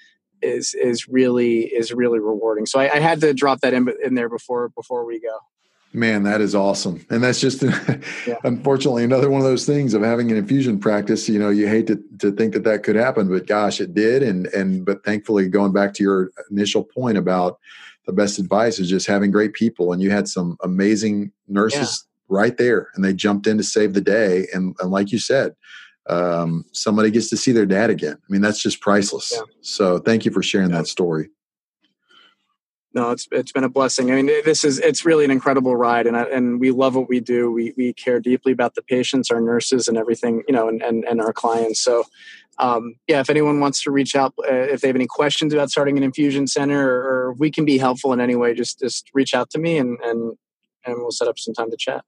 is, 0.43 0.75
is 0.75 1.09
really, 1.09 1.63
is 1.63 1.93
really 1.93 2.19
rewarding. 2.19 2.67
So 2.67 2.81
I, 2.81 2.95
I 2.95 3.01
had 3.01 3.21
to 3.21 3.33
drop 3.35 3.61
that 3.61 3.75
in, 3.75 3.89
in 4.05 4.15
there 4.15 4.29
before, 4.29 4.69
before 4.71 5.05
we 5.05 5.21
go. 5.21 5.39
Man, 5.95 6.23
that 6.23 6.41
is 6.41 6.55
awesome. 6.55 7.05
And 7.11 7.23
that's 7.23 7.41
just 7.41 7.63
yeah. 8.27 8.39
unfortunately 8.45 9.05
another 9.05 9.29
one 9.29 9.43
of 9.43 9.47
those 9.47 9.67
things 9.67 9.93
of 9.93 10.03
having 10.03 10.31
an 10.31 10.39
infusion 10.39 10.79
practice, 10.79 11.29
you 11.29 11.39
know, 11.39 11.51
you 11.51 11.69
hate 11.69 11.87
to, 11.89 12.03
to 12.21 12.33
think 12.33 12.55
that 12.55 12.65
that 12.65 12.83
could 12.83 12.97
happen, 12.97 13.29
but 13.29 13.47
gosh, 13.47 13.79
it 13.79 13.93
did. 13.93 14.23
And, 14.23 14.47
and, 14.49 14.87
but 14.87 15.05
thankfully 15.05 15.49
going 15.49 15.73
back 15.73 15.93
to 15.95 16.03
your 16.03 16.31
initial 16.51 16.83
point 16.83 17.19
about 17.19 17.59
the 18.07 18.13
best 18.13 18.39
advice 18.39 18.79
is 18.79 18.89
just 18.89 19.07
having 19.07 19.31
great 19.31 19.53
people. 19.53 19.93
And 19.93 20.01
you 20.01 20.11
had 20.11 20.29
some 20.29 20.57
amazing 20.63 21.31
nurses 21.47 22.07
yeah. 22.31 22.37
right 22.39 22.57
there 22.57 22.89
and 22.95 23.05
they 23.05 23.13
jumped 23.13 23.47
in 23.47 23.59
to 23.59 23.65
save 23.65 23.93
the 23.93 24.01
day. 24.01 24.47
And, 24.55 24.75
and 24.81 24.91
like 24.91 25.13
you 25.13 25.19
said, 25.19 25.55
um, 26.09 26.65
somebody 26.73 27.11
gets 27.11 27.31
to 27.31 27.37
see 27.37 27.53
their 27.53 27.67
dad 27.67 27.91
again. 27.91 28.17
I 28.17 28.33
mean, 28.33 28.43
that's 28.43 28.61
just 28.61 28.81
priceless. 28.81 29.33
Yeah. 29.35 29.43
So 29.61 29.99
thank 29.99 30.25
you 30.25 30.31
for 30.31 30.43
sharing 30.43 30.71
that 30.71 30.87
story 30.87 31.31
no, 32.95 33.11
it's 33.11 33.27
it's 33.33 33.53
been 33.53 33.65
a 33.65 33.69
blessing. 33.69 34.11
I 34.11 34.17
mean, 34.17 34.27
this 34.27 34.65
is 34.65 34.79
it's 34.79 35.05
really 35.05 35.25
an 35.25 35.31
incredible 35.31 35.77
ride, 35.77 36.07
and 36.07 36.17
I, 36.17 36.25
and 36.25 36.61
we 36.61 36.71
love 36.71 36.95
what 36.95 37.09
we 37.09 37.21
do. 37.21 37.51
We 37.51 37.73
we 37.77 37.93
care 37.95 38.21
deeply 38.21 38.53
about 38.53 38.75
the 38.75 38.83
patients, 38.83 39.31
our 39.31 39.41
nurses, 39.41 39.89
and 39.89 39.97
everything, 39.97 40.43
you 40.47 40.55
know, 40.55 40.69
and 40.69 40.83
and, 40.83 41.05
and 41.05 41.21
our 41.21 41.33
clients. 41.33 41.81
So, 41.81 42.05
um, 42.59 42.97
yeah, 43.07 43.21
if 43.21 43.31
anyone 43.31 43.61
wants 43.61 43.83
to 43.85 43.91
reach 43.91 44.15
out, 44.15 44.35
uh, 44.41 44.53
if 44.53 44.83
they 44.83 44.89
have 44.89 44.97
any 44.97 45.07
questions 45.07 45.55
about 45.55 45.71
starting 45.71 45.97
an 45.97 46.03
infusion 46.03 46.47
center, 46.47 46.87
or, 46.87 47.03
or 47.03 47.33
we 47.35 47.51
can 47.51 47.65
be 47.65 47.79
helpful 47.79 48.13
in 48.13 48.21
any 48.21 48.37
way, 48.37 48.55
just 48.55 48.81
just 48.81 49.09
reach 49.15 49.33
out 49.35 49.51
to 49.51 49.59
me, 49.59 49.79
and 49.79 49.99
and 50.01 50.37
and 50.85 50.97
we'll 50.99 51.13
set 51.13 51.29
up 51.29 51.39
some 51.39 51.55
time 51.55 51.71
to 51.71 51.77
chat. 51.79 52.05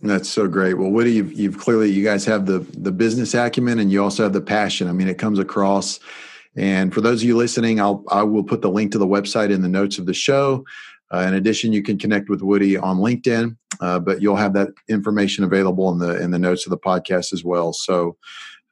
That's 0.00 0.28
so 0.28 0.46
great. 0.46 0.74
Well, 0.74 0.90
Woody, 0.90 1.12
you've, 1.12 1.32
you've 1.32 1.58
clearly 1.58 1.90
you 1.90 2.04
guys 2.04 2.24
have 2.26 2.46
the 2.46 2.58
the 2.58 2.92
business 2.92 3.34
acumen, 3.34 3.78
and 3.78 3.90
you 3.90 4.02
also 4.02 4.24
have 4.24 4.32
the 4.32 4.40
passion. 4.40 4.88
I 4.88 4.92
mean, 4.92 5.08
it 5.08 5.18
comes 5.18 5.38
across 5.38 6.00
and 6.56 6.92
for 6.92 7.02
those 7.02 7.22
of 7.22 7.28
you 7.28 7.36
listening, 7.36 7.80
I'll 7.80 8.02
I 8.08 8.22
will 8.22 8.42
put 8.42 8.62
the 8.62 8.70
link 8.70 8.92
to 8.92 8.98
the 8.98 9.06
website 9.06 9.52
in 9.52 9.62
the 9.62 9.68
notes 9.68 9.98
of 9.98 10.06
the 10.06 10.14
show. 10.14 10.64
Uh, 11.12 11.18
in 11.18 11.34
addition, 11.34 11.72
you 11.72 11.82
can 11.82 11.98
connect 11.98 12.28
with 12.28 12.42
Woody 12.42 12.76
on 12.76 12.96
LinkedIn, 12.96 13.56
uh, 13.80 14.00
but 14.00 14.20
you'll 14.20 14.36
have 14.36 14.54
that 14.54 14.70
information 14.88 15.44
available 15.44 15.90
in 15.92 15.98
the 15.98 16.20
in 16.20 16.30
the 16.30 16.38
notes 16.38 16.66
of 16.66 16.70
the 16.70 16.78
podcast 16.78 17.32
as 17.32 17.44
well. 17.44 17.72
So, 17.72 18.16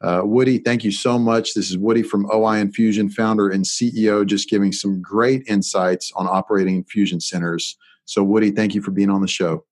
uh, 0.00 0.22
Woody, 0.24 0.58
thank 0.58 0.82
you 0.82 0.90
so 0.90 1.18
much. 1.18 1.52
This 1.54 1.70
is 1.70 1.76
Woody 1.76 2.02
from 2.02 2.26
OI 2.32 2.58
Infusion, 2.58 3.10
founder 3.10 3.50
and 3.50 3.64
CEO, 3.64 4.26
just 4.26 4.48
giving 4.48 4.72
some 4.72 5.02
great 5.02 5.46
insights 5.46 6.10
on 6.16 6.26
operating 6.26 6.76
infusion 6.76 7.20
centers. 7.20 7.76
So, 8.06 8.24
Woody, 8.24 8.50
thank 8.50 8.74
you 8.74 8.82
for 8.82 8.90
being 8.90 9.10
on 9.10 9.20
the 9.20 9.28
show. 9.28 9.64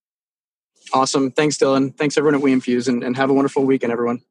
Awesome. 0.93 1.31
Thanks, 1.31 1.57
Dylan. 1.57 1.97
Thanks, 1.97 2.19
everyone 2.19 2.41
at 2.41 2.45
WeInfuse, 2.45 2.89
and, 2.89 3.03
and 3.03 3.17
have 3.17 3.31
a 3.31 3.35
wonderful 3.35 3.65
weekend, 3.65 3.93
everyone. 3.93 4.23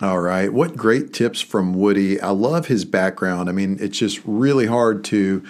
All 0.00 0.20
right. 0.20 0.52
What 0.52 0.76
great 0.76 1.12
tips 1.12 1.40
from 1.40 1.74
Woody. 1.74 2.20
I 2.20 2.30
love 2.30 2.66
his 2.66 2.84
background. 2.84 3.48
I 3.48 3.52
mean, 3.52 3.76
it's 3.78 3.98
just 3.98 4.20
really 4.24 4.66
hard 4.66 5.04
to 5.04 5.44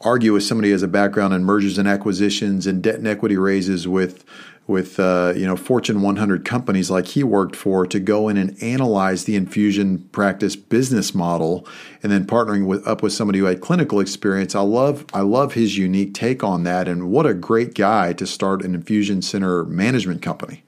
argue 0.00 0.32
with 0.32 0.44
somebody 0.44 0.68
who 0.68 0.72
has 0.72 0.82
a 0.82 0.88
background 0.88 1.34
in 1.34 1.44
mergers 1.44 1.76
and 1.76 1.88
acquisitions 1.88 2.66
and 2.66 2.82
debt 2.82 2.94
and 2.94 3.06
equity 3.06 3.36
raises 3.36 3.88
with 3.88 4.24
with 4.68 5.00
uh, 5.00 5.32
you 5.34 5.46
know 5.46 5.56
Fortune 5.56 6.02
100 6.02 6.44
companies 6.44 6.90
like 6.90 7.06
he 7.06 7.24
worked 7.24 7.56
for 7.56 7.86
to 7.86 7.98
go 7.98 8.28
in 8.28 8.36
and 8.36 8.62
analyze 8.62 9.24
the 9.24 9.34
infusion 9.34 9.98
practice 10.12 10.54
business 10.54 11.14
model, 11.14 11.66
and 12.02 12.12
then 12.12 12.24
partnering 12.24 12.66
with 12.66 12.86
up 12.86 13.02
with 13.02 13.12
somebody 13.12 13.40
who 13.40 13.46
had 13.46 13.60
clinical 13.60 13.98
experience. 13.98 14.54
I 14.54 14.60
love 14.60 15.04
I 15.12 15.22
love 15.22 15.54
his 15.54 15.76
unique 15.76 16.14
take 16.14 16.44
on 16.44 16.62
that, 16.62 16.86
and 16.86 17.10
what 17.10 17.26
a 17.26 17.34
great 17.34 17.74
guy 17.74 18.12
to 18.12 18.26
start 18.26 18.62
an 18.62 18.74
infusion 18.74 19.22
center 19.22 19.64
management 19.64 20.22
company 20.22 20.62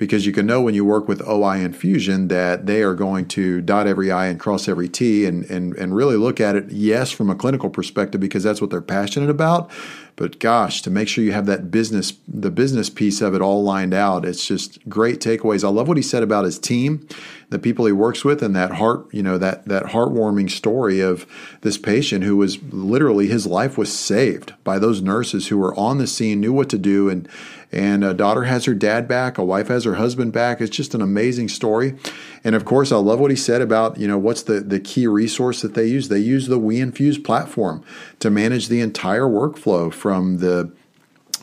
because 0.00 0.24
you 0.24 0.32
can 0.32 0.46
know 0.46 0.62
when 0.62 0.72
you 0.72 0.82
work 0.82 1.08
with 1.08 1.20
OI 1.28 1.58
Infusion 1.58 2.28
that 2.28 2.64
they 2.64 2.82
are 2.82 2.94
going 2.94 3.28
to 3.28 3.60
dot 3.60 3.86
every 3.86 4.10
I 4.10 4.28
and 4.28 4.40
cross 4.40 4.66
every 4.66 4.88
T 4.88 5.26
and, 5.26 5.44
and, 5.50 5.76
and 5.76 5.94
really 5.94 6.16
look 6.16 6.40
at 6.40 6.56
it, 6.56 6.70
yes, 6.70 7.10
from 7.10 7.28
a 7.28 7.34
clinical 7.34 7.68
perspective, 7.68 8.18
because 8.18 8.42
that's 8.42 8.62
what 8.62 8.70
they're 8.70 8.80
passionate 8.80 9.28
about. 9.28 9.70
but 10.16 10.38
gosh, 10.38 10.80
to 10.82 10.90
make 10.90 11.06
sure 11.06 11.22
you 11.22 11.32
have 11.32 11.44
that 11.44 11.70
business, 11.70 12.14
the 12.26 12.50
business 12.50 12.88
piece 12.88 13.20
of 13.20 13.34
it 13.34 13.42
all 13.42 13.62
lined 13.62 13.92
out, 13.92 14.24
it's 14.24 14.46
just 14.46 14.86
great 14.88 15.20
takeaways. 15.20 15.64
I 15.64 15.68
love 15.68 15.86
what 15.86 15.98
he 15.98 16.02
said 16.02 16.22
about 16.22 16.46
his 16.46 16.58
team, 16.58 17.06
the 17.50 17.58
people 17.58 17.84
he 17.84 17.92
works 17.92 18.24
with, 18.24 18.42
and 18.42 18.56
that 18.56 18.72
heart, 18.72 19.06
you 19.12 19.22
know, 19.22 19.36
that 19.36 19.66
that 19.66 19.84
heartwarming 19.84 20.50
story 20.50 21.00
of 21.00 21.26
this 21.60 21.76
patient 21.76 22.24
who 22.24 22.38
was 22.38 22.62
literally 22.72 23.26
his 23.26 23.46
life 23.46 23.76
was 23.76 23.92
saved 23.92 24.54
by 24.64 24.78
those 24.78 25.02
nurses 25.02 25.48
who 25.48 25.58
were 25.58 25.74
on 25.78 25.98
the 25.98 26.06
scene, 26.06 26.40
knew 26.40 26.54
what 26.54 26.70
to 26.70 26.78
do, 26.78 27.10
and 27.10 27.28
and 27.72 28.02
a 28.02 28.14
daughter 28.14 28.44
has 28.44 28.64
her 28.64 28.74
dad 28.74 29.06
back, 29.06 29.38
a 29.38 29.44
wife 29.44 29.68
has 29.68 29.84
her 29.84 29.94
husband 29.94 30.32
back. 30.32 30.60
It's 30.60 30.76
just 30.76 30.94
an 30.94 31.02
amazing 31.02 31.48
story. 31.48 31.96
And 32.42 32.54
of 32.54 32.64
course, 32.64 32.90
I 32.90 32.96
love 32.96 33.20
what 33.20 33.30
he 33.30 33.36
said 33.36 33.62
about, 33.62 33.98
you 33.98 34.08
know, 34.08 34.18
what's 34.18 34.42
the, 34.42 34.60
the 34.60 34.80
key 34.80 35.06
resource 35.06 35.62
that 35.62 35.74
they 35.74 35.86
use? 35.86 36.08
They 36.08 36.18
use 36.18 36.48
the 36.48 36.58
WeInfuse 36.58 37.22
platform 37.22 37.84
to 38.18 38.30
manage 38.30 38.68
the 38.68 38.80
entire 38.80 39.26
workflow 39.26 39.92
from 39.92 40.38
the 40.38 40.72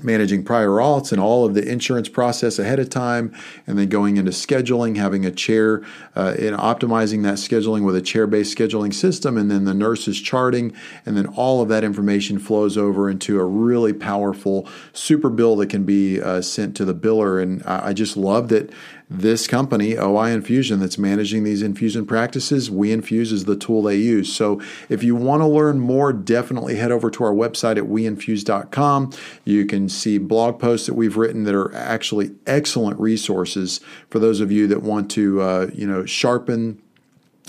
managing 0.04 0.44
prior 0.44 0.70
auths 0.70 1.12
and 1.12 1.22
all 1.22 1.46
of 1.46 1.54
the 1.54 1.68
insurance 1.68 2.10
process 2.10 2.60
ahead 2.60 2.80
of 2.80 2.90
time, 2.90 3.34
and 3.66 3.78
then 3.78 3.90
going 3.90 4.18
into 4.18 4.32
scheduling, 4.32 4.98
having 4.98 5.26
a 5.26 5.32
chair, 5.32 5.84
uh, 6.16 6.34
optimizing 6.38 7.24
that 7.24 7.36
scheduling 7.36 7.84
with 7.84 7.96
a 7.96 8.02
chair 8.02 8.28
based 8.28 8.58
scheduling 8.58 8.94
system, 8.94 9.38
and 9.38 9.50
then 9.50 9.66
the 9.66 9.74
nurses 9.74 10.20
charting, 10.20 10.74
and 11.06 11.16
then 11.16 11.26
all 11.28 11.62
of 11.62 11.70
that 11.70 11.84
information 11.84 12.40
flows 12.40 12.78
over 12.78 13.10
into 13.10 13.40
a 13.40 13.46
really 13.46 13.94
powerful 13.94 14.68
super 14.94 15.30
bill 15.30 15.56
that 15.56 15.70
can 15.70 15.84
be 15.84 16.22
uh, 16.22 16.42
sent 16.42 16.76
to 16.76 16.86
the 16.86 16.96
biller. 16.96 17.42
And 17.42 17.64
I, 17.66 17.90
I 17.90 17.94
just 17.94 18.18
love 18.18 18.50
that 18.50 18.72
this 19.10 19.48
company, 19.48 19.98
OI 19.98 20.32
Infusion, 20.32 20.80
that's 20.80 20.98
managing 20.98 21.44
these 21.44 21.62
infusion 21.62 22.06
practices, 22.06 22.70
WeInfuse 22.70 23.32
is 23.32 23.46
the 23.46 23.56
tool 23.56 23.82
they 23.82 23.96
use. 23.96 24.34
So 24.34 24.62
if 24.90 25.02
you 25.02 25.16
want 25.16 25.42
to 25.42 25.48
learn 25.48 25.80
more, 25.80 26.12
definitely 26.12 26.76
head 26.76 26.92
over 26.92 27.10
to 27.12 27.24
our 27.24 27.34
website 27.34 27.78
at 27.78 27.86
weinfuse.com. 27.86 29.14
You 29.46 29.66
can 29.66 29.88
see 29.88 30.18
blog 30.18 30.60
posts 30.60 30.88
that 30.88 30.96
we've 30.96 31.16
written 31.16 31.46
that 31.46 31.56
are 31.56 31.74
actually 31.74 32.32
excellent 32.46 33.00
resources 33.00 33.80
for 34.10 34.20
those 34.20 34.42
of 34.42 34.52
you 34.52 34.68
that 34.68 34.82
want 34.82 35.10
to, 35.12 35.42
uh, 35.42 35.70
you 35.74 35.88
know, 35.88 36.06
sharpen 36.06 36.82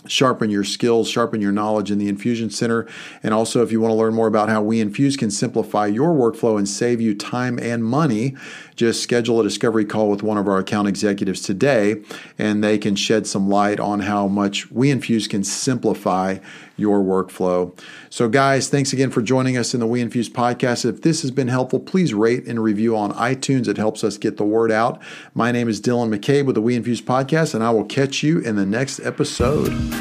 sharpen 0.06 0.50
your 0.50 0.64
skills, 0.64 1.10
sharpen 1.10 1.40
your 1.40 1.52
knowledge 1.52 1.90
in 1.90 1.98
the 1.98 2.08
infusion 2.08 2.50
center. 2.50 2.86
And 3.22 3.34
also, 3.34 3.62
if 3.62 3.72
you 3.72 3.80
want 3.80 3.92
to 3.92 3.96
learn 3.96 4.14
more 4.14 4.26
about 4.26 4.48
how 4.48 4.62
we 4.62 4.78
WeInfuse 4.78 5.18
can 5.18 5.30
simplify 5.30 5.86
your 5.86 6.10
workflow 6.10 6.58
and 6.58 6.68
save 6.68 7.00
you 7.00 7.14
time 7.14 7.58
and 7.58 7.84
money, 7.84 8.36
just 8.76 9.02
schedule 9.02 9.40
a 9.40 9.42
discovery 9.42 9.84
call 9.84 10.08
with 10.08 10.22
one 10.22 10.38
of 10.38 10.46
our 10.46 10.58
account 10.58 10.88
executives 10.88 11.42
today, 11.42 12.02
and 12.38 12.62
they 12.62 12.78
can 12.78 12.94
shed 12.94 13.26
some 13.26 13.48
light 13.48 13.80
on 13.80 14.00
how 14.00 14.28
much 14.28 14.70
we 14.70 14.88
WeInfuse 14.88 15.28
can 15.28 15.44
simplify 15.44 16.38
your 16.76 17.00
workflow. 17.00 17.76
So, 18.08 18.28
guys, 18.28 18.68
thanks 18.68 18.92
again 18.92 19.10
for 19.10 19.20
joining 19.20 19.56
us 19.56 19.74
in 19.74 19.80
the 19.80 19.86
We 19.86 20.02
WeInfuse 20.02 20.30
podcast. 20.30 20.84
If 20.84 21.02
this 21.02 21.22
has 21.22 21.30
been 21.30 21.48
helpful, 21.48 21.80
please 21.80 22.14
rate 22.14 22.46
and 22.46 22.62
review 22.62 22.96
on 22.96 23.12
iTunes. 23.14 23.68
It 23.68 23.76
helps 23.76 24.04
us 24.04 24.16
get 24.16 24.36
the 24.36 24.44
word 24.44 24.70
out. 24.70 25.02
My 25.34 25.50
name 25.50 25.68
is 25.68 25.80
Dylan 25.80 26.14
McCabe 26.14 26.46
with 26.46 26.54
the 26.54 26.62
We 26.62 26.78
WeInfuse 26.78 27.02
podcast, 27.02 27.54
and 27.54 27.64
I 27.64 27.70
will 27.70 27.84
catch 27.84 28.22
you 28.22 28.38
in 28.38 28.56
the 28.56 28.66
next 28.66 29.00
episode. 29.00 29.97